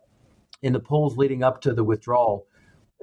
in 0.61 0.73
the 0.73 0.80
polls 0.80 1.17
leading 1.17 1.43
up 1.43 1.61
to 1.61 1.73
the 1.73 1.84
withdrawal 1.84 2.45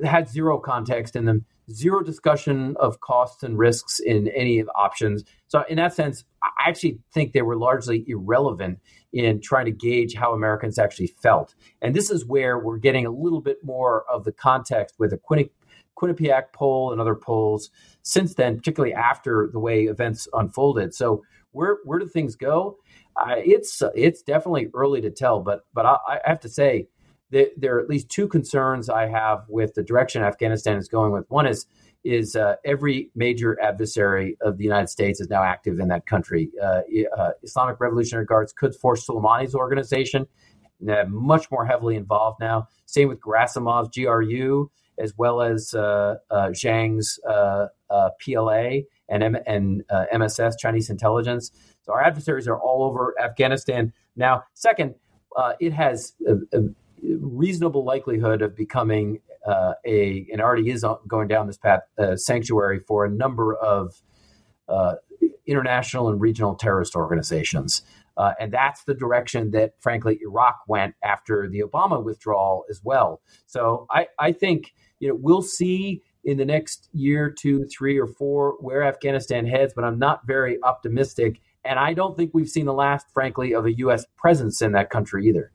had 0.05 0.29
zero 0.29 0.59
context 0.59 1.17
in 1.17 1.25
them 1.25 1.45
zero 1.71 2.03
discussion 2.03 2.77
of 2.79 3.01
costs 3.01 3.43
and 3.43 3.59
risks 3.59 4.01
in 4.01 4.29
any 4.29 4.59
of 4.59 4.67
the 4.67 4.73
options. 4.73 5.25
So, 5.49 5.65
in 5.69 5.77
that 5.77 5.95
sense, 5.95 6.25
I 6.43 6.69
actually 6.69 6.99
think 7.13 7.33
they 7.33 7.43
were 7.43 7.57
largely 7.57 8.05
irrelevant 8.07 8.81
in 9.13 9.41
trying 9.41 9.67
to 9.67 9.71
gauge 9.71 10.15
how 10.15 10.33
Americans 10.33 10.79
actually 10.79 11.07
felt. 11.07 11.55
And 11.81 11.95
this 11.95 12.11
is 12.11 12.27
where 12.27 12.59
we're 12.59 12.79
getting 12.79 13.07
a 13.07 13.11
little 13.11 13.41
bit 13.41 13.59
more 13.63 14.05
of 14.11 14.25
the 14.25 14.33
context 14.33 14.97
with 14.99 15.11
the 15.11 15.49
Quinnipiac 15.97 16.53
poll 16.53 16.93
and 16.93 17.01
other 17.01 17.15
polls 17.15 17.71
since 18.05 18.35
then, 18.35 18.57
particularly 18.57 18.95
after 18.95 19.49
the 19.53 19.59
way 19.59 19.85
events 19.85 20.29
unfolded. 20.33 20.95
So, 20.95 21.25
where 21.51 21.79
where 21.85 21.99
do 21.99 22.09
things 22.09 22.37
go? 22.37 22.79
Uh, 23.17 23.37
it's 23.39 23.83
it's 23.95 24.23
definitely 24.23 24.69
early 24.75 25.01
to 25.01 25.11
tell, 25.11 25.41
but 25.41 25.67
but 25.75 25.87
I, 25.87 25.97
I 26.09 26.21
have 26.25 26.41
to 26.41 26.49
say 26.49 26.89
that 27.31 27.53
there 27.57 27.77
are 27.77 27.81
at 27.81 27.89
least 27.89 28.09
two 28.11 28.29
concerns 28.29 28.89
I 28.89 29.09
have 29.09 29.45
with 29.49 29.75
the 29.75 29.83
direction 29.83 30.23
Afghanistan 30.23 30.77
is 30.77 30.89
going 30.89 31.13
with. 31.13 31.25
One 31.29 31.47
is 31.47 31.67
is 32.05 32.37
uh, 32.37 32.57
every 32.67 33.11
major 33.15 33.59
adversary 33.63 34.37
of 34.43 34.59
the 34.59 34.65
United 34.65 34.89
States 34.89 35.21
is 35.21 35.31
now 35.31 35.43
active 35.43 35.81
in 35.81 35.89
that 35.89 36.05
country. 36.05 36.51
Uh, 36.63 36.83
uh, 37.17 37.31
Islamic 37.43 37.81
Revolutionary 37.81 38.27
Guards, 38.27 38.53
Quds 38.53 38.77
Force 38.77 39.07
Soleimani's 39.07 39.55
organization, 39.55 40.27
much 41.09 41.51
more 41.51 41.65
heavily 41.65 41.97
involved 41.97 42.41
now. 42.41 42.69
Same 42.85 43.09
with 43.09 43.21
Gerasimov's 43.21 43.89
GRU, 43.97 44.71
as 44.99 45.15
well 45.17 45.43
as 45.43 45.75
uh, 45.75 46.17
uh, 46.31 46.49
Zhang's 46.49 47.19
PLA 48.21 48.71
and, 49.09 49.23
M- 49.23 49.37
and 49.47 49.85
MSS, 50.13 50.57
Chinese 50.57 50.91
intelligence. 50.91 51.51
So 51.83 51.93
our 51.93 52.03
adversaries 52.03 52.49
are 52.49 52.59
all 52.59 52.85
over 52.85 53.15
Afghanistan. 53.21 53.93
Now, 54.17 54.45
second, 54.55 54.95
it 55.61 55.73
has 55.73 56.15
a 56.53 56.61
reasonable 57.03 57.85
likelihood 57.85 58.43
of 58.43 58.57
becoming 58.57 59.21
uh, 59.47 59.75
a, 59.85 60.27
and 60.33 60.41
already 60.41 60.71
is 60.71 60.85
going 61.07 61.29
down 61.29 61.47
this 61.47 61.59
path, 61.59 61.81
uh, 61.99 62.17
sanctuary 62.17 62.81
for 62.81 63.05
a 63.05 63.11
number 63.11 63.55
of 63.55 64.01
uh, 64.69 64.95
international 65.47 66.09
and 66.09 66.21
regional 66.21 66.55
terrorist 66.55 66.97
organizations. 66.97 67.83
Uh, 68.17 68.33
and 68.39 68.53
that's 68.53 68.85
the 68.85 68.95
direction 68.95 69.51
that, 69.51 69.73
frankly, 69.81 70.19
Iraq 70.23 70.57
went 70.69 70.95
after 71.03 71.49
the 71.49 71.61
Obama 71.61 72.03
withdrawal 72.03 72.65
as 72.71 72.81
well. 72.83 73.21
So 73.47 73.87
I, 73.91 74.07
I 74.19 74.33
think 74.33 74.73
you 75.05 75.11
know 75.11 75.19
we'll 75.21 75.43
see 75.43 76.03
in 76.25 76.39
the 76.39 76.45
next 76.47 76.89
year, 76.95 77.29
two, 77.31 77.67
three, 77.67 77.99
or 78.01 78.07
four 78.07 78.57
where 78.61 78.83
Afghanistan 78.83 79.47
heads, 79.47 79.75
but 79.77 79.85
I'm 79.85 79.99
not 79.99 80.27
very 80.27 80.59
optimistic. 80.63 81.43
And 81.67 81.79
I 81.79 81.93
don't 81.93 82.17
think 82.17 82.33
we've 82.33 82.49
seen 82.49 82.65
the 82.65 82.73
last, 82.73 83.07
frankly, 83.13 83.55
of 83.55 83.67
a 83.67 83.73
U.S. 83.75 84.07
presence 84.17 84.63
in 84.63 84.73
that 84.73 84.89
country 84.89 85.27
either. 85.29 85.53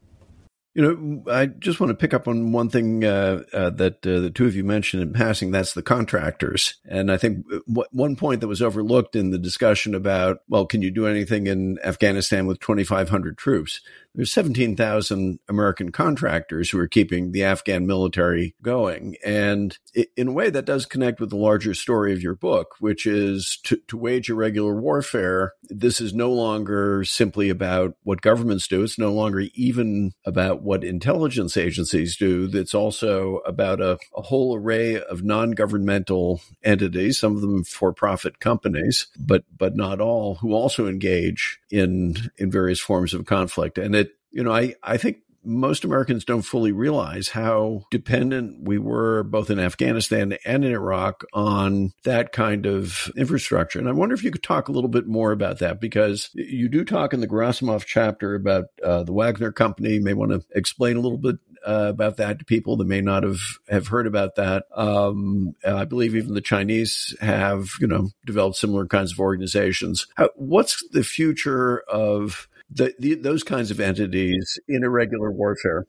You 0.79 0.95
know, 0.95 1.29
I 1.29 1.47
just 1.47 1.81
want 1.81 1.89
to 1.89 1.93
pick 1.93 2.13
up 2.13 2.25
on 2.25 2.53
one 2.53 2.69
thing 2.69 3.03
uh, 3.03 3.43
uh, 3.51 3.69
that 3.71 4.07
uh, 4.07 4.21
the 4.21 4.31
two 4.33 4.45
of 4.45 4.55
you 4.55 4.63
mentioned 4.63 5.03
in 5.03 5.11
passing. 5.11 5.51
That's 5.51 5.73
the 5.73 5.81
contractors, 5.81 6.75
and 6.87 7.11
I 7.11 7.17
think 7.17 7.45
w- 7.67 7.89
one 7.91 8.15
point 8.15 8.39
that 8.39 8.47
was 8.47 8.61
overlooked 8.61 9.13
in 9.13 9.31
the 9.31 9.37
discussion 9.37 9.93
about, 9.93 10.37
well, 10.47 10.65
can 10.65 10.81
you 10.81 10.89
do 10.89 11.05
anything 11.05 11.47
in 11.47 11.79
Afghanistan 11.83 12.47
with 12.47 12.61
2,500 12.61 13.37
troops? 13.37 13.81
there's 14.15 14.31
17,000 14.31 15.39
American 15.47 15.91
contractors 15.91 16.69
who 16.69 16.79
are 16.79 16.87
keeping 16.87 17.31
the 17.31 17.43
Afghan 17.43 17.85
military 17.85 18.55
going. 18.61 19.15
And 19.23 19.77
in 20.17 20.27
a 20.27 20.31
way, 20.31 20.49
that 20.49 20.65
does 20.65 20.85
connect 20.85 21.19
with 21.19 21.29
the 21.29 21.37
larger 21.37 21.73
story 21.73 22.11
of 22.13 22.21
your 22.21 22.35
book, 22.35 22.75
which 22.79 23.05
is 23.05 23.59
to, 23.63 23.77
to 23.87 23.97
wage 23.97 24.29
irregular 24.29 24.75
warfare. 24.75 25.53
This 25.69 26.01
is 26.01 26.13
no 26.13 26.31
longer 26.31 27.03
simply 27.03 27.49
about 27.49 27.95
what 28.03 28.21
governments 28.21 28.67
do. 28.67 28.83
It's 28.83 28.99
no 28.99 29.13
longer 29.13 29.43
even 29.53 30.11
about 30.25 30.63
what 30.69 30.83
intelligence 30.83 31.57
agencies 31.57 32.15
do 32.15 32.45
that's 32.45 32.75
also 32.75 33.37
about 33.37 33.81
a, 33.81 33.97
a 34.15 34.21
whole 34.21 34.55
array 34.55 35.01
of 35.01 35.23
non-governmental 35.23 36.41
entities, 36.63 37.17
some 37.17 37.33
of 37.33 37.41
them 37.41 37.63
for-profit 37.63 38.39
companies, 38.39 39.07
but, 39.17 39.43
but 39.57 39.75
not 39.75 39.99
all, 39.99 40.35
who 40.35 40.53
also 40.53 40.85
engage 40.85 41.59
in, 41.71 42.15
in 42.37 42.51
various 42.51 42.79
forms 42.79 43.15
of 43.15 43.25
conflict. 43.25 43.79
And 43.79 43.95
it, 43.95 44.11
you 44.29 44.43
know, 44.43 44.53
I, 44.53 44.75
I 44.83 44.97
think 44.97 45.17
most 45.43 45.83
Americans 45.83 46.25
don't 46.25 46.41
fully 46.41 46.71
realize 46.71 47.29
how 47.29 47.83
dependent 47.91 48.67
we 48.67 48.77
were 48.77 49.23
both 49.23 49.49
in 49.49 49.59
Afghanistan 49.59 50.37
and 50.45 50.65
in 50.65 50.71
Iraq 50.71 51.23
on 51.33 51.93
that 52.03 52.31
kind 52.31 52.65
of 52.65 53.11
infrastructure. 53.15 53.79
And 53.79 53.87
I 53.87 53.93
wonder 53.93 54.15
if 54.15 54.23
you 54.23 54.31
could 54.31 54.43
talk 54.43 54.67
a 54.67 54.71
little 54.71 54.89
bit 54.89 55.07
more 55.07 55.31
about 55.31 55.59
that 55.59 55.79
because 55.79 56.29
you 56.33 56.69
do 56.69 56.83
talk 56.83 57.13
in 57.13 57.21
the 57.21 57.27
Gerasimov 57.27 57.85
chapter 57.85 58.35
about 58.35 58.65
uh, 58.83 59.03
the 59.03 59.13
Wagner 59.13 59.51
Company. 59.51 59.95
You 59.95 60.01
may 60.01 60.13
want 60.13 60.31
to 60.31 60.43
explain 60.55 60.97
a 60.97 61.01
little 61.01 61.17
bit 61.17 61.37
uh, 61.65 61.87
about 61.89 62.17
that 62.17 62.39
to 62.39 62.45
people 62.45 62.77
that 62.77 62.87
may 62.87 63.01
not 63.01 63.23
have, 63.23 63.39
have 63.69 63.87
heard 63.87 64.07
about 64.07 64.35
that. 64.35 64.65
Um, 64.75 65.55
I 65.65 65.85
believe 65.85 66.15
even 66.15 66.33
the 66.33 66.41
Chinese 66.41 67.15
have, 67.21 67.71
you 67.79 67.87
know, 67.87 68.09
developed 68.25 68.57
similar 68.57 68.85
kinds 68.85 69.11
of 69.11 69.19
organizations. 69.19 70.07
How, 70.15 70.29
what's 70.35 70.83
the 70.91 71.03
future 71.03 71.79
of 71.89 72.47
the, 72.69 72.93
the, 72.99 73.15
those 73.15 73.43
kinds 73.43 73.71
of 73.71 73.79
entities 73.79 74.59
in 74.67 74.83
irregular 74.83 75.31
warfare. 75.31 75.85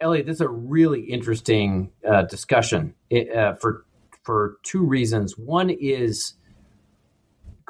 Eliot, 0.00 0.26
this 0.26 0.36
is 0.36 0.40
a 0.40 0.48
really 0.48 1.02
interesting 1.02 1.92
uh, 2.08 2.22
discussion 2.22 2.94
uh, 3.34 3.54
for 3.54 3.84
for 4.22 4.58
two 4.62 4.84
reasons. 4.84 5.38
One 5.38 5.70
is 5.70 6.34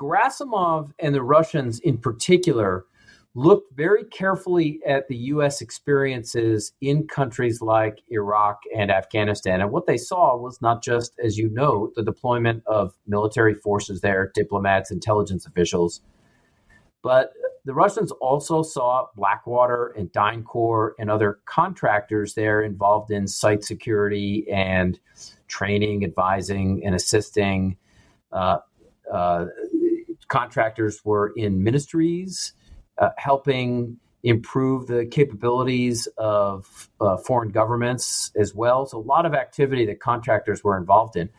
Gerasimov 0.01 0.93
and 0.99 1.15
the 1.15 1.23
Russians, 1.23 1.79
in 1.79 1.99
particular, 1.99 2.87
looked 3.35 3.77
very 3.77 4.05
carefully 4.05 4.81
at 4.85 5.07
the 5.07 5.17
U.S. 5.17 5.61
experiences 5.61 6.73
in 6.81 7.07
countries 7.07 7.63
like 7.63 8.01
Iraq 8.09 8.61
and 8.77 8.91
Afghanistan. 8.91 9.61
And 9.61 9.71
what 9.71 9.87
they 9.87 9.97
saw 9.97 10.37
was 10.37 10.61
not 10.61 10.83
just, 10.83 11.13
as 11.23 11.39
you 11.39 11.49
know, 11.51 11.93
the 11.95 12.03
deployment 12.03 12.65
of 12.67 12.95
military 13.07 13.55
forces 13.55 14.01
there, 14.01 14.33
diplomats, 14.35 14.91
intelligence 14.91 15.47
officials, 15.47 16.01
but 17.03 17.33
the 17.65 17.75
Russians 17.75 18.11
also 18.13 18.63
saw 18.63 19.07
Blackwater 19.17 19.89
and 19.97 20.11
DynCorp 20.13 20.93
and 20.99 21.11
other 21.11 21.41
contractors 21.45 22.35
there 22.35 22.63
involved 22.63 23.11
in 23.11 23.29
site 23.29 23.65
security 23.65 24.47
and 24.51 24.99
training, 25.47 26.05
advising, 26.05 26.83
and 26.85 26.95
assisting. 26.95 27.77
Uh, 28.33 28.59
uh, 29.13 29.47
contractors 30.29 31.05
were 31.05 31.33
in 31.37 31.63
ministries, 31.63 32.53
uh, 32.99 33.11
helping 33.19 33.99
improve 34.23 34.87
the 34.87 35.07
capabilities 35.07 36.07
of 36.19 36.91
uh, 37.01 37.17
foreign 37.17 37.51
governments 37.51 38.31
as 38.37 38.55
well. 38.55 38.87
So, 38.87 38.99
a 38.99 39.01
lot 39.01 39.27
of 39.27 39.35
activity 39.35 39.87
that 39.87 40.01
contractors 40.01 40.63
were 40.63 40.77
involved 40.77 41.17
in. 41.17 41.31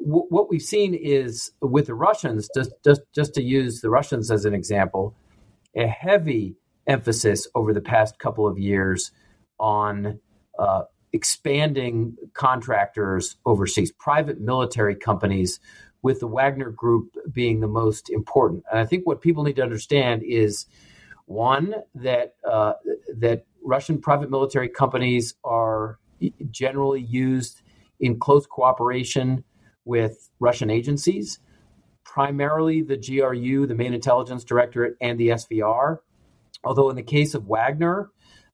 W- 0.00 0.26
what 0.28 0.50
we've 0.50 0.62
seen 0.62 0.94
is 0.94 1.52
with 1.60 1.86
the 1.86 1.94
Russians, 1.94 2.48
just, 2.54 2.72
just, 2.84 3.02
just 3.14 3.34
to 3.34 3.42
use 3.42 3.80
the 3.80 3.90
Russians 3.90 4.30
as 4.30 4.44
an 4.44 4.54
example, 4.54 5.14
a 5.76 5.86
heavy 5.86 6.56
emphasis 6.86 7.46
over 7.54 7.72
the 7.72 7.80
past 7.80 8.18
couple 8.18 8.46
of 8.46 8.58
years 8.58 9.12
on 9.58 10.18
uh, 10.58 10.82
expanding 11.12 12.16
contractors 12.34 13.36
overseas, 13.44 13.92
private 13.92 14.40
military 14.40 14.94
companies, 14.94 15.60
with 16.02 16.20
the 16.20 16.26
Wagner 16.26 16.70
Group 16.70 17.14
being 17.30 17.60
the 17.60 17.68
most 17.68 18.08
important. 18.10 18.64
And 18.70 18.80
I 18.80 18.86
think 18.86 19.06
what 19.06 19.20
people 19.20 19.42
need 19.42 19.56
to 19.56 19.62
understand 19.62 20.22
is 20.22 20.66
one 21.26 21.74
that 21.94 22.34
uh, 22.48 22.72
that 23.18 23.44
Russian 23.62 24.00
private 24.00 24.30
military 24.30 24.68
companies 24.68 25.34
are 25.44 25.98
generally 26.50 27.02
used 27.02 27.62
in 28.00 28.18
close 28.18 28.46
cooperation 28.46 29.44
with 29.84 30.30
Russian 30.38 30.70
agencies, 30.70 31.38
primarily 32.04 32.82
the 32.82 32.96
GRU, 32.96 33.66
the 33.66 33.74
main 33.74 33.94
intelligence 33.94 34.44
directorate, 34.44 34.96
and 35.00 35.18
the 35.18 35.28
SVR. 35.28 35.98
Although 36.64 36.90
in 36.90 36.96
the 36.96 37.02
case 37.02 37.34
of 37.34 37.46
Wagner, 37.46 38.10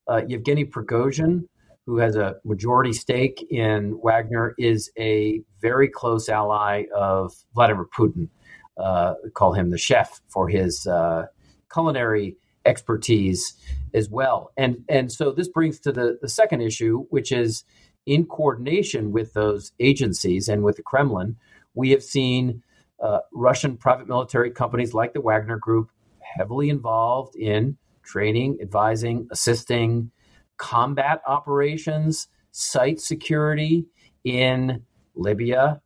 uh, 0.09 0.23
Yevgeny 0.27 0.65
Prigozhin, 0.65 1.49
who 1.87 1.99
has 1.99 2.17
a 2.17 2.37
majority 2.45 2.93
stake 2.93 3.47
in 3.51 3.99
Wagner, 4.03 4.55
is 4.59 4.91
a 4.99 5.41
very 5.61 5.89
close 5.89 6.29
ally 6.29 6.85
of 6.95 7.33
Vladimir 7.55 7.87
Putin. 7.97 8.29
Uh, 8.77 9.15
call 9.35 9.55
him 9.55 9.71
the 9.71 9.79
chef 9.79 10.21
for 10.29 10.49
his 10.49 10.87
uh, 10.87 11.27
culinary 11.73 12.37
expertise 12.67 13.55
as 13.95 14.11
well. 14.11 14.53
And 14.57 14.85
and 14.89 15.11
so 15.11 15.33
this 15.33 15.49
brings 15.49 15.81
to 15.81 15.93
the, 15.93 16.19
the 16.21 16.29
second 16.29 16.61
issue, 16.61 17.07
which 17.09 17.33
is 17.33 17.65
in 18.07 18.25
coordination 18.25 19.13
with 19.13 19.33
those 19.35 19.73
agencies 19.81 20.49
and 20.49 20.63
with 20.63 20.77
the 20.77 20.83
Kremlin, 20.83 21.37
we 21.75 21.91
have 21.91 22.03
seen 22.03 22.63
uh, 23.03 23.19
Russian 23.33 23.77
private 23.77 24.09
military 24.09 24.51
companies 24.51 24.95
like 24.95 25.13
the 25.13 25.21
Wagner 25.21 25.59
Group 25.59 25.91
heavily 26.21 26.71
involved 26.71 27.37
in 27.37 27.77
training, 28.03 28.59
advising, 28.63 29.29
assisting 29.31 30.11
combat 30.57 31.21
operations, 31.27 32.29
site 32.53 33.01
security 33.01 33.87
in 34.25 34.83
Libya, 35.15 35.81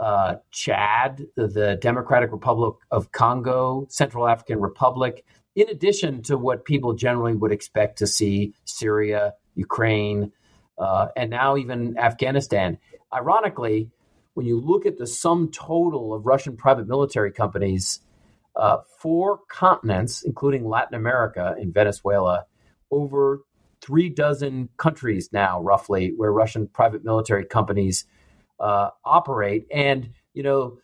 uh, 0.00 0.36
Chad, 0.50 1.26
the 1.36 1.78
Democratic 1.80 2.32
Republic 2.32 2.74
of 2.90 3.12
Congo, 3.12 3.86
Central 3.88 4.28
African 4.28 4.60
Republic, 4.60 5.24
in 5.54 5.68
addition 5.68 6.22
to 6.22 6.36
what 6.36 6.64
people 6.64 6.94
generally 6.94 7.34
would 7.34 7.52
expect 7.52 7.98
to 7.98 8.06
see 8.06 8.54
Syria, 8.64 9.34
Ukraine, 9.54 10.32
uh, 10.78 11.08
and 11.16 11.30
now 11.30 11.56
even 11.56 11.98
Afghanistan. 11.98 12.78
Ironically, 13.12 13.90
when 14.34 14.46
you 14.46 14.58
look 14.58 14.86
at 14.86 14.98
the 14.98 15.06
sum 15.06 15.50
total 15.50 16.14
of 16.14 16.26
Russian 16.26 16.56
private 16.56 16.88
military 16.88 17.32
companies, 17.32 18.00
uh, 18.56 18.78
four 18.98 19.40
continents, 19.48 20.22
including 20.22 20.68
Latin 20.68 20.94
America 20.94 21.54
and 21.58 21.72
Venezuela, 21.74 22.46
over 22.90 23.40
three 23.80 24.08
dozen 24.08 24.68
countries 24.76 25.30
now, 25.32 25.60
roughly, 25.60 26.12
where 26.16 26.32
Russian 26.32 26.68
private 26.68 27.04
military 27.04 27.44
companies 27.44 28.04
uh, 28.60 28.90
operate. 29.04 29.66
And, 29.72 30.10
you 30.34 30.42
know, 30.42 30.78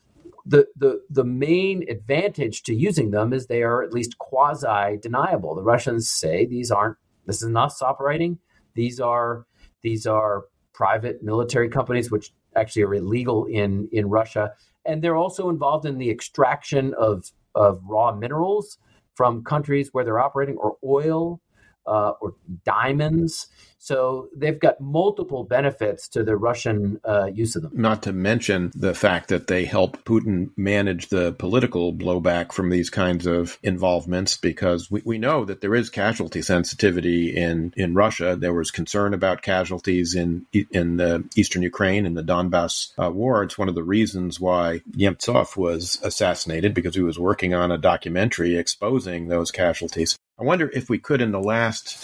the, 0.45 0.67
the, 0.77 1.03
the 1.11 1.25
main 1.25 1.85
advantage 1.89 2.63
to 2.65 2.75
using 2.75 3.11
them 3.11 3.33
is 3.33 3.47
they 3.47 3.63
are 3.63 3.83
at 3.83 3.93
least 3.93 4.19
quasi 4.19 4.97
deniable. 5.01 5.55
The 5.55 5.63
Russians 5.63 6.11
say 6.11 6.47
these 6.47 6.71
aren't, 6.71 6.97
this 7.27 7.43
is 7.43 7.49
not 7.49 7.73
operating. 7.83 8.39
These 8.75 8.99
are, 8.99 9.47
these 9.83 10.07
are 10.07 10.45
private 10.73 11.23
military 11.23 11.69
companies, 11.69 12.11
which 12.11 12.33
actually 12.57 12.83
are 12.83 12.95
illegal 12.95 13.47
in, 13.47 13.89
in 13.93 14.09
Russia. 14.09 14.53
And 14.85 15.03
they're 15.03 15.17
also 15.17 15.49
involved 15.49 15.87
in 15.87 15.99
the 15.99 16.11
extraction 16.11 16.95
of, 16.95 17.31
of 17.55 17.81
raw 17.87 18.15
minerals 18.15 18.79
from 19.15 19.43
countries 19.45 19.91
where 19.93 20.05
they're 20.05 20.21
operating 20.21 20.57
or 20.57 20.77
oil 20.85 21.41
uh, 21.89 22.13
or 22.21 22.35
diamonds. 22.65 23.49
So 23.81 24.29
they've 24.37 24.59
got 24.59 24.81
multiple 24.81 25.45
benefits 25.45 26.09
to 26.09 26.25
the 26.25 26.37
Russian 26.37 27.01
uh, 27.05 27.31
use 27.33 27.55
of 27.55 27.63
them. 27.63 27.73
Not 27.75 28.03
to 28.03 28.13
mention 28.13 28.73
the 28.75 28.93
fact 28.93 29.29
that 29.29 29.47
they 29.47 29.65
help 29.65 30.05
Putin 30.05 30.51
manage 30.57 31.09
the 31.09 31.33
political 31.33 31.95
blowback 31.95 32.53
from 32.53 32.71
these 32.71 32.91
kinds 32.91 33.25
of 33.25 33.57
involvements 33.63 34.37
because 34.37 34.91
we, 34.91 35.03
we 35.05 35.19
know 35.19 35.45
that 35.45 35.61
there 35.61 35.77
is 35.77 35.91
casualty 35.91 36.43
sensitivity 36.43 37.35
in, 37.37 37.73
in 37.77 37.95
Russia. 37.95 38.37
There 38.37 38.53
was 38.53 38.73
concern 38.73 39.15
about 39.15 39.43
casualties 39.43 40.15
in 40.15 40.47
in 40.53 40.97
the 40.97 41.29
eastern 41.37 41.63
Ukraine 41.63 42.05
in 42.05 42.15
the 42.15 42.23
Donbass 42.23 42.93
uh, 43.03 43.11
war. 43.11 43.43
It's 43.43 43.59
one 43.59 43.69
of 43.69 43.75
the 43.75 43.83
reasons 43.83 44.41
why 44.41 44.83
Nemtsov 44.91 45.57
was 45.57 46.01
assassinated 46.03 46.75
because 46.75 46.97
he 46.97 47.03
was 47.03 47.19
working 47.19 47.55
on 47.55 47.71
a 47.71 47.79
documentary 47.79 48.57
exposing 48.57 49.29
those 49.29 49.51
casualties. 49.51 50.19
I 50.39 50.45
wonder 50.45 50.71
if 50.73 50.89
we 50.89 50.99
could, 50.99 51.21
in 51.21 51.33
the 51.33 51.41
last 51.41 51.97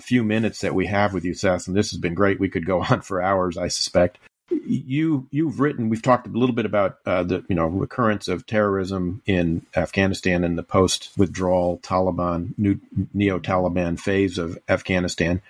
few 0.00 0.22
minutes 0.22 0.60
that 0.60 0.74
we 0.74 0.86
have 0.86 1.12
with 1.12 1.24
you, 1.24 1.34
Seth, 1.34 1.66
and 1.66 1.76
this 1.76 1.90
has 1.90 1.98
been 1.98 2.14
great. 2.14 2.40
We 2.40 2.48
could 2.48 2.66
go 2.66 2.82
on 2.90 3.00
for 3.00 3.22
hours, 3.22 3.56
I 3.56 3.68
suspect. 3.68 4.18
You 4.50 5.26
you've 5.30 5.58
written. 5.58 5.88
We've 5.88 6.02
talked 6.02 6.26
a 6.26 6.30
little 6.30 6.54
bit 6.54 6.66
about 6.66 6.98
uh, 7.06 7.22
the 7.22 7.44
you 7.48 7.56
know 7.56 7.66
recurrence 7.66 8.28
of 8.28 8.46
terrorism 8.46 9.22
in 9.24 9.64
Afghanistan 9.74 10.44
and 10.44 10.56
the 10.56 10.62
post 10.62 11.10
withdrawal 11.16 11.78
Taliban 11.78 12.54
neo 13.14 13.38
Taliban 13.38 13.98
phase 13.98 14.36
of 14.38 14.58
Afghanistan. 14.68 15.40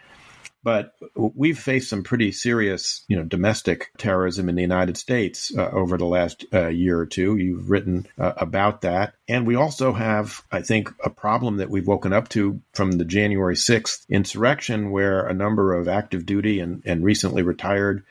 But 0.65 0.95
we've 1.15 1.59
faced 1.59 1.91
some 1.91 2.03
pretty 2.03 2.33
serious, 2.33 3.05
you 3.07 3.17
know, 3.17 3.23
domestic 3.23 3.91
terrorism 3.99 4.49
in 4.49 4.55
the 4.55 4.63
United 4.63 4.97
States 4.97 5.53
uh, 5.57 5.69
over 5.69 5.99
the 5.99 6.07
last 6.07 6.47
uh, 6.55 6.69
year 6.69 6.99
or 6.99 7.05
two. 7.05 7.37
You've 7.37 7.69
written 7.69 8.07
uh, 8.19 8.33
about 8.39 8.81
that. 8.81 9.13
And 9.29 9.47
we 9.47 9.57
also 9.57 9.93
have, 9.93 10.43
I 10.51 10.63
think, 10.63 10.91
a 11.05 11.11
problem 11.11 11.59
that 11.59 11.69
we've 11.69 11.87
woken 11.87 12.15
up 12.15 12.31
to 12.31 12.63
from 12.73 12.93
the 12.93 13.05
January 13.05 13.57
6th 13.57 14.09
insurrection, 14.09 14.91
where 14.91 15.27
a 15.27 15.35
number 15.35 15.75
of 15.75 15.87
active 15.87 16.25
duty 16.25 16.61
and, 16.61 16.83
and 16.87 17.05
recently 17.05 17.43
retired 17.43 18.03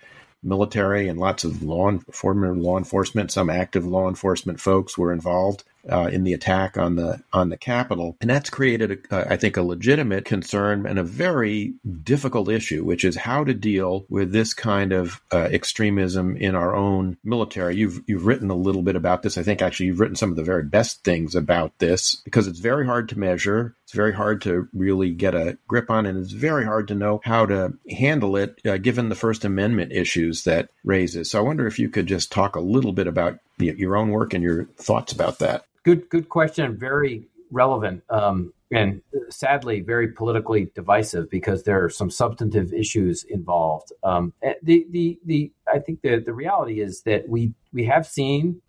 military 0.43 1.08
and 1.08 1.20
lots 1.20 1.43
of 1.43 1.64
law 1.64 1.91
former 2.12 2.56
law 2.56 2.78
enforcement, 2.78 3.32
some 3.32 3.49
active 3.49 3.86
law 3.86 4.08
enforcement 4.08 4.60
folks 4.60 4.95
were 4.95 5.12
involved 5.12 5.64
uh, 5.92 6.10
in 6.12 6.24
the 6.24 6.34
attack 6.34 6.78
on 6.78 6.96
the 6.96 7.22
on 7.32 7.50
the 7.50 7.58
Capitol, 7.58 8.18
and 8.22 8.30
that's 8.30 8.50
created, 8.50 9.06
I 9.12 9.38
think, 9.38 9.58
a 9.58 9.62
legitimate 9.62 10.26
concern 10.26 10.86
and 10.86 11.00
a 11.00 11.04
very 11.04 11.74
difficult 12.04 12.50
issue, 12.50 12.84
which 12.84 13.04
is 13.04 13.16
how 13.16 13.44
to 13.44 13.54
deal 13.54 14.06
with 14.10 14.32
this 14.32 14.54
kind 14.54 14.92
of 14.94 15.22
uh, 15.32 15.50
extremism 15.52 16.38
in 16.38 16.56
our 16.56 16.76
own 16.76 17.18
military. 17.24 17.76
You've 17.76 18.02
you've 18.08 18.26
written 18.26 18.50
a 18.50 18.56
little 18.56 18.82
bit 18.82 18.96
about 18.96 19.24
this. 19.24 19.38
I 19.38 19.44
think 19.44 19.62
actually 19.62 19.88
you've 19.88 20.00
written 20.00 20.16
some 20.16 20.30
of 20.30 20.36
the 20.36 20.44
very 20.44 20.64
best 20.64 21.04
things 21.04 21.36
about 21.36 21.78
this 21.80 22.16
because 22.24 22.48
it's 22.48 22.60
very 22.60 22.86
hard 22.86 23.10
to 23.10 23.20
measure. 23.20 23.76
It's 23.84 23.94
very 23.94 24.14
hard 24.14 24.42
to 24.44 24.68
really 24.74 25.12
get 25.12 25.36
a 25.36 25.58
grip 25.68 25.90
on, 25.90 26.06
and 26.06 26.18
it's 26.18 26.32
very 26.32 26.66
hard 26.66 26.88
to 26.88 26.96
know 26.96 27.22
how 27.24 27.46
to 27.46 27.74
handle 27.90 28.38
it, 28.38 28.60
uh, 28.66 28.78
given 28.78 29.10
the 29.10 29.16
First 29.16 29.46
Amendment 29.46 29.92
issues 29.92 30.44
that 30.46 30.70
raises. 30.84 31.30
So 31.30 31.40
I 31.40 31.44
wonder 31.44 31.68
if 31.68 31.80
you 31.80 31.90
could 31.90 32.08
just 32.08 32.32
talk 32.32 32.56
a 32.56 32.62
little 32.62 32.94
bit 32.94 33.08
about 33.08 33.40
your 33.58 33.96
own 33.96 34.10
work 34.10 34.34
and 34.34 34.44
your 34.44 34.66
thoughts 34.78 35.14
about 35.14 35.40
that. 35.40 35.66
Good, 35.84 36.10
good 36.10 36.30
question. 36.30 36.78
Very 36.78 37.28
relevant, 37.52 38.04
um, 38.10 38.54
and 38.72 39.02
sadly, 39.30 39.82
very 39.82 40.08
politically 40.08 40.72
divisive 40.74 41.30
because 41.30 41.64
there 41.64 41.84
are 41.84 41.90
some 41.90 42.10
substantive 42.10 42.74
issues 42.74 43.24
involved. 43.26 43.92
Um, 44.04 44.34
the, 44.64 44.88
the, 44.90 45.20
the, 45.26 45.52
I 45.72 45.80
think 45.80 46.02
the 46.02 46.24
the 46.26 46.34
reality 46.34 46.82
is 46.82 47.02
that 47.04 47.28
we 47.28 47.54
we 47.74 47.86
have 47.86 48.08
seen 48.08 48.62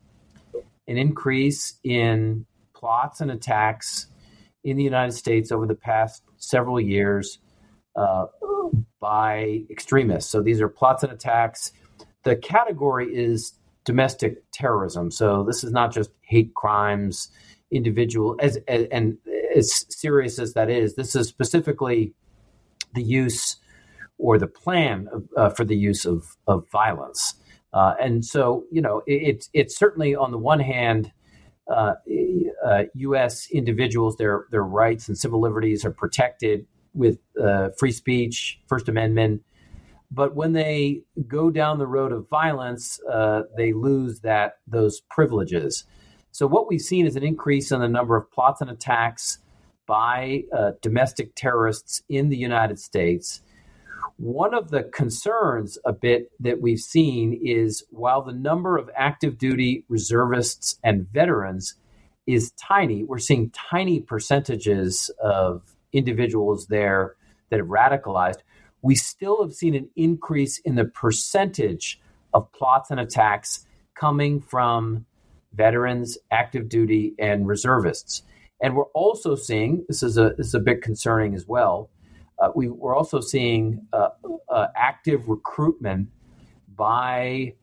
an 0.86 0.98
increase 0.98 1.78
in 1.84 2.46
plots 2.74 3.20
and 3.20 3.30
attacks 3.30 4.08
in 4.64 4.76
the 4.76 4.82
United 4.82 5.12
States 5.12 5.52
over 5.52 5.66
the 5.66 5.74
past 5.74 6.22
several 6.36 6.80
years 6.80 7.38
uh, 7.96 8.26
by 9.00 9.62
extremists. 9.70 10.30
So 10.30 10.42
these 10.42 10.60
are 10.60 10.68
plots 10.68 11.02
and 11.02 11.12
attacks. 11.12 11.72
The 12.24 12.36
category 12.36 13.14
is 13.14 13.54
domestic 13.84 14.42
terrorism. 14.52 15.10
So 15.10 15.44
this 15.44 15.64
is 15.64 15.72
not 15.72 15.92
just 15.92 16.10
hate 16.22 16.54
crimes, 16.54 17.30
individual 17.70 18.36
as, 18.40 18.58
as 18.68 18.86
and 18.90 19.18
as 19.54 19.86
serious 19.88 20.38
as 20.38 20.54
that 20.54 20.70
is. 20.70 20.94
This 20.94 21.14
is 21.14 21.28
specifically 21.28 22.12
the 22.94 23.02
use 23.02 23.56
or 24.18 24.38
the 24.38 24.46
plan 24.46 25.08
of, 25.12 25.28
uh, 25.36 25.50
for 25.50 25.64
the 25.64 25.76
use 25.76 26.04
of 26.04 26.36
of 26.46 26.68
violence. 26.70 27.34
Uh, 27.72 27.94
and 28.00 28.24
so, 28.24 28.64
you 28.70 28.80
know, 28.80 29.02
it's 29.06 29.50
it, 29.52 29.60
it's 29.60 29.76
certainly 29.76 30.14
on 30.14 30.30
the 30.30 30.38
one 30.38 30.60
hand, 30.60 31.10
uh, 31.68 31.94
U.S. 32.94 33.48
Uh, 33.52 33.58
individuals 33.58 34.16
their 34.16 34.46
their 34.50 34.62
rights 34.62 35.08
and 35.08 35.18
civil 35.18 35.40
liberties 35.40 35.84
are 35.84 35.90
protected 35.90 36.66
with 36.94 37.18
uh, 37.42 37.70
free 37.76 37.90
speech, 37.90 38.60
First 38.68 38.88
Amendment, 38.88 39.42
but 40.14 40.34
when 40.34 40.52
they 40.52 41.02
go 41.26 41.50
down 41.50 41.78
the 41.78 41.86
road 41.86 42.12
of 42.12 42.28
violence, 42.28 43.00
uh, 43.10 43.42
they 43.56 43.72
lose 43.72 44.20
that 44.20 44.58
those 44.66 45.00
privileges. 45.10 45.84
So 46.30 46.46
what 46.46 46.68
we've 46.68 46.80
seen 46.80 47.06
is 47.06 47.16
an 47.16 47.24
increase 47.24 47.72
in 47.72 47.80
the 47.80 47.88
number 47.88 48.16
of 48.16 48.30
plots 48.30 48.60
and 48.60 48.70
attacks 48.70 49.38
by 49.86 50.44
uh, 50.56 50.72
domestic 50.80 51.34
terrorists 51.34 52.02
in 52.08 52.28
the 52.28 52.36
United 52.36 52.78
States. 52.78 53.42
One 54.16 54.54
of 54.54 54.70
the 54.70 54.84
concerns 54.84 55.78
a 55.84 55.92
bit 55.92 56.30
that 56.40 56.60
we've 56.60 56.78
seen 56.78 57.40
is 57.44 57.84
while 57.90 58.22
the 58.22 58.32
number 58.32 58.78
of 58.78 58.88
active 58.96 59.38
duty 59.38 59.84
reservists 59.88 60.78
and 60.84 61.08
veterans 61.12 61.74
is 62.26 62.52
tiny, 62.52 63.02
we're 63.04 63.18
seeing 63.18 63.50
tiny 63.50 64.00
percentages 64.00 65.10
of 65.22 65.62
individuals 65.92 66.68
there 66.68 67.16
that 67.50 67.58
have 67.58 67.68
radicalized. 67.68 68.38
We 68.84 68.96
still 68.96 69.42
have 69.42 69.54
seen 69.54 69.74
an 69.74 69.88
increase 69.96 70.58
in 70.58 70.74
the 70.74 70.84
percentage 70.84 71.98
of 72.34 72.52
plots 72.52 72.90
and 72.90 73.00
attacks 73.00 73.64
coming 73.94 74.42
from 74.42 75.06
veterans, 75.54 76.18
active 76.30 76.68
duty, 76.68 77.14
and 77.18 77.48
reservists. 77.48 78.24
And 78.60 78.76
we're 78.76 78.90
also 78.92 79.36
seeing 79.36 79.86
this 79.88 80.02
is 80.02 80.18
a 80.18 80.34
this 80.36 80.48
is 80.48 80.54
a 80.54 80.60
bit 80.60 80.82
concerning 80.82 81.34
as 81.34 81.48
well. 81.48 81.88
Uh, 82.38 82.50
we, 82.54 82.68
are 82.68 82.94
also 82.94 83.20
seeing 83.20 83.86
uh, 83.94 84.08
uh, 84.50 84.66
active 84.76 85.30
recruitment 85.30 86.10
by 86.76 87.54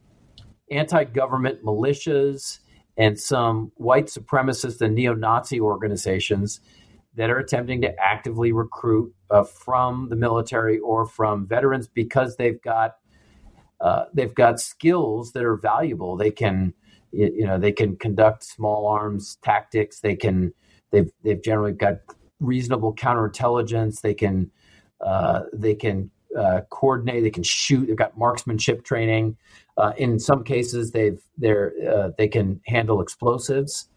anti-government 0.71 1.63
militias 1.63 2.59
and 2.97 3.19
some 3.19 3.71
white 3.75 4.07
supremacist 4.07 4.81
and 4.81 4.95
neo-Nazi 4.95 5.59
organizations 5.59 6.61
that 7.15 7.29
are 7.29 7.37
attempting 7.37 7.81
to 7.81 7.93
actively 7.99 8.51
recruit 8.51 9.13
uh, 9.29 9.43
from 9.43 10.09
the 10.09 10.15
military 10.15 10.79
or 10.79 11.05
from 11.05 11.45
veterans 11.47 11.87
because 11.87 12.37
they've 12.37 12.61
got 12.61 12.95
uh, 13.81 14.05
they've 14.13 14.35
got 14.35 14.59
skills 14.59 15.31
that 15.33 15.43
are 15.43 15.57
valuable. 15.57 16.15
They 16.15 16.31
can 16.31 16.73
you 17.11 17.45
know 17.45 17.57
they 17.57 17.71
can 17.71 17.95
conduct 17.97 18.43
small 18.43 18.87
arms 18.87 19.37
tactics. 19.43 19.99
They 19.99 20.15
can 20.15 20.53
they've 20.91 21.11
they've 21.23 21.41
generally 21.41 21.73
got 21.73 21.95
reasonable 22.39 22.93
counterintelligence. 22.95 24.01
They 24.01 24.13
can 24.13 24.51
uh, 25.01 25.41
they 25.53 25.75
can 25.75 26.11
uh, 26.37 26.61
coordinate. 26.69 27.23
They 27.23 27.29
can 27.29 27.43
shoot. 27.43 27.87
They've 27.87 27.95
got 27.95 28.17
marksmanship 28.17 28.83
training. 28.83 29.37
Uh, 29.77 29.93
in 29.97 30.19
some 30.19 30.43
cases, 30.43 30.91
they've 30.91 31.21
they're 31.37 31.73
uh, 31.89 32.09
they 32.17 32.27
can 32.27 32.61
handle 32.67 33.01
explosives. 33.01 33.89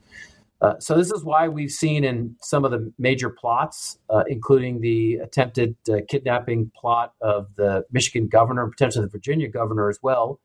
Uh, 0.65 0.81
so 0.81 0.97
this 0.97 1.11
is 1.11 1.25
why 1.25 1.47
we've 1.47 1.71
seen 1.71 2.05
in 2.05 2.35
some 2.41 2.65
of 2.65 2.71
the 2.71 2.91
major 2.99 3.29
plots, 3.29 3.99
uh, 4.09 4.25
including 4.29 4.81
the 4.81 5.17
attempted 5.17 5.77
kidnapping 6.09 6.71
plot 6.75 7.13
of 7.21 7.55
the 7.57 7.85
Michigan 7.93 8.29
governor 8.29 8.67
potentially 8.69 9.05
the 9.05 9.11
Virginia 9.11 9.47
governor 9.47 9.91
as 9.91 9.99
well, 10.03 10.41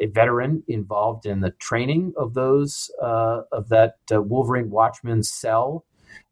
a 0.00 0.06
veteran 0.06 0.64
involved 0.66 1.24
in 1.24 1.38
the 1.40 1.52
training 1.52 2.12
of 2.16 2.34
those 2.34 2.90
of 3.00 3.68
that 3.68 3.94
Wolverine 4.10 4.70
Watchmen 4.70 5.22
cell 5.22 5.84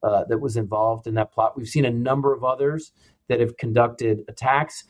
uh, 0.02 0.24
that 0.24 0.40
was 0.40 0.56
involved 0.56 1.06
in 1.06 1.14
that 1.14 1.32
plot. 1.32 1.56
We've 1.56 1.68
seen 1.68 1.84
a 1.84 1.90
number 1.90 2.34
of 2.34 2.42
others 2.42 2.92
that 3.28 3.38
have 3.38 3.56
conducted 3.56 4.24
attacks. 4.26 4.84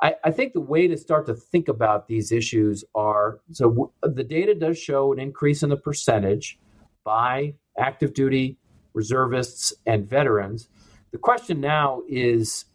I, 0.00 0.16
I 0.24 0.32
think 0.32 0.54
the 0.54 0.60
way 0.60 0.88
to 0.88 0.96
start 0.96 1.26
to 1.26 1.34
think 1.34 1.68
about 1.68 2.08
these 2.08 2.32
issues 2.32 2.84
are 2.96 3.38
so 3.52 3.68
w- 3.68 3.92
the 4.02 4.24
data 4.24 4.54
does 4.54 4.76
show 4.76 5.12
an 5.12 5.20
increase 5.20 5.62
in 5.62 5.70
the 5.70 5.76
percentage 5.76 6.58
by 7.04 7.54
active 7.78 8.14
duty 8.14 8.58
reservists 8.94 9.72
and 9.86 10.08
veterans. 10.08 10.68
The 11.12 11.18
question 11.18 11.60
now 11.60 12.02
is 12.08 12.66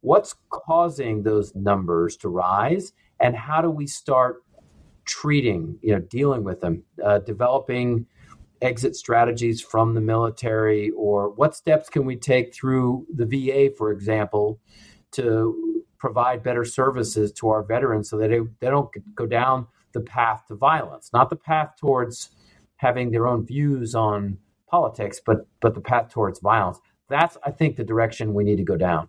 what's 0.00 0.34
causing 0.50 1.22
those 1.22 1.54
numbers 1.54 2.16
to 2.18 2.28
rise 2.28 2.92
and 3.20 3.36
how 3.36 3.60
do 3.62 3.70
we 3.70 3.86
start 3.86 4.42
treating, 5.04 5.78
you 5.82 5.94
know, 5.94 6.00
dealing 6.00 6.44
with 6.44 6.60
them, 6.60 6.82
uh, 7.04 7.18
developing 7.18 8.06
exit 8.62 8.96
strategies 8.96 9.60
from 9.60 9.94
the 9.94 10.00
military, 10.00 10.90
or 10.90 11.30
what 11.30 11.54
steps 11.54 11.88
can 11.88 12.06
we 12.06 12.16
take 12.16 12.54
through 12.54 13.06
the 13.14 13.26
VA, 13.26 13.70
for 13.76 13.92
example, 13.92 14.58
to 15.12 15.82
provide 15.98 16.42
better 16.42 16.64
services 16.64 17.32
to 17.32 17.48
our 17.48 17.62
veterans 17.62 18.08
so 18.08 18.16
that 18.16 18.28
they, 18.28 18.40
they 18.60 18.70
don't 18.70 18.90
go 19.14 19.26
down 19.26 19.66
the 19.92 20.00
path 20.00 20.44
to 20.48 20.54
violence, 20.54 21.10
not 21.12 21.30
the 21.30 21.36
path 21.36 21.74
towards 21.78 22.30
having 22.76 23.10
their 23.10 23.26
own 23.26 23.46
views 23.46 23.94
on 23.94 24.38
politics, 24.68 25.20
but 25.24 25.46
but 25.60 25.74
the 25.74 25.80
path 25.80 26.10
towards 26.10 26.40
violence. 26.40 26.78
That's, 27.08 27.36
I 27.44 27.50
think, 27.50 27.76
the 27.76 27.84
direction 27.84 28.34
we 28.34 28.44
need 28.44 28.56
to 28.56 28.64
go 28.64 28.76
down. 28.76 29.08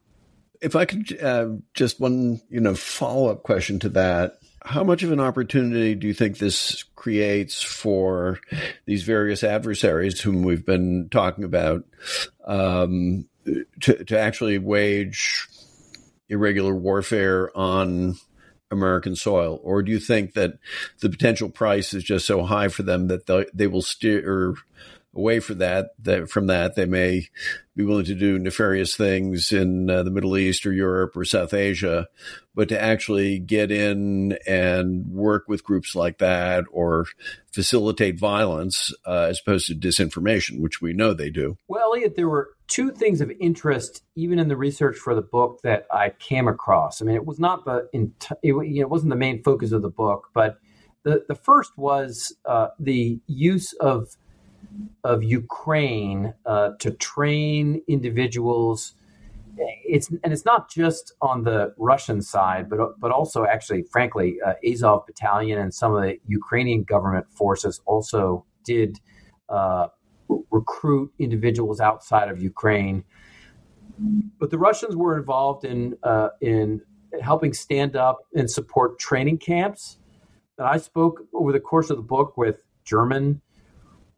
If 0.62 0.76
I 0.76 0.86
could 0.86 1.22
uh, 1.22 1.50
just 1.74 2.00
one, 2.00 2.42
you 2.50 2.60
know, 2.60 2.76
follow 2.76 3.30
up 3.30 3.44
question 3.44 3.80
to 3.80 3.90
that 3.90 4.38
how 4.66 4.84
much 4.84 5.04
of 5.04 5.12
an 5.12 5.20
opportunity 5.20 5.94
do 5.94 6.08
you 6.08 6.14
think 6.14 6.38
this 6.38 6.84
creates 6.96 7.62
for 7.62 8.40
these 8.86 9.04
various 9.04 9.44
adversaries 9.44 10.20
whom 10.20 10.42
we've 10.42 10.66
been 10.66 11.08
talking 11.12 11.44
about 11.44 11.84
um, 12.46 13.28
to, 13.80 14.04
to 14.06 14.20
actually 14.20 14.58
wage 14.58 15.48
irregular 16.30 16.74
warfare 16.74 17.56
on 17.56 18.16
American 18.72 19.16
soil? 19.16 19.60
Or 19.64 19.84
do 19.84 19.92
you 19.92 20.00
think 20.00 20.34
that 20.34 20.54
the 21.02 21.10
potential 21.10 21.50
price 21.50 21.94
is 21.94 22.04
just 22.04 22.26
so 22.26 22.44
high 22.44 22.68
for 22.68 22.84
them 22.84 23.08
that 23.08 23.26
they, 23.28 23.46
they 23.54 23.68
will 23.68 23.82
steer 23.82 24.56
away 25.16 25.40
from 25.40 25.60
that, 25.60 25.92
that 26.00 26.30
from 26.30 26.48
that 26.48 26.76
they 26.76 26.86
may 26.86 27.30
be 27.76 27.84
willing 27.84 28.06
to 28.06 28.16
do 28.16 28.38
nefarious 28.38 28.96
things 28.96 29.52
in 29.52 29.90
uh, 29.90 30.04
the 30.04 30.12
Middle 30.12 30.38
East 30.38 30.66
or 30.66 30.74
Europe 30.74 31.16
or 31.16 31.24
South 31.24 31.54
Asia, 31.54 32.08
but 32.54 32.70
to 32.70 32.82
actually 32.82 33.40
get 33.40 33.72
in 33.72 34.38
and 34.46 35.08
work 35.08 35.46
with 35.48 35.64
groups 35.64 35.96
like 35.96 36.18
that 36.18 36.66
or 36.72 37.06
facilitate 37.52 38.20
violence 38.20 38.94
uh, 39.06 39.28
as 39.30 39.40
opposed 39.40 39.68
to 39.68 39.76
disinformation, 39.76 40.60
which 40.60 40.82
we 40.82 40.94
know 40.94 41.14
they 41.14 41.30
do. 41.30 41.58
Well, 41.68 41.94
Eliot, 41.94 42.16
there 42.16 42.30
were 42.30 42.55
two 42.68 42.92
things 42.92 43.22
of 43.22 43.32
interest, 43.40 44.04
even 44.16 44.40
in 44.40 44.48
the 44.48 44.58
research 44.58 44.98
for 44.98 45.14
the 45.14 45.22
book, 45.22 45.62
that 45.64 45.86
I 45.92 46.10
came 46.20 46.48
across. 46.48 47.02
I 47.02 47.06
mean, 47.06 47.16
it 47.16 47.26
was 47.26 47.40
not 47.40 47.66
the 47.66 47.88
it, 48.42 48.90
wasn't 48.90 49.10
the 49.10 49.16
main 49.16 49.44
focus 49.44 49.72
of 49.72 49.82
the 49.82 49.90
book, 49.90 50.30
but 50.34 50.58
the 51.04 51.24
the 51.28 51.36
first 51.36 51.78
was 51.78 52.36
uh, 52.46 52.70
the 52.80 53.20
use 53.28 53.74
of 53.74 54.18
of 55.04 55.24
Ukraine 55.24 56.34
uh, 56.46 56.72
to 56.80 56.92
train 56.92 57.82
individuals. 57.88 58.94
It's 59.58 60.10
and 60.24 60.34
it's 60.34 60.46
not 60.46 60.70
just 60.70 61.14
on 61.22 61.44
the 61.44 61.74
Russian 61.78 62.22
side, 62.22 62.70
but 62.70 63.00
but 63.00 63.12
also 63.12 63.46
actually, 63.46 63.84
frankly, 63.84 64.38
uh, 64.46 64.54
Azov 64.68 65.06
Battalion 65.06 65.60
and 65.60 65.74
some 65.74 65.96
of 65.96 66.02
the 66.02 66.18
Ukrainian 66.28 66.84
government 66.84 67.28
forces 67.32 67.80
also 67.86 68.46
did 68.64 69.00
uh, 69.48 69.88
recruit 70.52 71.12
individuals 71.20 71.80
outside 71.80 72.30
of 72.30 72.42
Ukraine. 72.42 73.04
But 74.40 74.52
the 74.52 74.58
Russians 74.58 74.96
were 74.96 75.18
involved 75.18 75.64
in 75.64 75.98
uh, 76.04 76.30
in 76.42 76.82
helping 77.22 77.54
stand 77.54 77.96
up 77.96 78.20
and 78.36 78.50
support 78.50 79.00
training 79.00 79.38
camps. 79.38 79.98
And 80.58 80.68
I 80.68 80.78
spoke 80.78 81.22
over 81.34 81.52
the 81.52 81.60
course 81.60 81.90
of 81.90 81.98
the 81.98 82.04
book 82.04 82.38
with 82.38 82.58
German 82.84 83.42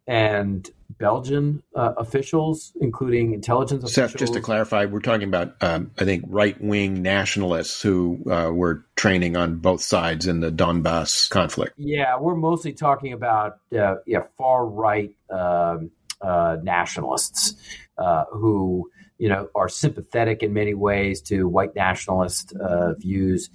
and 0.08 0.70
Belgian 0.99 1.62
uh, 1.76 1.93
officials, 1.97 2.74
including 2.80 3.34
intelligence 3.34 3.84
officials. 3.84 4.12
Seth, 4.12 4.20
just 4.20 4.34
to 4.34 4.41
clarify, 4.41 4.86
we're 4.86 4.99
talking 4.99 5.28
about, 5.28 5.55
um, 5.62 5.91
I 5.99 6.05
think, 6.05 6.24
right 6.28 6.60
wing 6.62 7.01
nationalists 7.01 7.82
who 7.82 8.20
uh, 8.32 8.49
were 8.51 8.86
training 8.95 9.36
on 9.36 9.58
both 9.58 9.82
sides 9.82 10.28
in 10.28 10.39
the 10.39 10.51
Donbass 10.51 11.30
conflict. 11.30 11.74
Yeah, 11.78 12.18
we're 12.18 12.36
mostly 12.36 12.74
talking 12.74 13.14
about 13.14 13.60
uh, 13.78 13.95
yeah, 14.05 14.24
far 14.38 14.66
right 14.66 15.14
um, 15.30 15.91
uh, 16.22 16.57
nationalists 16.63 17.55
uh, 17.97 18.26
who 18.32 18.89
you 19.18 19.30
know 19.30 19.49
are 19.55 19.70
sympathetic 19.70 20.43
in 20.43 20.53
many 20.53 20.74
ways 20.74 21.22
to 21.22 21.47
white 21.47 21.76
nationalist 21.76 22.53
uh, 22.57 22.93
views. 22.93 23.49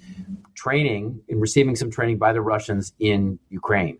Training 0.55 1.21
and 1.29 1.41
receiving 1.41 1.75
some 1.75 1.91
training 1.91 2.17
by 2.17 2.31
the 2.31 2.41
Russians 2.41 2.93
in 2.99 3.39
Ukraine. 3.49 3.97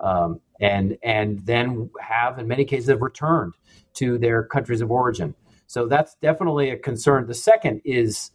Um, 0.00 0.40
and 0.60 0.98
and 1.02 1.44
then 1.46 1.90
have 2.00 2.38
in 2.38 2.46
many 2.46 2.64
cases 2.64 2.88
have 2.88 3.02
returned 3.02 3.54
to 3.94 4.18
their 4.18 4.42
countries 4.44 4.80
of 4.80 4.90
origin. 4.90 5.34
So 5.66 5.86
that's 5.86 6.14
definitely 6.16 6.70
a 6.70 6.76
concern. 6.76 7.26
The 7.26 7.34
second 7.34 7.80
is 7.84 8.30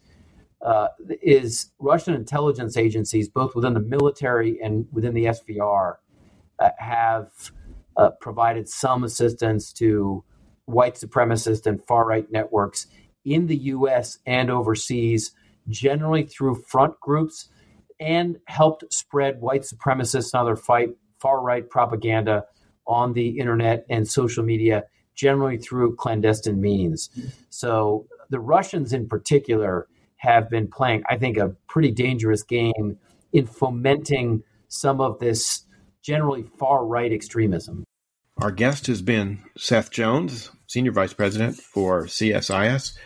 uh, 0.61 0.88
is 1.22 1.72
Russian 1.80 2.13
intelligence 2.13 2.76
agencies, 2.76 3.30
both 3.30 3.55
within 3.55 3.74
the 3.74 3.80
military 3.80 4.59
and 4.61 4.88
within 4.91 5.13
the 5.13 5.26
SVR, 5.26 5.95
uh, 6.59 6.70
have 6.78 7.30
uh, 7.98 8.12
provided 8.22 8.70
some 8.70 9.04
assistance 9.04 9.74
to 9.74 10.24
white 10.66 10.96
supremacist 10.96 11.66
and 11.66 11.84
far 11.86 12.06
right 12.06 12.32
networks 12.32 12.88
in 13.26 13.48
the 13.48 13.58
U.S. 13.58 14.20
and 14.26 14.50
overseas, 14.50 15.32
generally 15.68 16.24
through 16.24 16.64
front 16.68 17.00
groups, 17.00 17.50
and 18.00 18.38
helped 18.46 18.92
spread 18.94 19.42
white 19.42 19.64
supremacist 19.64 20.34
and 20.34 20.42
other 20.42 20.56
fight 20.56 20.90
far 21.20 21.42
right 21.42 21.70
propaganda 21.70 22.46
on 22.88 23.14
the 23.14 23.40
internet 23.40 23.86
and 23.90 24.08
social 24.08 24.44
media, 24.44 24.84
generally 25.16 25.58
through 25.58 25.96
clandestine 25.96 26.62
means. 26.62 27.10
So 27.50 28.08
the 28.30 28.40
Russians, 28.40 28.94
in 28.94 29.08
particular, 29.08 29.88
have 30.18 30.50
been 30.50 30.68
playing, 30.68 31.04
I 31.10 31.18
think, 31.18 31.38
a 31.38 31.56
pretty 31.68 31.92
dangerous 31.92 32.44
game 32.44 32.98
in 33.32 33.46
fomenting 33.46 34.44
some 34.68 35.02
of 35.02 35.20
this 35.20 35.66
generally 36.04 36.43
far 36.58 36.86
right 36.86 37.12
extremism. 37.12 37.84
Our 38.41 38.52
guest 38.52 38.88
has 38.88 39.02
been 39.02 39.39
Seth 39.58 39.91
Jones, 39.91 40.52
Senior 40.68 40.93
Vice 40.93 41.14
President 41.14 41.58
for 41.58 42.06
CSIS. 42.06 42.97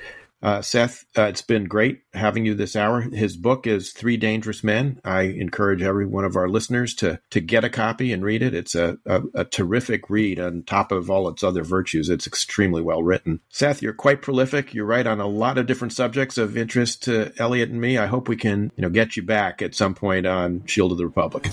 Uh, 0.44 0.62
Seth, 0.62 1.06
uh, 1.18 1.24
it's 1.24 1.42
been 1.42 1.64
great 1.64 2.02
having 2.14 2.46
you 2.46 2.54
this 2.54 2.76
hour. 2.76 3.00
His 3.00 3.38
book 3.38 3.66
is 3.66 3.94
Three 3.94 4.18
Dangerous 4.18 4.62
Men. 4.62 5.00
I 5.06 5.22
encourage 5.22 5.82
every 5.82 6.06
one 6.06 6.26
of 6.26 6.36
our 6.36 6.50
listeners 6.50 6.94
to 6.96 7.22
to 7.30 7.40
get 7.40 7.64
a 7.64 7.70
copy 7.70 8.12
and 8.12 8.26
read 8.26 8.44
it. 8.44 8.54
It's 8.54 8.76
a, 8.76 8.98
a, 9.06 9.22
a 9.34 9.46
terrific 9.46 10.10
read 10.10 10.42
on 10.42 10.64
top 10.64 10.92
of 10.92 11.10
all 11.10 11.30
its 11.30 11.44
other 11.44 11.64
virtues. 11.64 12.10
It's 12.10 12.28
extremely 12.28 12.82
well 12.82 13.02
written. 13.02 13.40
Seth, 13.48 13.82
you're 13.82 13.94
quite 13.94 14.22
prolific. 14.22 14.74
You 14.74 14.84
write 14.84 15.08
on 15.08 15.22
a 15.22 15.28
lot 15.28 15.58
of 15.58 15.66
different 15.66 15.94
subjects 15.94 16.38
of 16.38 16.58
interest 16.58 17.04
to 17.04 17.32
Eliot 17.40 17.70
and 17.70 17.80
me. 17.80 17.98
I 17.98 18.08
hope 18.08 18.28
we 18.28 18.36
can 18.36 18.70
you 18.76 18.82
know 18.82 18.90
get 18.90 19.16
you 19.16 19.24
back 19.24 19.62
at 19.62 19.74
some 19.74 19.96
point 19.96 20.26
on 20.26 20.66
Shield 20.66 20.92
of 20.92 20.98
the 20.98 21.08
Republic. 21.08 21.48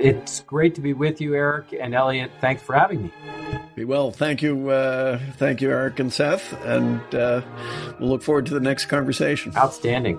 It's 0.00 0.40
great 0.40 0.74
to 0.76 0.80
be 0.80 0.92
with 0.94 1.20
you, 1.20 1.34
Eric 1.34 1.74
and 1.78 1.94
Eliot. 1.94 2.30
Thanks 2.40 2.62
for 2.62 2.74
having 2.74 3.04
me. 3.04 3.12
Be 3.74 3.84
well. 3.84 4.10
Thank 4.10 4.42
you. 4.42 4.70
Uh, 4.70 5.20
thank 5.36 5.60
you, 5.60 5.70
Eric 5.70 6.00
and 6.00 6.12
Seth. 6.12 6.52
And 6.64 7.00
uh, 7.14 7.42
we'll 7.98 8.10
look 8.10 8.22
forward 8.22 8.46
to 8.46 8.54
the 8.54 8.60
next 8.60 8.86
conversation. 8.86 9.56
Outstanding. 9.56 10.18